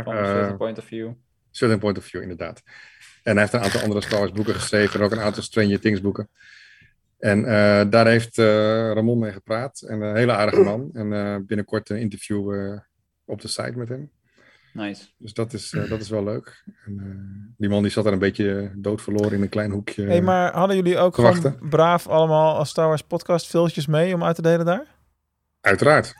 [0.04, 1.12] Van een eh, certain point of view.
[1.50, 2.62] Certain Point of View, inderdaad.
[3.22, 5.80] En hij heeft een aantal andere Star Wars boeken geschreven en ook een aantal Stranger
[5.80, 6.28] Things boeken.
[7.18, 8.46] En eh, daar heeft eh,
[8.92, 9.80] Ramon mee gepraat.
[9.80, 10.90] En een hele aardige man.
[10.92, 12.78] En eh, binnenkort een interview eh,
[13.24, 14.10] op de site met hem.
[14.72, 15.04] Nice.
[15.18, 16.64] Dus dat is, eh, dat is wel leuk.
[16.86, 20.06] En, eh, die man die zat er een beetje doodverloren in een klein hoekje.
[20.06, 24.24] hey, maar hadden jullie ook gewoon braaf allemaal als Star Wars podcast filmpjes mee om
[24.24, 24.84] uit te delen daar?
[25.60, 26.14] Uiteraard.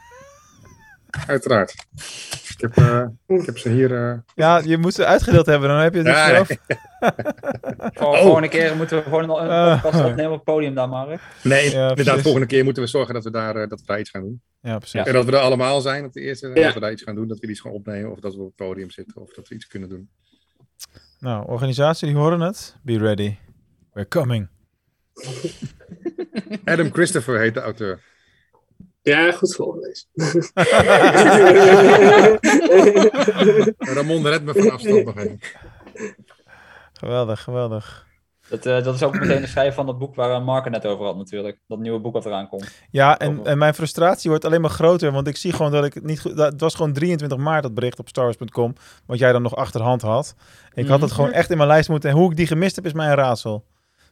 [1.27, 1.75] Uiteraard.
[2.49, 4.09] Ik heb, eh, ik heb ze hier...
[4.11, 6.49] eh, Ja, je moet ze uitgedeeld hebben, dan heb je het Ja, zelf.
[7.95, 8.19] Oh.
[8.21, 9.83] Volgende keer moeten we gewoon een Eh.
[9.83, 11.21] podcast opnemen op het podium daar, Mark.
[11.43, 11.95] Nee, Ja, inderdaad.
[12.05, 12.23] precies.
[12.23, 14.43] Volgende keer moeten we zorgen dat we daar, eh, dat we daar iets gaan doen.
[14.61, 15.03] Ja, precies.
[15.07, 16.49] En dat we er allemaal zijn op de eerste.
[16.55, 16.55] Ja.
[16.65, 17.29] Dat we daar iets gaan doen.
[17.29, 18.11] Dat we iets gaan opnemen.
[18.11, 19.23] Of dat we op het podium zitten.
[19.23, 20.09] Of dat we iets kunnen doen.
[21.21, 22.77] Nou, organisatie, die horen het.
[22.83, 23.37] Be ready.
[23.93, 24.49] We're coming.
[26.65, 28.01] Adam Christopher heet de auteur.
[29.07, 30.07] Ja, goed voorgelezen.
[33.97, 35.41] Ramon red me van afstand nog even.
[36.93, 38.07] Geweldig, geweldig.
[38.49, 40.73] Dat, eh, dat is ook meteen de schrijver van dat boek waar eh, Mark het
[40.73, 41.59] net over had natuurlijk.
[41.67, 42.71] Dat nieuwe boek wat eraan komt.
[42.91, 45.95] Ja, en, en mijn frustratie wordt alleen maar groter, want ik zie gewoon dat ik
[45.95, 46.37] het niet goed...
[46.37, 48.73] dat- Het was gewoon 23 maart dat bericht op starwars.com,
[49.07, 50.35] wat jij dan nog achterhand had.
[50.75, 52.11] Ik had het gewoon echt in mijn lijst moeten...
[52.11, 53.65] En hoe ik die gemist heb, is mij een raadsel.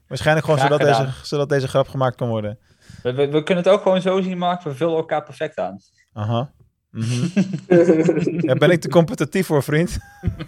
[0.09, 2.59] Waarschijnlijk gewoon Graag zodat deze, zodat deze grap gemaakt kan worden.
[3.05, 4.63] We, we, we kunnen het ook gewoon zo zien, Mark.
[4.63, 5.79] We vullen elkaar perfect aan.
[6.13, 6.51] Aha.
[6.91, 7.27] Mhm.
[8.47, 9.99] ja, ben ik te competitief voor, vriend?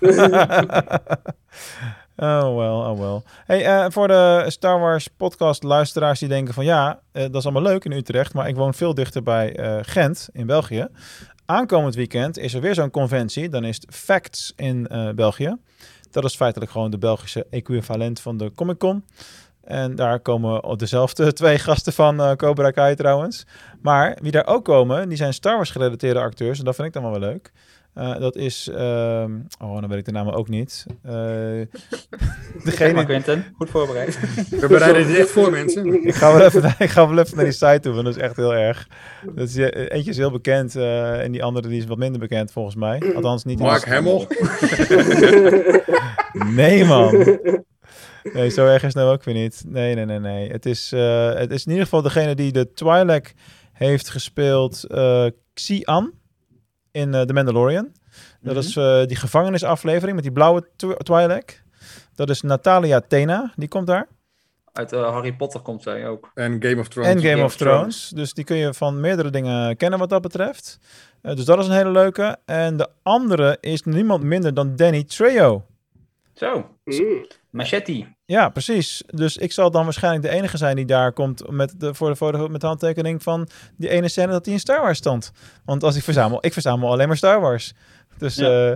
[2.17, 3.23] oh wel, oh wel.
[3.45, 7.45] Hey, eh, voor de Star Wars podcast luisteraars die denken van ja, eh, dat is
[7.45, 10.89] allemaal leuk in Utrecht, maar ik woon veel dichter bij eh, Gent in België.
[11.45, 13.49] Aankomend weekend is er weer zo'n conventie.
[13.49, 15.57] Dan is het Facts in eh, België.
[16.11, 19.05] Dat is feitelijk gewoon de Belgische equivalent van de Comic Con.
[19.67, 23.47] En daar komen dezelfde twee gasten van eh, Cobra Kai trouwens.
[23.83, 26.59] Maar wie daar ook komen, die zijn Star Wars gerelateerde acteurs.
[26.59, 27.53] En dat vind ik dan wel wel leuk.
[27.95, 28.69] Eh, dat is...
[28.69, 30.87] ehm, oh, dan weet ik de namen ook niet.
[31.03, 33.05] Eh Zeg maar, degene...
[33.05, 33.45] Quinten.
[33.57, 34.19] Goed voorbereid.
[34.61, 36.07] We bereiden dit echt voor mensen.
[36.07, 38.23] Ik ga, wel even, ik ga wel even naar die site toe, want dat is
[38.23, 38.89] echt heel erg.
[39.35, 42.53] Dat is, eentje is heel bekend eh, en die andere die is wat minder bekend
[42.53, 43.13] volgens mij.
[43.15, 44.27] Althans niet in Mark Hamill.
[46.55, 47.39] Nee, man.
[48.33, 49.63] Nee, zo erg is het nou ook weer niet.
[49.67, 50.51] Nee, nee, nee, nee.
[50.51, 53.35] Het is, eh, het is in ieder geval degene die de Twi'lek
[53.73, 56.13] heeft gespeeld, eh Xi'an
[56.91, 57.93] in eh The Mandalorian.
[58.41, 61.63] Dat is eh, die gevangenisaflevering met die blauwe Twi- Twi'lek.
[62.15, 64.09] Dat is Natalia Tena, die komt daar.
[64.73, 66.31] Uit Harry Potter komt zij ook.
[66.35, 67.11] En Game of Thrones.
[67.11, 68.09] En Game, Game of of Thrones.
[68.09, 70.79] Dus die kun je van meerdere dingen kennen wat dat betreft.
[71.23, 72.37] Eh, dus dat is een hele leuke.
[72.45, 75.67] En de andere is niemand minder dan Danny Trejo.
[76.35, 76.71] Zo.
[76.85, 77.27] Mm.
[77.51, 78.07] Machete.
[78.27, 79.03] Ja, precies.
[79.07, 82.39] Dus ik zal dan waarschijnlijk de enige zijn die daar komt met de, voor de,
[82.39, 85.33] de, met de handtekening van die ene scène dat hij in Star Wars stond.
[85.65, 87.73] Want als ik verzamel, ik verzamel alleen maar Star Wars.
[88.19, 88.47] Dus, Ja.
[88.47, 88.73] eh,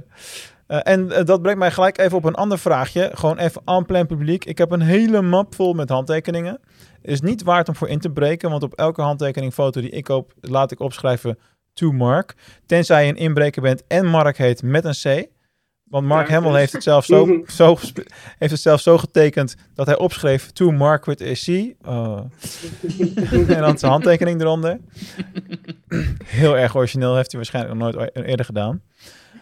[0.66, 3.11] eh, en eh, dat brengt mij gelijk even op een ander vraagje.
[3.14, 4.44] Gewoon even aan plein publiek.
[4.44, 6.61] Ik heb een hele map vol met handtekeningen.
[7.03, 10.32] Is niet waard om voor in te breken, want op elke handtekeningfoto die ik koop,
[10.40, 11.38] laat ik opschrijven
[11.74, 12.34] to Mark.
[12.66, 14.92] Tenzij je een inbreker bent en Mark heet met een
[15.24, 15.28] C.
[15.91, 18.07] Want Mark Ja, Hamill dus- heeft het zelf zo, zo, gespe-
[18.38, 21.74] heeft het zelf zo getekend dat hij opschreef to Mark with a C.
[21.86, 22.18] Oh.
[23.57, 24.78] en dan zijn handtekening eronder.
[26.24, 28.82] Heel erg origineel, heeft hij waarschijnlijk nog nooit eerder gedaan.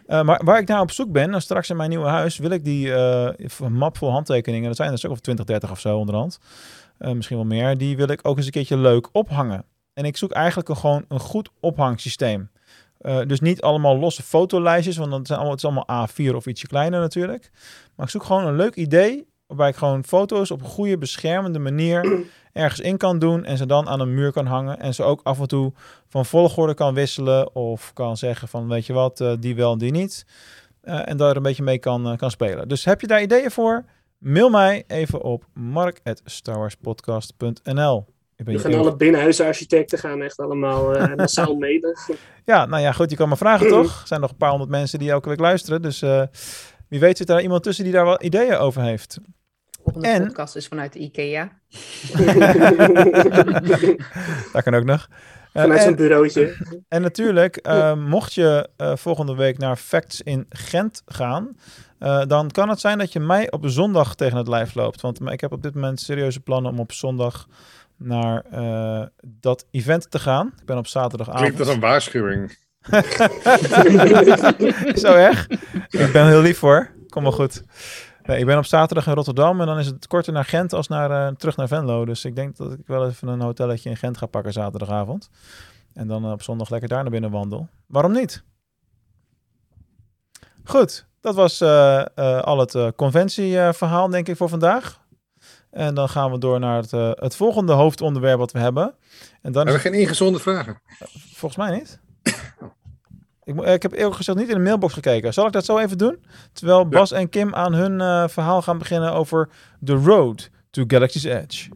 [0.06, 2.50] Eh, maar waar ik naar op zoek ben, nou, straks in mijn nieuwe huis, wil
[2.50, 5.98] ik die eh, map vol handtekeningen, dat zijn er stuk of 20, 30 of zo
[5.98, 6.38] onderhand,
[6.98, 9.64] eh, misschien wel meer, die wil ik ook eens een keertje leuk ophangen.
[9.92, 12.50] En ik zoek eigenlijk een, gewoon een goed ophangsysteem.
[13.00, 16.46] Uh, dus niet allemaal losse fotolijstjes, want dan zijn allemaal, het is allemaal A4 of
[16.46, 17.50] ietsje kleiner natuurlijk.
[17.96, 21.58] Maar ik zoek gewoon een leuk idee waarbij ik gewoon foto's op een goede beschermende
[21.58, 25.02] manier ergens in kan doen en ze dan aan een muur kan hangen en ze
[25.02, 25.72] ook af en toe
[26.08, 29.78] van volgorde kan wisselen of kan zeggen van weet je wat, uh, die wel en
[29.78, 30.26] die niet.
[30.84, 32.68] Uh, en daar een beetje mee kan, kan spelen.
[32.68, 33.84] Dus heb je daar ideeën voor?
[34.18, 38.17] Mail mij even op mark.starwarspodcast.nl.
[38.44, 41.96] We gaan alle binnenhuisarchitecten gaan echt allemaal uh, massaal mede.
[42.44, 44.00] ja, nou ja, goed, je kan me vragen toch?
[44.00, 45.82] Er zijn nog een paar honderd mensen die elke week luisteren.
[45.82, 46.22] Dus uh,
[46.88, 49.18] wie weet zit daar iemand tussen die daar wel ideeën over heeft.
[49.82, 50.26] Volgende en...
[50.26, 51.52] podcast is vanuit de IKEA.
[54.52, 55.08] dat kan ook nog.
[55.52, 56.56] Uh, vanuit zo'n bureautje.
[56.88, 61.56] En natuurlijk, uh, mocht je uh, volgende week naar Facts in Gent gaan,
[62.28, 65.00] dan kan het zijn dat je mij op zondag tegen het lijf loopt.
[65.00, 67.46] Want ik heb op dit moment serieuze plannen om op zondag
[67.98, 70.52] naar uh, dat event te gaan.
[70.60, 71.42] Ik ben op zaterdagavond.
[71.42, 72.56] Klinkt als een waarschuwing.
[75.04, 75.48] Zo erg?
[75.88, 76.90] Ik ben heel lief voor.
[77.08, 77.62] Kom maar goed.
[78.22, 80.88] Nee, ik ben op zaterdag in Rotterdam en dan is het korter naar Gent als
[80.88, 82.04] naar, uh, terug naar Venlo.
[82.04, 85.30] Dus ik denk dat ik wel even een hotelletje in Gent ga pakken zaterdagavond.
[85.94, 87.68] En dan uh, op zondag lekker daar naar binnen wandel.
[87.86, 88.42] Waarom niet?
[90.64, 91.62] Goed, dat was
[92.42, 95.00] al het conventieverhaal denk ik voor vandaag.
[95.70, 98.94] En dan gaan we door naar het, uh, het volgende hoofdonderwerp wat we hebben.
[99.42, 100.80] En dan hebben we geen ingezonde vragen?
[101.34, 102.00] Volgens mij niet.
[103.44, 105.32] ik, ik, heb eerlijk gezegd niet in de mailbox gekeken.
[105.32, 106.24] Zal ik dat zo even doen?
[106.52, 106.84] Terwijl ja.
[106.84, 109.48] Bas en Kim aan hun uh, verhaal gaan beginnen over
[109.84, 111.68] The Road to Galaxy's Edge.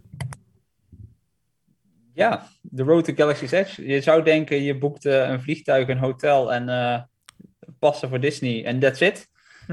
[2.14, 3.86] Ja, The Road to Galaxy's Edge.
[3.86, 7.00] Je zou denken, je boekt uh, een vliegtuig, een hotel en uh,
[7.78, 9.30] passen voor Disney en that's it.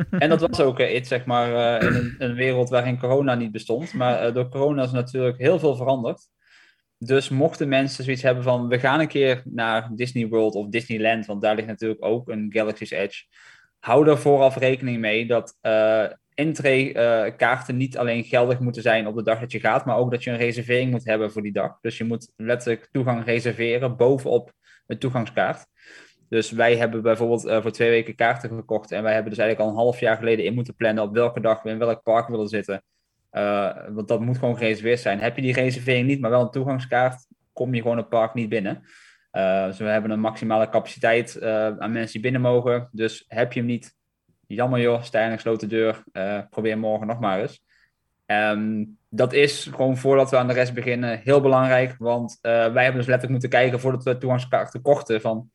[0.09, 3.93] En dat was ook iets, zeg maar, in een, een, wereld waarin corona niet bestond.
[3.93, 6.27] Maar door corona is natuurlijk heel veel veranderd.
[6.97, 11.25] Dus mochten mensen zoiets hebben van, we gaan een keer naar Disney World of Disneyland,
[11.25, 13.23] want daar ligt natuurlijk ook een Galaxy's Edge.
[13.79, 19.23] Hou er vooraf rekening mee dat uh, entree-kaarten niet alleen geldig moeten zijn op de
[19.23, 21.77] dag dat je gaat, maar ook dat je een reservering moet hebben voor die dag.
[21.81, 24.53] Dus je moet letterlijk toegang reserveren bovenop
[24.87, 25.67] een toegangskaart.
[26.29, 28.91] Dus wij hebben bijvoorbeeld uh, voor twee weken kaarten gekocht.
[28.91, 31.39] En wij hebben dus eigenlijk al een half jaar geleden in moeten plannen op welke
[31.39, 32.83] dag we in welk park willen zitten.
[33.31, 35.19] Uh, want dat moet gewoon gereserveerd zijn.
[35.19, 38.49] Heb je die reservering niet, maar wel een toegangskaart, kom je gewoon het park niet
[38.49, 38.83] binnen.
[39.31, 42.89] Uh, dus we hebben een maximale capaciteit aan mensen die binnen mogen.
[42.91, 43.95] Dus heb je hem niet,
[44.47, 46.03] jammer joh, sta gesloten deur.
[46.49, 47.63] probeer morgen nog maar eens.
[48.25, 51.95] Um, dat is gewoon voordat we aan de rest beginnen heel belangrijk.
[51.97, 55.21] Want wij hebben dus letterlijk moeten kijken voordat we toegangskaarten kochten.
[55.21, 55.49] Van,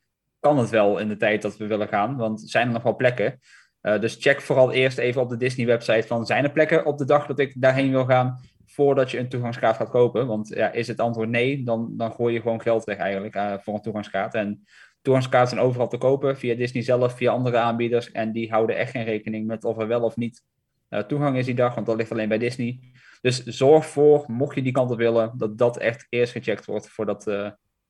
[0.44, 2.16] kan het wel in de tijd dat we willen gaan?
[2.16, 3.40] Want zijn er nog wel plekken?
[3.82, 7.04] Uh, dus check vooral eerst even op de Disney-website van zijn er plekken op de
[7.04, 10.26] dag dat ik daarheen wil gaan, voordat je een toegangskaart gaat kopen.
[10.26, 13.54] Want ja, is het antwoord nee, dan, dan gooi je gewoon geld weg eigenlijk uh,
[13.58, 14.34] voor een toegangskaart.
[14.34, 14.64] En
[15.02, 18.10] toegangskaarten zijn overal te kopen, via Disney zelf, via andere aanbieders.
[18.10, 20.42] En die houden echt geen rekening met of er wel of niet
[20.90, 22.80] uh, toegang is die dag, want dat ligt alleen bij Disney.
[23.20, 26.88] Dus zorg voor, mocht je die kant op willen, dat dat echt eerst gecheckt wordt
[26.88, 27.22] voordat,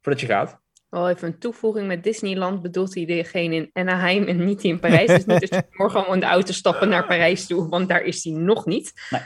[0.00, 0.62] voordat je gaat
[0.94, 5.06] wel even een toevoeging met Disneyland bedoelt hij degene in Anaheim en niet in Parijs.
[5.06, 8.24] dus niet dus morgen gewoon in de auto stappen naar Parijs toe, want daar is
[8.24, 8.92] hij nog niet.
[9.10, 9.22] Nee.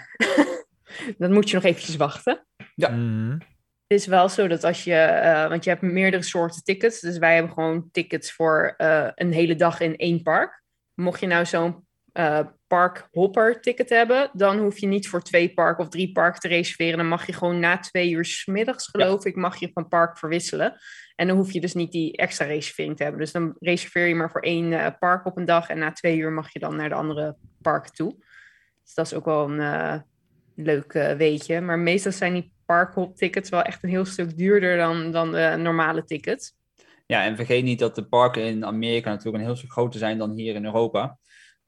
[1.18, 2.46] Dan moet je nog eventjes wachten.
[2.74, 2.88] Ja.
[2.88, 3.38] Mm.
[3.86, 7.00] Het is wel zo dat als je, uh, want je hebt meerdere soorten tickets.
[7.00, 10.62] Dus wij hebben gewoon tickets voor uh, een hele dag in één park.
[10.94, 15.84] Mocht je nou zo'n uh, parkhopper ticket hebben, dan hoef je niet voor twee parken
[15.84, 16.96] of drie parken te reserveren.
[16.96, 19.30] Dan mag je gewoon na twee uur s middags, geloof ja.
[19.30, 20.78] ik, mag je van park verwisselen.
[21.18, 23.20] En dan hoef je dus niet die extra reservering te hebben.
[23.20, 25.68] Dus dan reserveer je maar voor één uh, park op een dag.
[25.68, 28.14] En na twee uur mag je dan naar de andere parken toe.
[28.84, 29.94] Dus dat is ook wel een uh,
[30.54, 31.60] leuk uh, weetje.
[31.60, 35.54] Maar meestal zijn die parkhop tickets wel echt een heel stuk duurder dan, dan de
[35.58, 36.52] normale tickets.
[37.06, 40.18] Ja, en vergeet niet dat de parken in Amerika natuurlijk een heel stuk groter zijn
[40.18, 41.18] dan hier in Europa.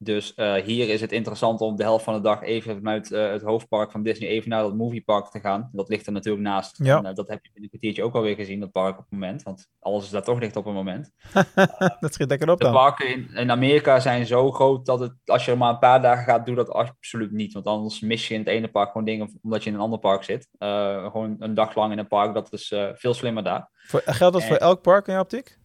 [0.03, 3.31] Dus uh, hier is het interessant om de helft van de dag even vanuit uh,
[3.31, 5.69] het hoofdpark van Disney even naar dat moviepark te gaan.
[5.73, 6.79] Dat ligt er natuurlijk naast.
[6.83, 6.99] Ja.
[6.99, 9.11] En, uh, dat heb je in een kwartiertje ook alweer gezien, dat park op het
[9.11, 9.43] moment.
[9.43, 11.11] Want alles is daar toch dicht op het moment.
[12.01, 12.73] dat schiet lekker op de dan.
[12.73, 15.79] De parken in, in, Amerika zijn zo groot dat het, als je er maar een
[15.79, 17.53] paar dagen gaat, doe dat absoluut niet.
[17.53, 19.99] Want anders mis je in het ene park gewoon dingen omdat je in een ander
[19.99, 20.49] park zit.
[20.59, 23.71] gewoon een dag lang in een park, dat is veel slimmer daar.
[23.87, 24.49] Voor, geldt dat en...
[24.49, 25.59] voor elk park in je optiek?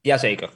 [0.00, 0.50] Jazeker.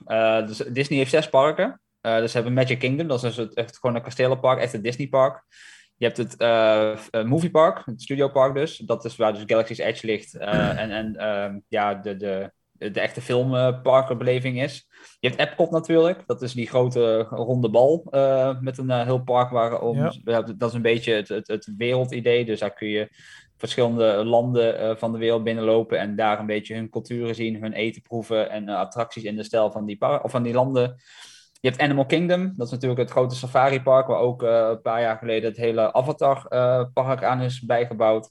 [0.47, 1.79] dus Disney heeft zes parken.
[2.07, 4.83] Uh, dus we hebben Magic Kingdom, dat is dus echt gewoon een kastelenpark, echt een
[4.83, 5.45] Disneypark.
[5.97, 8.77] Je hebt het uh, Moviepark, het Studiopark dus.
[8.77, 10.35] Dat is waar dus Galaxy's Edge ligt.
[10.35, 14.89] Uh, en en uh, ja, de, de, de echte filmparkenbeleving is.
[15.21, 16.23] Je hebt Epcot natuurlijk.
[16.27, 18.07] Dat is die grote ronde bal
[18.61, 20.11] met een heel park waarom...
[20.25, 20.43] Ja.
[20.43, 22.45] Dat is een beetje het, het, het wereldidee.
[22.45, 23.09] Dus daar kun je
[23.57, 27.73] verschillende landen eh, van de wereld binnenlopen en daar een beetje hun culturen zien, hun
[27.73, 30.97] eten proeven en uh, attracties in de stijl van die, of van die landen.
[31.65, 35.01] Je hebt Animal Kingdom, dat is natuurlijk het grote safari-park, waar ook uh, een paar
[35.01, 38.31] jaar geleden het hele Avatar-park aan is bijgebouwd.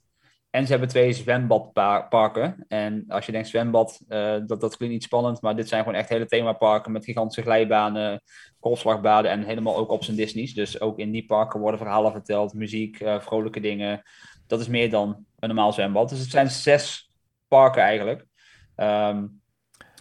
[0.49, 2.65] En ze hebben twee zwembadparken.
[2.67, 6.09] En als je denkt zwembad, dat, dat klinkt niet spannend, maar dit zijn gewoon echt
[6.09, 8.21] hele themaparken met gigantische glijbanen,
[8.59, 10.53] golfslagbaden en helemaal ook op zijn Disney's.
[10.53, 14.01] Dus ook in die parken worden verhalen verteld, muziek, vrolijke dingen
[14.47, 16.09] dat is meer dan een normaal zwembad.
[16.09, 17.11] Dus het zijn zes
[17.47, 18.25] parken eigenlijk.
[18.75, 19.41] Um,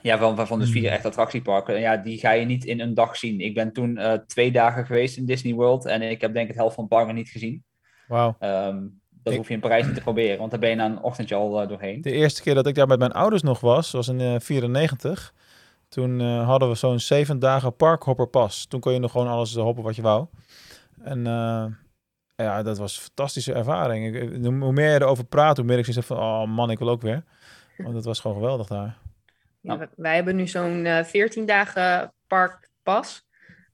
[0.02, 1.74] ja, van, van dus vier echt attractieparken.
[1.74, 3.40] En ja, die ga je niet in een dag zien.
[3.40, 6.52] Ik ben toen uh, twee dagen geweest in Disney World en ik heb denk ik
[6.52, 7.64] het helft van parken niet gezien.
[8.06, 8.36] Wauw.
[8.40, 11.02] Um, dat hoef je in Parijs niet te proberen, want daar ben je na een
[11.02, 12.00] ochtendje al uh, doorheen.
[12.00, 15.32] De eerste keer dat ik daar met mijn ouders nog was, was in 1994.
[15.34, 15.40] Uh,
[15.88, 18.66] toen hadden we zo'n zeven dagen parkhopperpas.
[18.66, 20.26] Toen kon je nog gewoon alles hoppen wat je wou.
[21.02, 21.24] En
[22.36, 24.16] ja, dat was een fantastische ervaring.
[24.16, 26.88] Ik, hoe meer je erover praat, hoe meer ik zeg van, oh man, ik wil
[26.88, 27.24] ook weer.
[27.76, 28.98] Want het was gewoon geweldig daar.
[29.62, 33.26] Ja, wij hebben nu zo'n uh, eh, 14 dagen parkpas.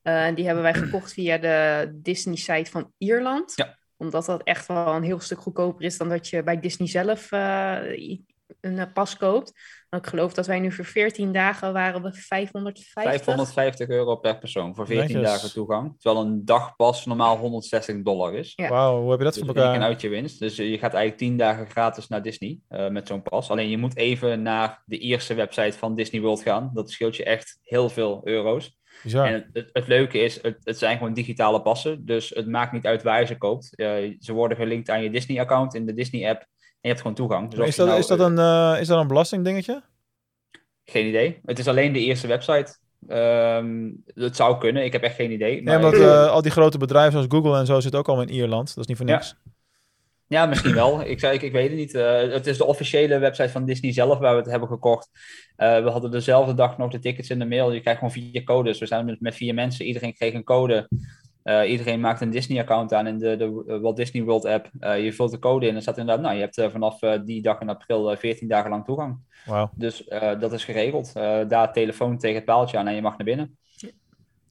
[0.03, 3.53] Uh, die hebben wij gekocht via de Disney-site van Ierland.
[3.55, 3.77] Ja.
[3.97, 7.33] Omdat dat echt wel een heel stuk goedkoper is dan dat je bij Disney zelf
[7.33, 8.19] uh,
[8.61, 9.53] een pas koopt.
[9.91, 13.03] Ik geloof dat wij nu voor 14 dagen waren we 550.
[13.03, 15.95] 550 euro per persoon voor 14 dagen toegang.
[15.99, 18.53] Terwijl een dagpas normaal 160 dollar is.
[18.57, 18.69] Ja.
[18.69, 19.75] Wauw, hoe heb je dat dus voor elkaar?
[19.75, 20.39] Een uit je winst.
[20.39, 23.51] Dus je gaat eigenlijk 10 dagen gratis naar Disney uh, met zo'n pas.
[23.51, 26.71] Alleen je moet even naar de eerste website van Disney World gaan.
[26.75, 28.77] Dat scheelt je echt heel veel euro's.
[29.03, 29.27] Bizar.
[29.27, 32.05] En het, het, het, leuke is, het, het, zijn gewoon digitale passen.
[32.05, 33.73] Dus het maakt niet uit waar je ze koopt.
[33.77, 36.47] Uh, ze worden gelinkt aan je Disney-account in de Disney-app
[36.81, 37.51] je hebt gewoon toegang.
[37.51, 39.83] Dus is, dat, nou, is, dat een, uh, is dat een belastingdingetje?
[40.85, 41.41] Geen idee.
[41.45, 42.77] Het is alleen de eerste website.
[43.09, 45.63] Um, het zou kunnen, ik heb echt geen idee.
[45.63, 45.97] Maar...
[45.97, 48.69] Ja, uh, al die grote bedrijven zoals Google en zo zitten ook al in Ierland.
[48.69, 49.37] Dat is niet voor niks.
[49.45, 49.53] Ja.
[50.29, 51.01] Ja, misschien wel.
[51.07, 51.95] Ik, zei, ik, ik weet het niet.
[51.95, 55.09] Uh, het is de officiële website van Disney zelf waar we het hebben gekocht.
[55.57, 57.73] Uh, we hadden dezelfde dag nog de tickets in de mail.
[57.73, 58.79] Je krijgt gewoon vier codes.
[58.79, 59.85] We zijn met, met vier mensen.
[59.85, 60.89] Iedereen kreeg een code.
[61.49, 64.71] Uh, iedereen maakt een Disney-account aan in de, de Walt Disney World app.
[64.81, 67.43] Uh, je vult de code in en staat inderdaad, nou, je hebt uh, vanaf die
[67.43, 69.19] dag in april 14 dagen lang toegang.
[69.47, 69.69] Wow.
[69.75, 70.05] Dus
[70.39, 71.13] dat is geregeld.
[71.49, 73.59] daar telefoon tegen het paaltje aan en je mag naar binnen.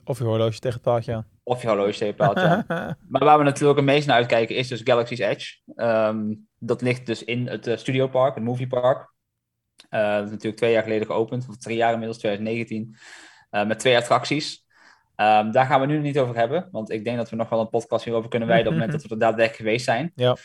[0.03, 1.27] Of je horloge tegen het paaltje aan.
[1.43, 2.65] Of je horloge tegen het paaltje aan.
[3.09, 5.55] maar waar we natuurlijk het meest naar uitkijken is dus Galaxy's Edge.
[5.75, 9.13] Um, dat ligt dus in het Studio Park, het Movie Park.
[9.89, 12.95] dat is natuurlijk twee jaar geleden geopend, of drie jaar inmiddels, 2019.
[13.49, 14.66] met twee attracties.
[15.22, 17.59] Um, daar gaan we nu niet over hebben, want ik denk dat we nog wel
[17.59, 20.11] een podcast hierover kunnen wijden op het moment dat we er daadwerkelijk geweest zijn.
[20.15, 20.38] Ja.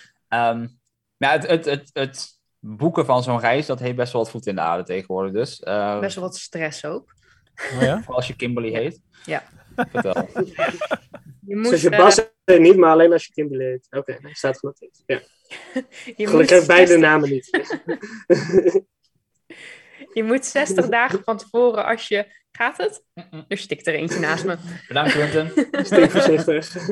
[0.51, 0.81] Um,
[1.17, 4.47] maar het, het, het, het, boeken van zo'n reis, dat heeft best wel wat voet
[4.47, 5.61] in de aarde tegenwoordig dus.
[5.61, 7.15] Uh, best wel wat stress ook.
[7.75, 8.03] Oh ja?
[8.07, 9.01] als je Kimberly heet.
[9.25, 9.43] Ja.
[9.77, 10.29] Vertel.
[11.47, 13.87] Je moet, dus je Bas uh, niet, maar alleen als je Kimberly heet.
[13.91, 15.03] Oké, okay, nee, staat genoteerd.
[15.07, 15.21] Ja.
[16.17, 17.47] je Gelukkig moet beide namen niet.
[20.15, 23.05] je moet 60 dagen van tevoren, als je Gaat het?
[23.49, 24.57] Er stikt er eentje naast me.
[24.89, 25.51] Bedankt, Quentin.
[25.85, 26.89] Stik voorzichtig.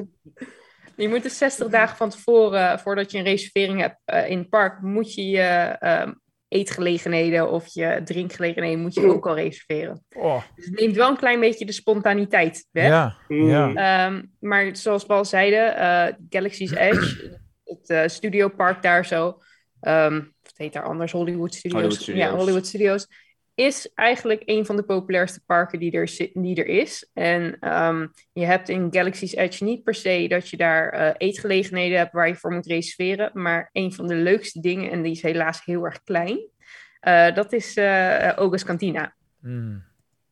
[0.97, 4.49] Je moet dus 60 dagen van tevoren, voordat je een reservering hebt uh, in het
[4.49, 6.13] park, moet je je uh,
[6.49, 10.05] eetgelegenheden of je drinkgelegenheden moet je ook al reserveren.
[10.17, 10.43] Oh.
[10.55, 12.89] Dus het neemt wel een klein beetje de spontaniteit weg.
[12.89, 14.07] Ja, ja.
[14.07, 19.27] Um, maar zoals we al zeiden, uh, Galaxy's Edge, het uh, studiopark daar zo,
[19.81, 21.81] um, het heet daar anders, Hollywood Studios.
[21.81, 22.25] Hollywood Studios.
[22.25, 23.07] Ja, Hollywood Studios
[23.61, 27.11] is eigenlijk een van de populairste parken die er, die er is.
[27.13, 31.99] En ehm, je hebt in Galaxy's Edge niet per se dat je daar uh, eetgelegenheden
[31.99, 33.31] hebt waar je voor moet reserveren.
[33.35, 36.41] Maar een van de leukste dingen, en die is helaas heel erg klein,
[37.01, 39.15] uh, dat is uh, Oga's Cantina.
[39.41, 39.85] Mm.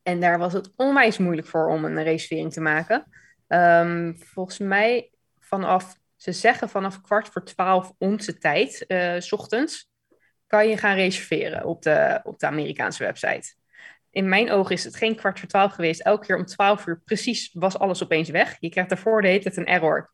[0.03, 3.05] En daar was het onwijs moeilijk voor om een reservering te maken.
[3.49, 5.11] Um, volgens mij
[5.41, 8.85] vanaf, ze zeggen vanaf kwart voor twaalf onze tijd,
[9.19, 9.88] s ochtends
[10.49, 13.55] kan je gaan reserveren op de, op de Amerikaanse website.
[14.11, 16.01] In mijn ogen is het geen kwart voor twaalf geweest.
[16.01, 18.57] Elke keer om twaalf uur precies was alles opeens weg.
[18.61, 20.11] Je krijgt daarvoor de hele tijd een error.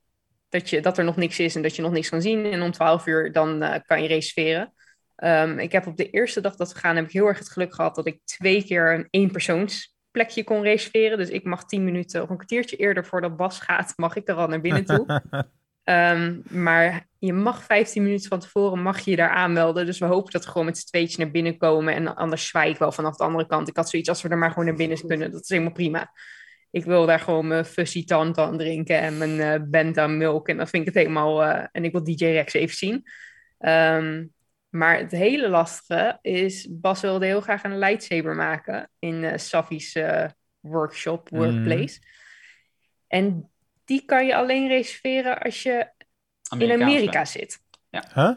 [0.49, 2.45] Dat, je, dat er nog niks is en dat je nog niks kan zien.
[2.45, 4.73] En om twaalf uur dan uh, kan je reserveren.
[5.17, 7.51] Um, ik heb op de eerste dag dat we gaan, heb ik heel erg het
[7.51, 11.19] geluk gehad dat ik twee keer een eenpersoonsplekje kon reserveren.
[11.19, 14.35] Dus ik mag tien minuten of een kwartiertje eerder voordat Bas gaat, mag ik er
[14.35, 15.23] al naar binnen toe.
[15.85, 19.87] Um, maar je mag 15 minuten van tevoren mag je, je daar aanmelden.
[19.87, 21.95] Dus we hopen dat we gewoon met z'n tweetjes naar binnen komen.
[21.95, 23.69] En anders zwaai ik wel vanaf de andere kant.
[23.69, 25.31] Ik had zoiets als we er maar gewoon naar binnen kunnen.
[25.31, 26.13] Dat is helemaal prima.
[26.71, 30.49] Ik wil daar gewoon mijn fuzzy tantan drinken en mijn uh, benta milk.
[30.49, 31.43] En dat vind ik het helemaal...
[31.43, 33.03] Uh, en ik wil DJ Rex even zien.
[33.59, 34.33] Um,
[34.69, 36.69] maar het hele lastige is...
[36.71, 39.99] Bas wilde heel graag een lightsaber maken in uh, Safi's
[40.61, 41.99] workshop, workplace.
[42.01, 42.09] Mm.
[43.07, 43.51] En
[43.85, 45.87] die kan je alleen reserveren als je
[46.59, 47.29] in Amerika bent.
[47.29, 47.61] zit.
[47.91, 48.05] Ja.
[48.15, 48.31] Huh?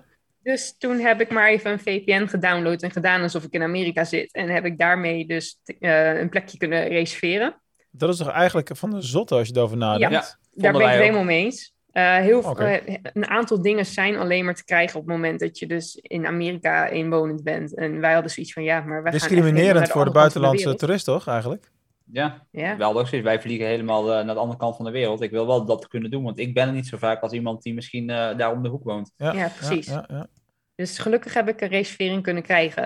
[0.43, 4.03] Dus toen heb ik maar even een VPN gedownload en gedaan alsof ik in Amerika
[4.03, 4.33] zit.
[4.33, 7.61] En heb ik daarmee dus uh, een plekje kunnen reserveren.
[7.91, 10.13] Dat is toch eigenlijk van de zotte als je erover nadenkt?
[10.13, 11.75] Ja, daar ben ik het helemaal mee eens.
[11.93, 12.83] Uh, heel okay.
[12.85, 15.95] uh, een aantal dingen zijn alleen maar te krijgen op het moment dat je dus
[15.95, 17.75] in Amerika inwonend bent.
[17.75, 21.71] En wij hadden zoiets van ja, maar wij Discriminerend voor de buitenlandse toerist toch eigenlijk?
[22.11, 22.77] Ja, ja.
[22.77, 25.21] wel ook Wij vliegen helemaal uh, naar de andere kant van de wereld.
[25.21, 27.63] Ik wil wel dat kunnen doen, want ik ben er niet zo vaak als iemand
[27.63, 29.11] die misschien daar om de hoek woont.
[29.17, 29.87] Ja, ja precies.
[29.87, 30.27] Ja,
[30.75, 32.83] dus gelukkig heb ik een reservering kunnen krijgen.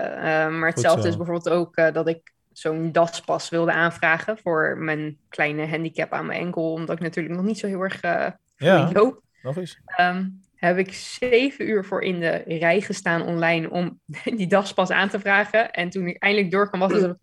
[0.58, 6.12] maar hetzelfde is bijvoorbeeld ook dat ik zo'n daspas wilde aanvragen voor mijn kleine handicap
[6.12, 8.00] aan mijn enkel, omdat ik natuurlijk nog niet zo heel erg
[8.56, 9.22] ja, loop.
[9.42, 9.80] Nog eens.
[10.00, 14.00] Um, heb ik zeven uur voor in de rij gestaan online om
[14.36, 15.70] die dagspas aan te vragen.
[15.70, 17.16] En toen ik eindelijk door kwam, was het...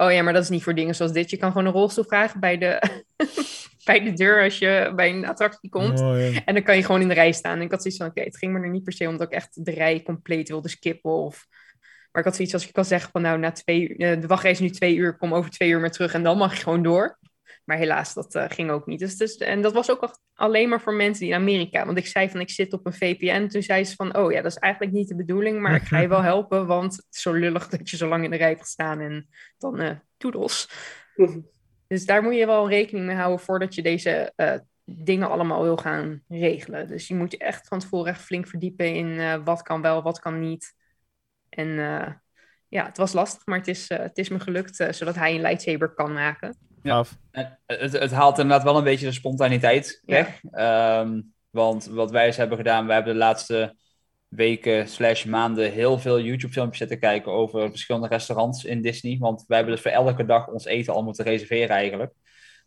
[0.00, 1.30] Oh ja, maar dat is niet voor dingen zoals dit.
[1.30, 2.82] Je kan gewoon een rolstoel vragen bij de,
[3.84, 6.00] bij de deur als je bij een attractie komt.
[6.00, 6.40] Oh, ja.
[6.44, 7.56] En dan kan je gewoon in de rij staan.
[7.56, 9.32] En ik had zoiets van, oké, het ging me er niet per se omdat ik
[9.32, 11.10] echt de rij compleet wilde skippen.
[11.10, 11.46] Of...
[12.12, 14.50] Maar ik had zoiets als ik kan zeggen van, nou, na twee uur, de wachtrij
[14.50, 16.82] is nu twee uur, kom over twee uur meer terug en dan mag je gewoon
[16.82, 17.18] door.
[17.68, 18.98] Maar helaas, dat uh, ging ook niet.
[18.98, 21.86] Dus, dus, en dat was ook alleen maar voor mensen die in Amerika.
[21.86, 23.46] Want ik zei van, ik zit op een VPN.
[23.46, 25.60] Toen zei ze van, oh ja, dat is eigenlijk niet de bedoeling.
[25.60, 28.24] Maar ik ga je wel helpen, want het is zo lullig dat je zo lang
[28.24, 29.00] in de rij hebt gestaan.
[29.00, 29.28] En
[29.58, 30.70] dan uh, toedels.
[31.86, 34.54] dus daar moet je wel rekening mee houden voordat je deze uh,
[34.84, 36.88] dingen allemaal wil gaan regelen.
[36.88, 40.18] Dus je moet je echt van tevoren echt flink verdiepen in wat kan wel, wat
[40.18, 40.74] kan niet.
[41.48, 41.68] En
[42.68, 45.94] ja, het was lastig, maar het is, het is me gelukt, zodat hij een lightsaber
[45.94, 46.67] kan maken.
[46.82, 47.04] Ja.
[47.66, 50.40] Het, het, haalt inderdaad wel een beetje de spontaniteit weg.
[50.50, 53.76] Ehm, want wat wij eens hebben gedaan, wij hebben de laatste
[54.28, 59.18] weken slash maanden heel veel YouTube filmpjes zitten kijken over verschillende restaurants in Disney.
[59.18, 62.12] Want wij hebben dus voor elke dag ons eten al moeten reserveren eigenlijk.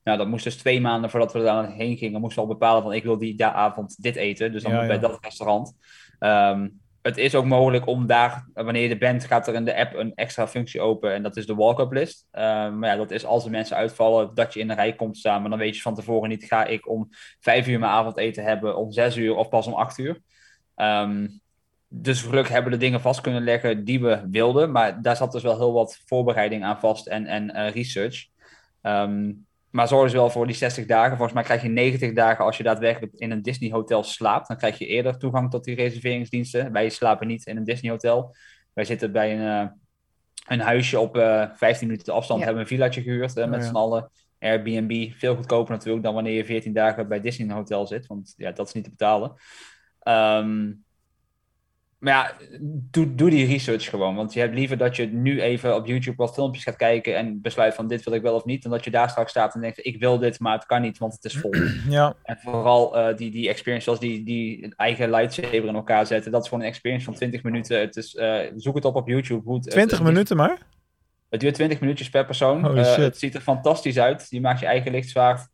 [0.04, 2.84] Nou, dat moest dus twee maanden voordat we daar heen gingen, moesten we al bepalen
[2.84, 4.52] van ik wil die avond dit eten.
[4.52, 5.74] Dus dan moet bij dat restaurant.
[6.20, 9.76] Um, het is ook mogelijk om daar, wanneer je er bent, gaat er in de
[9.76, 11.14] app een extra functie open.
[11.14, 12.28] En dat is de walk-up list.
[12.34, 12.42] Uh,
[12.72, 15.42] maar ja, dat is als de mensen uitvallen, dat je in een rij komt staan.
[15.42, 17.10] Maar dan weet je van tevoren niet, ga ik om
[17.40, 20.22] vijf uur mijn avondeten hebben, om zes uur of pas om acht uur.
[20.76, 21.42] Um,
[21.88, 24.72] dus gelukkig hebben we de dingen vast kunnen leggen die we wilden.
[24.72, 28.28] Maar daar zat dus wel heel wat voorbereiding aan vast en, en uh, research.
[28.82, 31.12] Um, maar zorg dus wel voor die 60 dagen.
[31.12, 34.48] Volgens mij krijg je 90 dagen als je daadwerkelijk in een Disney hotel slaapt.
[34.48, 36.72] Dan krijg je eerder toegang tot die reserveringsdiensten.
[36.72, 38.36] Wij slapen niet in een Disney hotel.
[38.74, 39.68] Wij zitten bij een, uh,
[40.48, 42.40] een huisje op uh, eh, 15 minuten afstand.
[42.40, 42.46] Ja.
[42.46, 43.70] Hebben een villaatje gehuurd uh, met oh, ja.
[43.70, 44.12] z'n allen.
[44.40, 48.08] Airbnb, veel goedkoper natuurlijk dan wanneer je 14 dagen bij Disney hotel zit.
[48.08, 49.34] Want ja, dat is niet te betalen.
[50.04, 50.84] Um,
[52.02, 52.34] maar ja,
[52.92, 54.16] doe, doe die research gewoon.
[54.16, 57.42] Want je hebt liever dat je nu even op YouTube wat filmpjes gaat kijken en
[57.42, 58.64] besluit van dit wil ik wel of niet.
[58.64, 60.98] Dan dat je daar straks staat en denkt, ik wil dit, maar het kan niet,
[60.98, 61.54] want het is vol.
[61.90, 62.16] Ja.
[62.24, 66.32] En vooral uh, die, die experience, zoals die, die eigen lightsaber in elkaar zetten.
[66.32, 67.80] Dat is gewoon een experience van 20 minuten.
[67.80, 69.42] Het is, uh, zoek het op op YouTube.
[69.44, 70.58] Hoe het, 20 het, minuten maar?
[71.30, 72.78] Het duurt 20 minuutjes per persoon.
[72.78, 74.28] Uh, het ziet er fantastisch uit.
[74.30, 75.48] Je maakt je eigen lichtzwaard.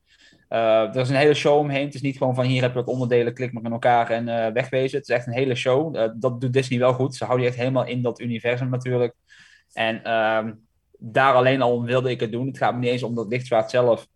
[0.49, 1.86] Uh, er is een hele show omheen.
[1.86, 4.28] Het is niet gewoon van hier heb je wat onderdelen, klik maar in elkaar en
[4.28, 4.98] uh, wegwezen.
[4.99, 5.95] Het is echt een hele show.
[5.95, 7.15] Uh, dat doet Disney wel goed.
[7.15, 9.15] Ze houden je echt helemaal in dat universum natuurlijk.
[9.74, 10.53] En ehm,
[10.98, 12.48] daar alleen al wilde ik het doen.
[12.48, 14.07] Het gaat niet eens om dat lichtzwaard zelf.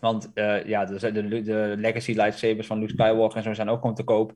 [0.00, 0.30] Want
[0.64, 4.04] ja, de, de, de, legacy lightsabers van Luke Skywalker en zo zijn ook gewoon te
[4.04, 4.32] koop.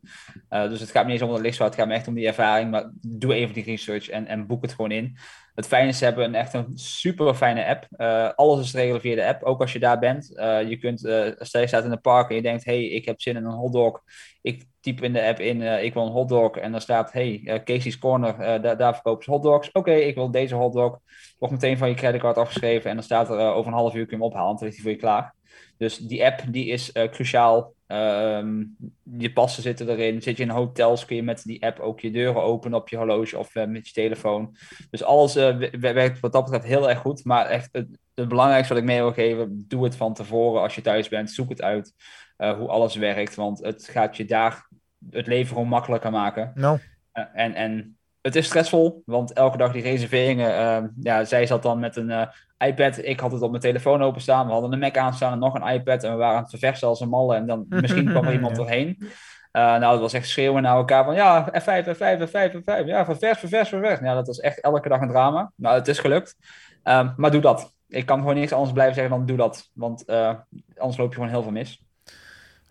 [0.48, 1.70] dus het gaat me niet eens om dat lichtzwaard.
[1.70, 2.70] Het gaat me echt om die ervaring.
[2.70, 5.16] Maar doe even die research en, en boek het gewoon in.
[5.55, 7.86] Het fijne is, ze hebben een echt een super fijne app.
[7.97, 10.26] Uh, alles is te regelen via de app, ook als je daar bent.
[10.68, 10.98] Je kunt,
[11.39, 13.52] stel je staat in een park en je denkt, hey, ik heb zin in een
[13.52, 14.01] hotdog.
[14.43, 16.56] Ik typ in de app in, ik wil een hotdog.
[16.56, 19.72] En dan staat, hey, Casey's Corner, daar, verkopen ze hotdogs.
[19.72, 20.98] Oké, ik wil deze hotdog.
[21.39, 24.16] Wordt meteen van je creditcard afgeschreven en dan staat er over een half uur kun
[24.16, 25.34] je hem ophalen, dan ligt hij voor je klaar.
[25.82, 27.74] Dus die app die is cruciaal.
[27.86, 28.76] Um,
[29.18, 30.22] je passen zitten erin.
[30.22, 32.96] Zit je in hotels, kun je met die app ook je deuren openen op je
[32.96, 34.56] horloge of uh, met je telefoon.
[34.90, 37.24] Dus alles uh, werkt wat dat betreft heel erg goed.
[37.24, 40.74] Maar echt het, het, belangrijkste wat ik mee wil geven, doe het van tevoren als
[40.74, 41.30] je thuis bent.
[41.30, 41.94] Zoek het uit
[42.36, 43.34] hoe alles werkt.
[43.34, 44.68] Want het gaat je daar
[45.10, 46.52] het leven gewoon makkelijker maken.
[46.54, 46.78] No.
[47.12, 50.56] en, en het is stressvol, want elke dag die reserveringen.
[50.56, 52.28] Ehm, ja, zij zat dan met een
[52.66, 52.98] iPad.
[53.04, 54.46] Ik had het op mijn telefoon openstaan.
[54.46, 56.04] We hadden een Mac aanstaan en nog een iPad.
[56.04, 57.34] En we waren aan het verversen als een malle.
[57.34, 58.96] En dan misschien kwam er iemand doorheen.
[59.00, 59.08] Uh,
[59.52, 62.84] nou, dat was echt schreeuwen naar elkaar van ja, F5, F5, F5, F5.
[62.84, 64.00] Ja, ververs, ververs, ververs.
[64.00, 65.52] Ja, dat was echt elke dag een drama.
[65.56, 66.36] Nou, het is gelukt.
[66.84, 67.74] Um, maar doe dat.
[67.88, 69.70] Ik kan gewoon niks anders blijven zeggen dan doe dat.
[69.74, 70.34] Want uh,
[70.76, 71.82] anders loop je gewoon heel veel mis.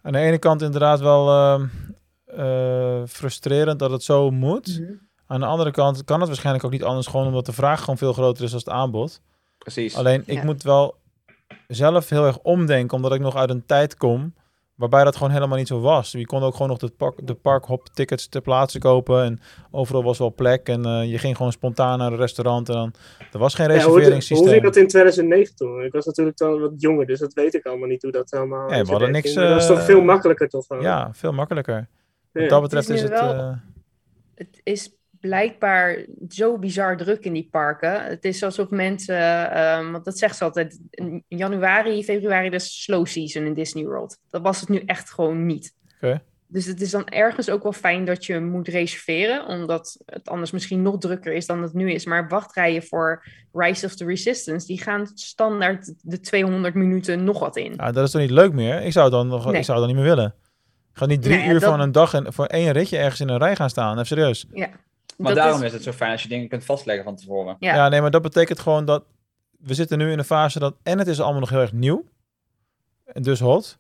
[0.02, 1.30] Aan de ene kant inderdaad wel
[2.38, 4.80] uh, frustrerend dat het zo moet.
[4.80, 5.10] Mm -hmm.
[5.32, 7.98] Aan de andere kant kan het waarschijnlijk ook niet anders, gewoon omdat de vraag gewoon
[7.98, 9.22] veel groter is dan het aanbod.
[9.58, 9.96] Precies.
[9.96, 10.96] Alleen ik moet wel
[11.68, 14.34] zelf heel erg omdenken, omdat ik nog uit een tijd kom
[14.82, 16.12] Waarbij dat gewoon helemaal niet zo was.
[16.12, 19.24] Je kon ook gewoon nog de, park, de parkhop tickets ter plaatse kopen.
[19.24, 19.40] En
[19.72, 20.68] overal was wel plek.
[20.68, 22.70] En uh, je ging gewoon spontaan naar een restaurant.
[22.70, 22.94] En dan,
[23.32, 24.38] er was geen reserveringssysteem.
[24.38, 25.84] Ja, hoe, hoe ik dat in 2009 toen?
[25.84, 28.74] Ik was natuurlijk dan wat jonger, dus dat weet ik allemaal niet hoe dat helemaal
[28.74, 30.66] ja, we hadden niks, uh, Dat is toch veel makkelijker toch?
[30.80, 31.88] Ja, veel makkelijker.
[32.32, 33.20] Wat dat betreft is, is het...
[33.20, 33.54] Wel, uh,
[34.36, 38.04] het is blijkbaar zo bizar druk in die parken.
[38.04, 43.06] Het is alsof mensen, um, want dat zegt ze altijd, in januari, februari, dus slow
[43.06, 44.18] season in Disney World.
[44.30, 45.76] Dat was het nu echt gewoon niet.
[45.96, 46.22] Okay.
[46.48, 50.52] Dus het is dan ergens ook wel fijn dat je moet reserveren, omdat het anders
[50.52, 52.06] misschien nog drukker is dan het nu is.
[52.06, 53.24] Maar wachtrijen voor
[53.54, 57.74] Rise of the Resistance, die gaan standaard de 200 minuten nog wat in.
[57.78, 58.82] Ja, dat is toch niet leuk meer?
[58.82, 59.56] Ik zou dan nog, nee.
[59.56, 60.36] ik zou dan niet meer willen.
[60.94, 63.56] Ga niet drie uur van een dag en voor één ritje ergens in een rij
[63.56, 63.94] gaan staan.
[63.94, 64.46] Even serieus.
[64.54, 64.70] Ja.
[65.22, 65.74] Maar daarom is...
[65.74, 67.56] het zo fijn als je dingen kunt vastleggen van tevoren.
[67.60, 67.76] Ja.
[67.76, 69.04] ja, nee, maar dat betekent gewoon dat
[69.60, 72.04] we zitten nu in een fase dat en het is allemaal nog heel erg nieuw,
[73.14, 73.80] dus hot.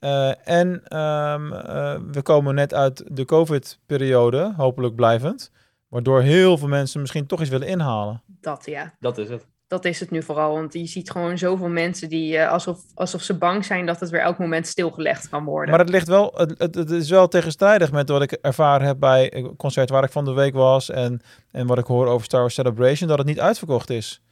[0.00, 5.50] Uh, en um, uh, we komen net uit de COVID-periode, hopelijk blijvend,
[5.88, 8.22] waardoor heel veel mensen misschien toch iets willen inhalen.
[8.26, 8.94] Dat ja.
[9.00, 10.52] Dat is het dat is het nu vooral.
[10.52, 14.10] Want je ziet gewoon zoveel mensen die uh, alsof, alsof ze bang zijn dat het
[14.10, 15.70] weer elk moment stilgelegd kan worden.
[15.70, 19.34] Maar het ligt wel, het, het, is wel tegenstrijdig met wat ik ervaren heb bij
[19.34, 20.90] een concert waar ik van de week was.
[20.90, 21.20] En,
[21.50, 24.22] en wat ik hoor over Star Wars Celebration, dat het niet uitverkocht is.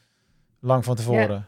[0.60, 1.46] Lang van tevoren.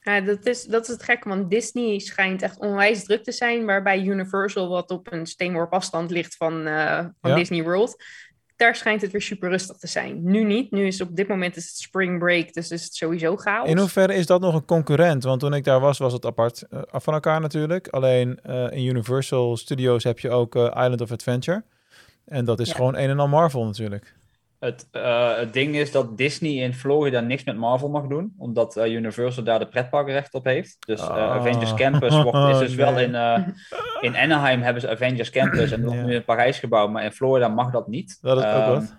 [0.00, 0.14] Ja.
[0.14, 3.64] ja dat, is, dat is het gekke, want Disney schijnt echt onwijs druk te zijn.
[3.64, 8.04] Waarbij Universal, wat op een steenworp afstand ligt van, uh, van Disney World,
[8.58, 10.22] daar schijnt het weer super rustig te zijn.
[10.22, 10.70] Nu niet.
[10.70, 13.68] Nu is op dit moment is het spring break, dus is het sowieso chaos.
[13.68, 15.22] In hoeverre is dat nog een concurrent?
[15.22, 17.88] Want toen ik daar was, was het apart uh, af van elkaar natuurlijk.
[17.88, 21.64] Alleen uh, in Universal Studios heb je ook uh, Island of Adventure.
[22.24, 22.74] En dat is ja.
[22.74, 24.14] gewoon een en al Marvel natuurlijk.
[24.58, 28.76] Het, uh, het, ding is dat Disney in Florida niks met Marvel mag doen, omdat
[28.76, 30.76] uh, Universal daar de pretparkrecht op heeft.
[30.86, 31.16] Dus uh, oh.
[31.16, 32.86] Avengers Campus wordt, is dus nee.
[32.86, 33.14] wel in,
[34.00, 36.02] in Anaheim hebben ze Avengers Campus en nog ja.
[36.02, 38.18] nu in Parijs gebouwd, maar in Florida mag dat niet.
[38.20, 38.96] Dat is um, ook wat.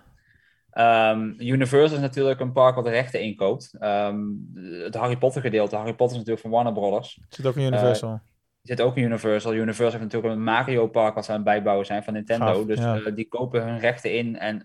[0.74, 3.76] Um, Universal is natuurlijk een park wat de rechten inkoopt.
[3.80, 4.50] Um,
[4.84, 7.20] het Harry Potter gedeelte, Harry Potter is natuurlijk van Warner Brothers.
[7.28, 8.20] Zit ook in Universal.
[8.62, 9.54] zit ook in Universal.
[9.54, 12.46] Universal heeft natuurlijk een Mario park wat ze aan het bijbouwen zijn van Nintendo.
[12.46, 13.10] Gaaf, dus ja.
[13.10, 14.62] die kopen hun rechten in en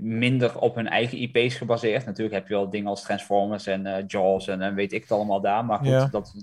[0.00, 2.06] minder op hun eigen IP's gebaseerd.
[2.06, 5.12] Natuurlijk heb je wel dingen als Transformers en uh, Jaws en, en, weet ik het
[5.12, 5.64] allemaal daar.
[5.64, 6.08] Maar goed, ja.
[6.10, 6.34] dat,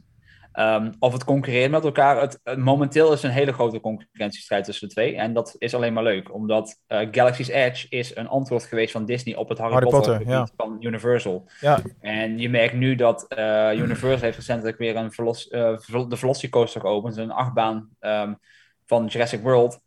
[0.53, 2.21] um, of het concurreert met elkaar.
[2.21, 5.15] Het, het, momenteel is een hele grote concurrentiestrijd tussen de twee.
[5.15, 9.05] En dat is alleen maar leuk, omdat uh, Galaxy's Edge is een antwoord geweest van
[9.05, 10.47] Disney op het Harry, Harry Potter, Potter ja.
[10.55, 11.49] van Universal.
[11.59, 11.79] Ja.
[11.99, 17.17] En je merkt nu dat uh, Universal heeft recentelijk weer een velos, de Velocicoaster geopend.
[17.17, 18.39] Een achtbaan um,
[18.85, 19.85] van Jurassic World.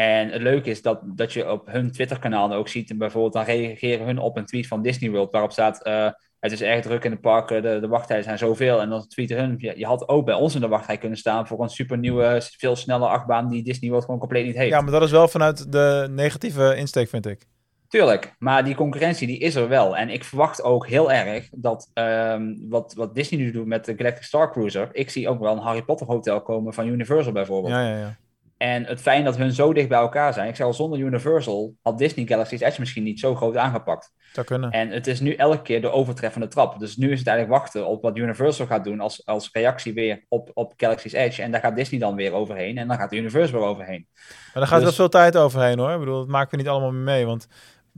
[0.00, 3.44] En het leuke is dat, dat je op hun Twitter-kanaal ook ziet, en bijvoorbeeld dan
[3.44, 7.04] reageren hun op een tweet van Disney World, waarop staat, uh, het is erg druk
[7.04, 8.80] in de parken, de, de wachttijden zijn zoveel.
[8.80, 11.46] En dan tweeten hun, je, je, had ook bij ons in de wachtrij kunnen staan
[11.46, 14.70] voor een super nieuwe, veel snelle achtbaan die Disney World gewoon compleet niet heeft.
[14.70, 17.46] Ja, maar dat is wel vanuit de negatieve insteek, vind ik.
[17.88, 19.96] Tuurlijk, maar die concurrentie die is er wel.
[19.96, 23.94] En ik verwacht ook heel erg dat um, wat, wat Disney nu doet met de
[23.96, 27.74] Galactic Star Cruiser, ik zie ook wel een Harry Potter hotel komen van Universal bijvoorbeeld.
[27.74, 28.16] Ja, ja, ja.
[28.60, 30.48] En het fijn dat hun zo dicht bij elkaar zijn.
[30.48, 34.12] Ik zeg al, zonder Universal had Disney Galaxy's Edge misschien niet zo groot aangepakt.
[34.32, 34.70] Zou kunnen.
[34.70, 36.78] En het is nu elke keer de overtreffende trap.
[36.78, 40.24] Dus nu is het eigenlijk wachten op wat Universal gaat doen als, als reactie weer
[40.28, 41.42] op, op Galaxy's Edge.
[41.42, 42.78] En daar gaat Disney dan weer overheen.
[42.78, 44.06] En dan gaat Universal weer overheen.
[44.14, 44.84] Maar daar gaat dus...
[44.84, 45.92] wel veel tijd overheen hoor.
[45.92, 47.26] Ik bedoel, dat maken we niet allemaal mee.
[47.26, 47.46] Want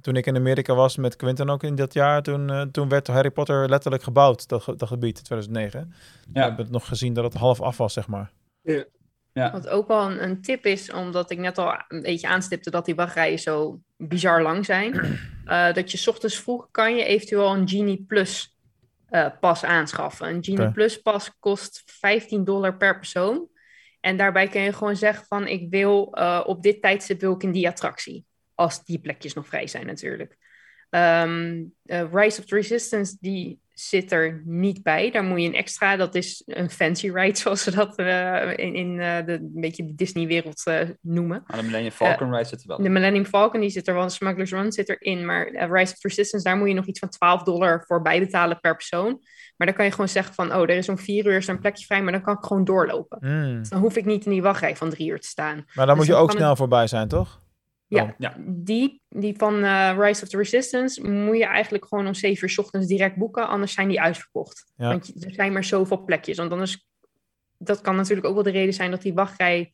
[0.00, 3.06] toen ik in Amerika was met Quinten ook in dat jaar, toen, uh, toen werd
[3.06, 5.80] Harry Potter letterlijk gebouwd, dat, dat gebied, 2009.
[5.80, 5.94] Ja.
[6.32, 8.30] We hebben het nog gezien dat het half af was, zeg maar.
[8.62, 8.84] Ja.
[9.32, 9.52] Ja.
[9.52, 12.84] Wat ook wel een, een, tip is, omdat ik net al een beetje aanstipte dat
[12.84, 14.94] die wachtrijen zo bizar lang zijn.
[15.46, 18.58] Uh, dat je 's ochtends vroeg kan je eventueel een Genie Plus
[19.10, 20.28] uh, pas aanschaffen.
[20.28, 20.72] Een Genie okay.
[20.72, 23.48] Plus pas kost 15 dollar per persoon.
[24.00, 27.42] En daarbij kun je gewoon zeggen van ik wil uh, op dit tijdstip wil ik
[27.42, 28.24] in die attractie.
[28.54, 30.36] Als die plekjes nog vrij zijn natuurlijk.
[30.90, 35.10] Um, Rise of the Resistance, die zit er niet bij.
[35.10, 38.74] Daar moet je een extra, dat is een fancy ride, zoals ze dat uh, in,
[38.74, 41.44] in uh, de een beetje de Disney-wereld uh, noemen.
[41.46, 42.82] Maar de Millennium Falcon ride zit er wel.
[42.82, 44.04] De Millennium Falcon, die zit er wel.
[44.04, 45.26] De Smuggler's Run zit erin.
[45.26, 48.60] Maar Rise of the Resistance, daar moet je nog iets van 12 dollar voor bijbetalen
[48.60, 49.20] per persoon.
[49.56, 51.84] Maar dan kan je gewoon zeggen van, oh, er is om vier uur een plekje
[51.84, 53.18] vrij, maar dan kan ik gewoon doorlopen.
[53.20, 53.58] Mm.
[53.58, 55.64] Dus dan hoef ik niet in die wachtrij van drie uur te staan.
[55.74, 56.58] Maar dan dus moet je ook snel het...
[56.58, 57.41] voorbij zijn, toch?
[57.94, 58.10] Ja, oh.
[58.18, 62.42] ja, Die, die van uh, Rise of the Resistance moet je eigenlijk gewoon om 7
[62.42, 64.72] uur s ochtends direct boeken, anders zijn die uitverkocht.
[64.76, 64.88] Ja.
[64.88, 66.36] Want er zijn maar zoveel plekjes.
[66.36, 66.86] Want anders,
[67.58, 69.72] dat kan natuurlijk ook wel de reden zijn dat die wachtrij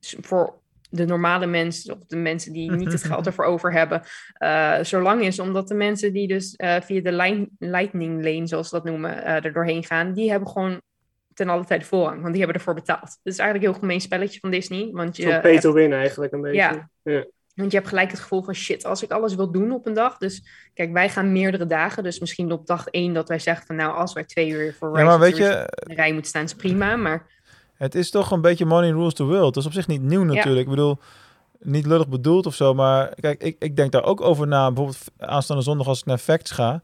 [0.00, 0.60] voor
[0.90, 4.02] de normale mensen, of de mensen die niet het geld ervoor over hebben,
[4.38, 5.38] uh, zo lang is.
[5.38, 9.24] Omdat de mensen die dus uh, via de line, lightning lane, zoals ze dat noemen,
[9.24, 10.80] er doorheen gaan, die hebben gewoon
[11.34, 13.00] ten alle tijde voorrang, want die hebben ervoor betaald.
[13.00, 14.90] Het is eigenlijk een heel gemeen spelletje van Disney.
[14.92, 16.56] Want je Zo'n pay to win eigenlijk een beetje.
[16.56, 16.90] Ja.
[17.02, 17.26] ja.
[17.58, 19.94] Want je hebt gelijk het gevoel van shit, als ik alles wil doen op een
[19.94, 20.18] dag.
[20.18, 20.42] Dus
[20.74, 22.02] kijk, wij gaan meerdere dagen.
[22.02, 24.98] Dus misschien op dag één dat wij zeggen van nou, als wij twee uur voor
[24.98, 26.96] Ja, maar weet je- in de rij moeten staan, is prima.
[26.96, 27.26] Maar
[27.74, 29.54] Het is toch een beetje money rules the world.
[29.54, 30.64] Dat is op zich niet nieuw natuurlijk.
[30.64, 30.98] Ik bedoel,
[31.60, 32.74] niet lullig bedoeld of zo.
[32.74, 34.66] Maar kijk, ik, ik denk daar ook over na.
[34.66, 36.82] Bijvoorbeeld aanstaande zondag als ik naar Facts ga.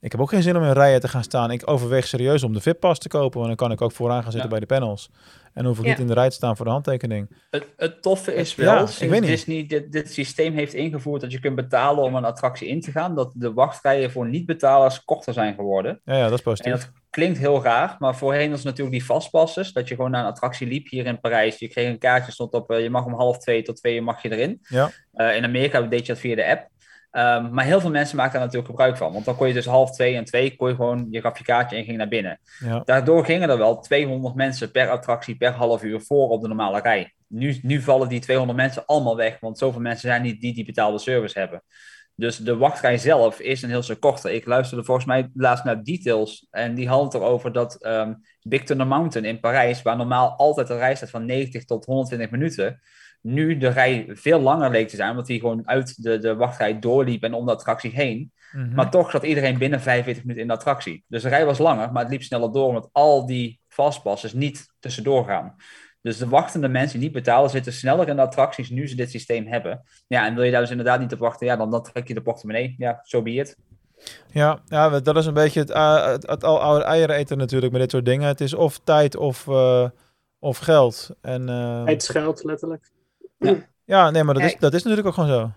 [0.00, 1.50] Ik heb ook geen zin om in rijen te gaan staan.
[1.50, 3.36] Ik overweeg serieus om de VIP-pas te kopen.
[3.38, 4.56] Want dan kan ik ook vooraan gaan zitten Ja.
[4.58, 5.10] bij de panels.
[5.56, 5.90] En hoef ik Ja.
[5.90, 7.36] niet in de rij te staan voor de handtekening.
[7.50, 9.30] Het, het toffe is Ja, wel, ik sinds weet niet.
[9.30, 12.90] Disney dit, dit systeem heeft ingevoerd dat je kunt betalen om een attractie in te
[12.90, 16.00] gaan, dat de wachtrijen voor niet-betalers korter zijn geworden.
[16.04, 16.72] Ja, ja dat is En positief.
[16.72, 20.30] dat klinkt heel raar, maar voorheen was natuurlijk die vastpasses, dat je gewoon naar een
[20.30, 21.58] attractie liep hier in Parijs.
[21.58, 24.02] Je kreeg een kaartje, stond op, eh, je mag om half twee tot twee uur
[24.02, 24.58] mag je erin.
[24.68, 24.90] Ja.
[25.12, 26.68] Eh, in Amerika deed je dat via de app.
[27.10, 29.12] Ehm, maar heel veel mensen maakten daar natuurlijk gebruik van.
[29.12, 31.44] Want dan kon je dus half twee en twee, kon je gewoon, je gaf je
[31.44, 32.40] kaartje en ging naar binnen.
[32.58, 32.82] Ja.
[32.84, 36.80] Daardoor gingen er wel 200 mensen per attractie per half uur voor op de normale
[36.80, 37.14] rij.
[37.26, 40.64] Nu, nu vallen die 200 mensen allemaal weg, want zoveel mensen zijn niet die die
[40.64, 41.62] betaalde service hebben.
[42.14, 44.32] Dus de wachtrij zelf is een heel stuk korter.
[44.32, 48.62] Ik luisterde volgens mij laatst naar Details en die hadden het erover dat ehm Big
[48.62, 52.80] Thunder Mountain in Parijs, waar normaal altijd een rij staat van 90 tot 120 minuten,
[53.26, 56.78] nu de rij veel langer leek te zijn, omdat die gewoon uit de, de wachtrij
[56.78, 58.32] doorliep en om de attractie heen.
[58.52, 58.74] Mhm.
[58.74, 61.04] Maar toch zat iedereen binnen 45 minuten in de attractie.
[61.08, 64.66] Dus de rij was langer, maar het liep sneller door, omdat al die fastpasses niet
[64.80, 65.54] tussendoor gaan.
[66.02, 69.10] Dus de wachtende mensen die niet betalen, zitten sneller in de attracties nu ze dit
[69.10, 69.82] systeem hebben.
[70.06, 72.14] Ja, en wil je daar dus inderdaad niet op wachten, ja, dan, dan trek je
[72.14, 72.74] de portemonnee.
[72.78, 73.56] Ja, zo be it.
[74.32, 77.72] Ja, ja, dat is een beetje het, uh, het, het al oude eieren eten natuurlijk
[77.72, 78.28] met dit soort dingen.
[78.28, 79.88] Het is of tijd of, uh,
[80.38, 81.10] of geld.
[81.20, 82.90] En, uh, Het is geld, letterlijk.
[83.84, 85.50] Ja, nee, maar dat, is, dat is natuurlijk ook gewoon zo.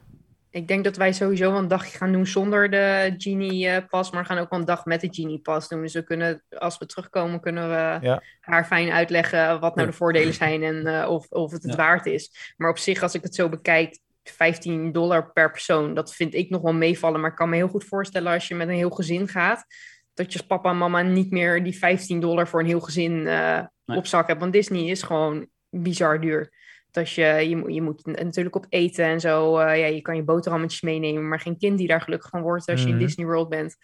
[0.50, 4.28] ik denk dat wij sowieso wel een dagje gaan doen zonder de Genie-pas, maar we
[4.28, 5.82] gaan ook wel een dag met de Genie-pas doen.
[5.82, 8.24] Dus we kunnen, als we terugkomen, kunnen we Ja.
[8.40, 11.78] haar fijn uitleggen wat nou de voordelen zijn en eh, of, of het het Ja.
[11.78, 12.54] waard is.
[12.58, 16.50] Maar op zich, als ik het zo bekijk, 15 dollar per persoon, dat vind ik
[16.50, 17.20] nog wel meevallen.
[17.22, 19.66] Maar ik kan me heel goed voorstellen als je met een heel gezin gaat,
[20.14, 23.28] dat je als papa en mama niet meer die 15 dollar voor een heel gezin
[23.28, 23.98] eh, Nee.
[23.98, 24.40] op zak hebt.
[24.40, 26.54] Want Disney is gewoon bizar duur.
[26.92, 29.58] Dat je, je, moet- je moet natuurlijk op eten en zo.
[29.58, 32.68] eh, ja, je kan je boterhammetjes meenemen, maar geen kind die daar gelukkig van wordt
[32.70, 32.98] als je Mhm.
[33.00, 33.76] in Disney World bent.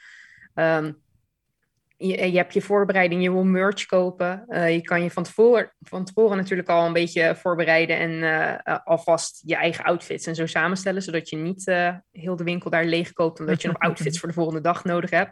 [0.54, 0.92] Ehm,
[1.98, 4.44] je, je hebt je voorbereiding, je wil merch kopen.
[4.48, 8.54] Eh, je kan je van tevoren, van tevoren natuurlijk al een beetje voorbereiden en eh,
[8.64, 12.70] eh, alvast je eigen outfits en zo samenstellen, zodat je niet eh, heel de winkel
[12.70, 15.32] daar leeg koopt, omdat je nog outfits voor de volgende dag nodig hebt.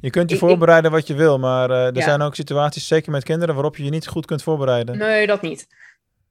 [0.00, 2.02] Je kunt je Ik- ik- voorbereiden wat je wil, maar eh, er Ja.
[2.02, 4.98] zijn ook situaties, zeker met kinderen, waarop je je niet goed kunt voorbereiden.
[4.98, 5.66] Nee, dat niet.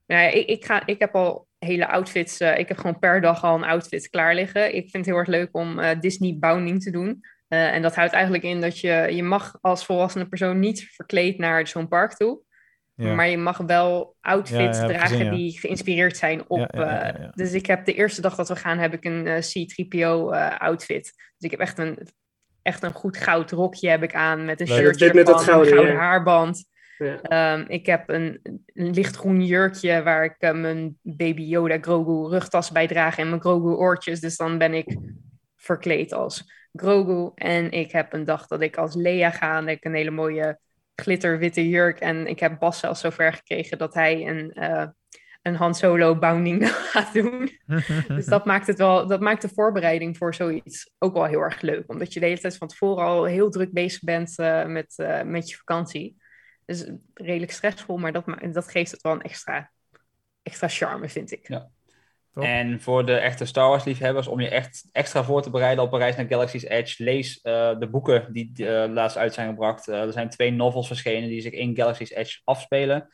[0.08, 2.40] Nee, ik, ik, ga, ik heb al hele outfits.
[2.40, 4.74] eh, ik heb gewoon per dag al een outfit klaar liggen.
[4.74, 7.20] Ik vind het heel erg leuk om eh, Disney bounding te doen.
[7.48, 11.38] Eh, en dat houdt eigenlijk in dat je, je mag als volwassene persoon niet verkleed
[11.38, 12.40] naar zo'n park toe.
[12.94, 13.14] Ja.
[13.14, 15.30] Maar je mag wel outfits Ja, ja, dragen gezien, ja.
[15.30, 16.58] die geïnspireerd zijn op.
[16.58, 17.32] Ja, ja, ja, ja, eh, ja.
[17.34, 20.58] dus ik heb de eerste dag dat we gaan, heb ik een eh, C-3PO eh,
[20.58, 21.04] outfit.
[21.04, 22.08] Dus ik heb echt een,
[22.62, 24.78] echt een goed goud rokje heb ik aan met een Leuk.
[24.78, 26.00] shirtje Dit met gouden, een gouden ja.
[26.00, 26.64] haarband.
[26.98, 27.20] Ja.
[27.20, 28.40] Ehm, ik heb een,
[28.74, 33.40] een lichtgroen jurkje waar ik eh, mijn baby Yoda Grogu rugtas bij draag en mijn
[33.40, 34.20] Grogu oortjes.
[34.20, 34.96] Dus dan ben ik
[35.56, 37.30] verkleed als Grogu.
[37.34, 40.58] En ik heb een dag dat ik als Leia ga en ik een hele mooie
[40.94, 42.00] glitterwitte jurk.
[42.00, 44.86] En ik heb Bas zelfs zover gekregen dat hij een, eh,
[45.42, 47.50] een Han Solo bounding gaat doen.
[48.08, 51.60] Dus dat maakt, het wel, dat maakt de voorbereiding voor zoiets ook wel heel erg
[51.60, 51.90] leuk.
[51.90, 54.94] Omdat je de hele tijd van tevoren al heel druk bezig bent eh, met,
[55.24, 56.16] met je vakantie.
[56.68, 59.70] Dus redelijk stressvol, maar dat, dat geeft het wel een extra,
[60.42, 61.48] extra charme, vind ik.
[61.48, 61.70] Ja.
[62.32, 62.44] Top.
[62.44, 65.92] En voor de echte Star Wars liefhebbers, om je echt extra voor te bereiden op
[65.92, 69.88] een reis naar Galaxy's Edge, lees eh, de boeken die eh, laatst uit zijn gebracht.
[69.88, 73.08] Eh, er zijn twee novels verschenen die zich in Galaxy's Edge afspelen.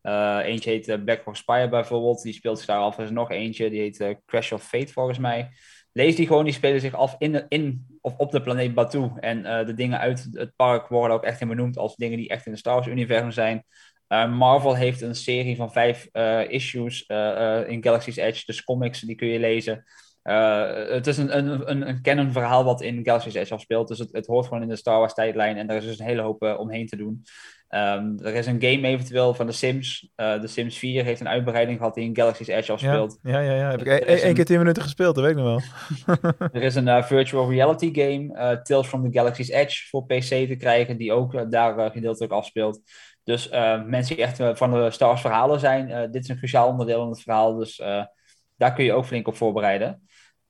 [0.00, 2.98] Eh, eentje heet Black Hawk Spire bijvoorbeeld, die speelt zich daar af.
[2.98, 5.50] Er is nog eentje, die heet Crash of Fate volgens mij.
[5.98, 9.10] Lees die gewoon, die spelen zich af in, de- in of op de planeet Batuu.
[9.20, 12.28] En eh, de dingen uit het park worden ook echt in benoemd als dingen die
[12.28, 13.64] echt in het Star Wars-universum zijn.
[14.08, 17.02] Uh, Marvel heeft een serie van vijf uh, issues
[17.66, 19.84] in Galaxy's Edge, dus comics, die kun je lezen.
[20.92, 24.12] het is een, een, een, een canon verhaal wat in Galaxy's Edge afspeelt, dus het,
[24.12, 26.42] het hoort gewoon in de Star Wars tijdlijn en daar is dus een hele hoop
[26.42, 27.22] omheen te doen.
[27.70, 30.12] Um, er is een game eventueel van The Sims.
[30.16, 33.18] The Sims 4 heeft een uitbreiding gehad die in Galaxy's Edge afspeelt.
[33.22, 33.70] Ja, ja, ja.
[33.70, 35.62] Heb ik één een, keer tien minuten gespeeld, dat weet ik nog
[36.06, 36.32] wel.
[36.52, 40.96] er is een virtual reality game, Tales from the Galaxy's Edge, voor PC te krijgen,
[40.96, 42.80] die ook daar gedeeltelijk afspeelt.
[43.28, 46.28] Dus uh, mensen die echt uh, van de Star Wars verhalen zijn, uh, dit is
[46.28, 47.54] een cruciaal onderdeel van het verhaal.
[47.56, 47.76] Dus
[48.56, 50.02] daar kun je ook flink op voorbereiden.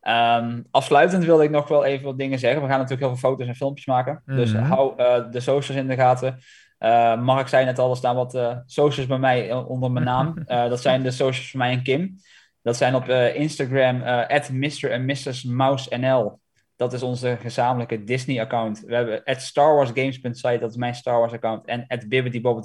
[0.02, 2.62] Um, afsluitend wilde ik nog wel even wat dingen zeggen.
[2.62, 4.12] We gaan natuurlijk heel veel foto's en filmpjes maken.
[4.12, 4.44] Mm -hmm.
[4.44, 4.96] Dus hou
[5.30, 6.38] de socials in de gaten.
[6.78, 10.34] Uh, Mark zei net al, er staan wat uh, socials bij mij onder mijn naam.
[10.46, 12.16] Uh, dat zijn de socials van mij en Kim.
[12.62, 14.90] Dat zijn op Instagram at Mr.
[14.90, 15.44] en Mrs.
[15.44, 16.40] Mouse NL.
[16.76, 18.80] Dat is onze gezamenlijke Disney-account.
[18.80, 21.66] We hebben at StarWarsGames.site, dat is mijn Star Wars-account.
[21.66, 22.04] En at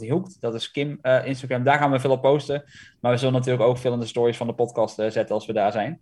[0.10, 1.64] Hoekt, dat is Kim Instagram.
[1.64, 2.64] Daar gaan we veel op posten.
[3.00, 5.54] Maar we zullen natuurlijk ook veel in de stories van de podcast zetten als we
[5.54, 6.02] daar zijn.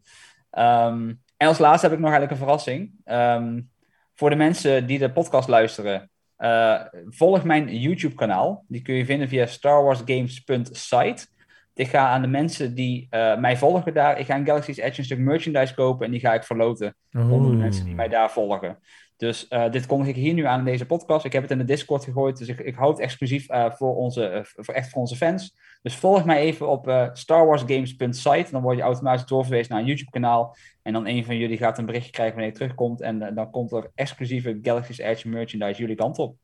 [0.52, 2.92] Um, en als laatste heb ik nog eigenlijk een verrassing.
[3.06, 3.70] Um,
[4.14, 6.10] voor de mensen die de podcast luisteren,
[6.42, 8.66] uh, volg mijn YouTube-kanaal.
[8.68, 11.28] Die kun je vinden via starwarsgames.site.
[11.74, 15.00] Ik ga aan de mensen die uh, mij volgen daar, ik ga in Galaxy's Edge
[15.00, 18.32] een stuk merchandise kopen en die ga ik verloten onder de mensen die mij daar
[18.32, 18.80] volgen.
[19.22, 21.26] Dus uh, dit kondig ik hier nu aan in deze podcast.
[21.26, 23.46] Ik heb het in de Discord gegooid, dus ik, ik houd het exclusief
[23.78, 25.56] voor, onze, voor echt voor onze fans.
[25.82, 28.52] Dus volg mij even op uh, starwarsgames.site.
[28.52, 30.56] Dan word je automatisch doorverwezen naar een YouTube-kanaal.
[30.82, 33.02] En dan een van jullie gaat een berichtje krijgen wanneer je terugkomt.
[33.02, 36.36] En uh, dan komt er exclusieve Galaxy's Edge merchandise jullie kant op.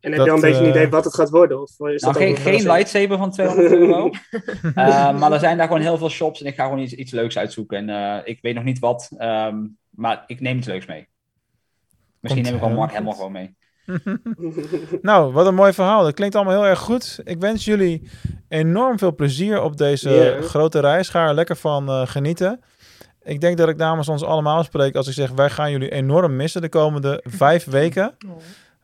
[0.00, 1.60] En heb je al een beetje een idee wat het gaat worden?
[1.60, 4.10] Of is nou, dat geen, geen lightsaber van 200 euro.
[4.62, 4.74] uh,
[5.18, 6.40] maar er zijn daar gewoon heel veel shops.
[6.40, 7.88] En ik ga gewoon iets, iets leuks uitzoeken.
[7.88, 9.10] En ik weet nog niet wat.
[9.18, 11.08] Um, maar ik neem iets leuks mee.
[12.20, 13.56] Misschien neem ik wel Mark helemaal gewoon mee.
[15.02, 16.02] nou, wat een mooi verhaal.
[16.02, 17.20] Dat klinkt allemaal heel erg goed.
[17.24, 18.10] Ik wens jullie
[18.48, 20.42] enorm veel plezier op deze yeah.
[20.42, 21.08] grote reis.
[21.08, 22.60] Ga er lekker van uh, genieten.
[23.22, 25.30] Ik denk dat ik namens ons allemaal spreek als ik zeg...
[25.30, 28.16] wij gaan jullie enorm missen de komende vijf weken.
[28.26, 28.36] Oh.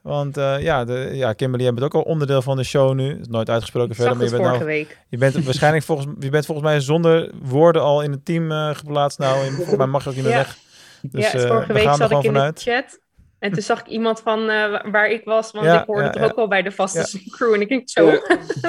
[0.02, 3.18] Want uh, ja, de, ja, Kimberly, je bent ook al onderdeel van de show nu.
[3.20, 4.16] Is nooit uitgesproken ik verder.
[4.16, 4.98] Maar je bent vorige nou, week.
[5.08, 8.74] Je bent waarschijnlijk volgens, je bent volgens mij zonder woorden al in het team uh,
[8.74, 9.18] geplaatst.
[9.18, 10.38] Nou, volgens mij mag je ook niet meer ja.
[10.38, 10.56] weg.
[11.02, 12.64] Dus, ja, vorige week zat ik in vanuit.
[12.64, 12.98] de chat.
[13.44, 16.14] En toen zag ik iemand van uh, waar ik was, want ja, ik hoorde ja,
[16.14, 17.54] er ook wel bij de vaste crew.
[17.54, 18.10] En ik denk zo.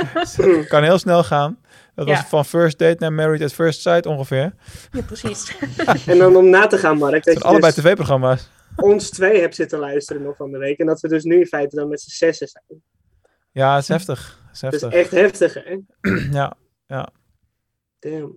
[0.73, 1.60] kan heel snel gaan.
[1.93, 4.53] Dat was van first date naar married at first sight ongeveer.
[4.91, 5.57] Ja, precies.
[6.06, 7.23] en dan om na te gaan, Mark.
[7.23, 8.49] Dat je allebei dus tv-programma's.
[8.76, 10.77] Ons twee hebt zitten luisteren nog van de week.
[10.77, 12.81] En dat we dus nu in feite dan met z'n zessen zijn.
[13.52, 14.39] Ja, het is heftig.
[14.45, 14.81] Het is heftig.
[14.81, 15.77] Dat is echt heftig, hè?
[16.39, 16.53] ja,
[16.88, 17.10] ja.
[17.99, 18.35] Damn.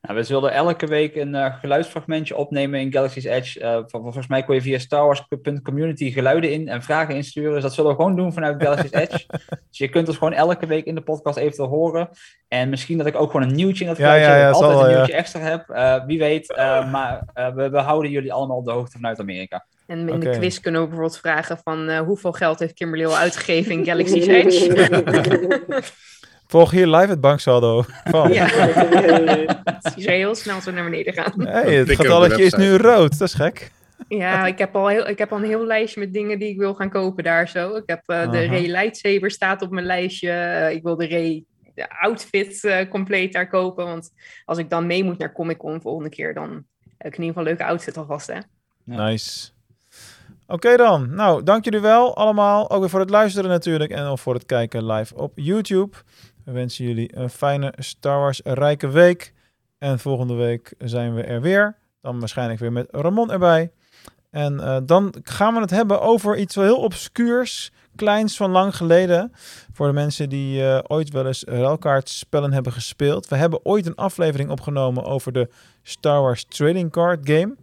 [0.00, 3.60] Nou, we zullen elke week een uh, geluidsfragmentje opnemen in Galaxy's Edge.
[3.60, 7.52] Uh, volgens mij kon je via starwars.community geluiden in en vragen insturen.
[7.52, 9.26] Dus dat zullen we gewoon doen vanuit Galaxy's Edge.
[9.48, 12.08] dus je kunt ons gewoon elke week in de podcast eventueel horen.
[12.48, 14.80] En misschien dat ik ook gewoon een nieuwtje in dat geluidje ja, ja, ja, altijd
[14.80, 15.68] een nieuwtje extra heb.
[15.68, 16.56] Uh, wie weet.
[16.92, 17.22] maar
[17.54, 19.66] we, we, houden jullie allemaal op de hoogte vanuit Amerika.
[19.86, 20.32] En in okay.
[20.32, 24.26] de quiz kunnen we bijvoorbeeld vragen van hoeveel geld heeft Kimberly al uitgegeven in Galaxy's
[24.26, 25.82] Edge?
[26.48, 27.84] Volg hier live het banksaldo.
[28.04, 28.32] Van.
[28.32, 28.46] Ja,
[29.94, 31.46] die zou heel snel zo naar beneden gaan.
[31.46, 33.72] Hey, het getalletje is nu rood, dat is gek.
[34.08, 36.58] Ja, ik heb, al heel, ik heb al een heel lijstje met dingen die ik
[36.58, 37.76] wil gaan kopen daar zo.
[37.76, 40.28] Ik heb uh, de Ray Lightsaber staat op mijn lijstje.
[40.28, 41.44] Uh, ik wil de Ray
[41.74, 43.84] de outfit uh, compleet daar kopen.
[43.84, 44.10] Want
[44.44, 46.64] als ik dan mee moet naar Comic Con volgende keer, dan
[46.98, 48.38] heb ik in ieder geval een leuke outfit alvast, hè.
[48.84, 49.50] Nice.
[50.46, 51.14] Oké okay dan.
[51.14, 52.70] Nou, dank jullie wel allemaal.
[52.70, 53.90] Ook weer voor het luisteren natuurlijk.
[53.90, 55.96] En ook voor het kijken live op YouTube.
[56.48, 59.34] We wensen jullie een fijne Star Wars rijke week.
[59.78, 61.76] En volgende week zijn we er weer.
[62.00, 63.72] Dan waarschijnlijk weer met Ramon erbij.
[64.30, 69.32] En uh, dan gaan we het hebben over iets heel obscuurs, kleins van lang geleden.
[69.72, 73.28] Voor de mensen die uh, ooit wel eens ruilkaartspellen hebben gespeeld.
[73.28, 75.48] We hebben ooit een aflevering opgenomen over de
[75.82, 77.56] Star Wars Trading Card Game.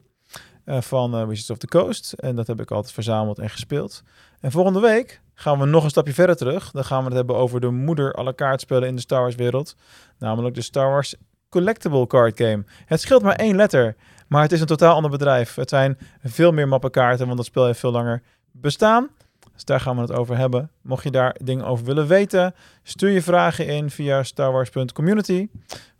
[0.65, 2.13] Uh, van Wizards of the Coast.
[2.13, 4.03] En dat heb ik altijd verzameld en gespeeld.
[4.39, 6.71] En volgende week gaan we nog een stapje verder terug.
[6.71, 9.75] Dan gaan we het hebben over de moeder alle kaartspellen in de Star Wars wereld.
[10.19, 11.15] Namelijk de Star Wars
[11.49, 12.63] Collectible Card Game.
[12.85, 13.95] Het scheelt maar één letter,
[14.27, 15.55] maar het is een totaal ander bedrijf.
[15.55, 18.21] Het zijn veel meer mappenkaarten, want dat spel heeft veel langer
[18.51, 19.09] bestaan.
[19.53, 20.71] Dus daar gaan we het over hebben.
[20.81, 25.47] Mocht je daar dingen over willen weten, stuur je vragen in via starwars.community.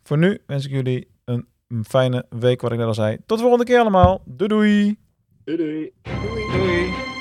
[0.03, 3.18] Voor nu wens ik jullie een fijne week, wat ik net al zei.
[3.26, 4.22] Tot de volgende keer allemaal.
[4.26, 4.98] Doei doei.
[5.44, 5.91] Doei doei.
[6.03, 6.52] Doei.
[6.52, 7.15] doei.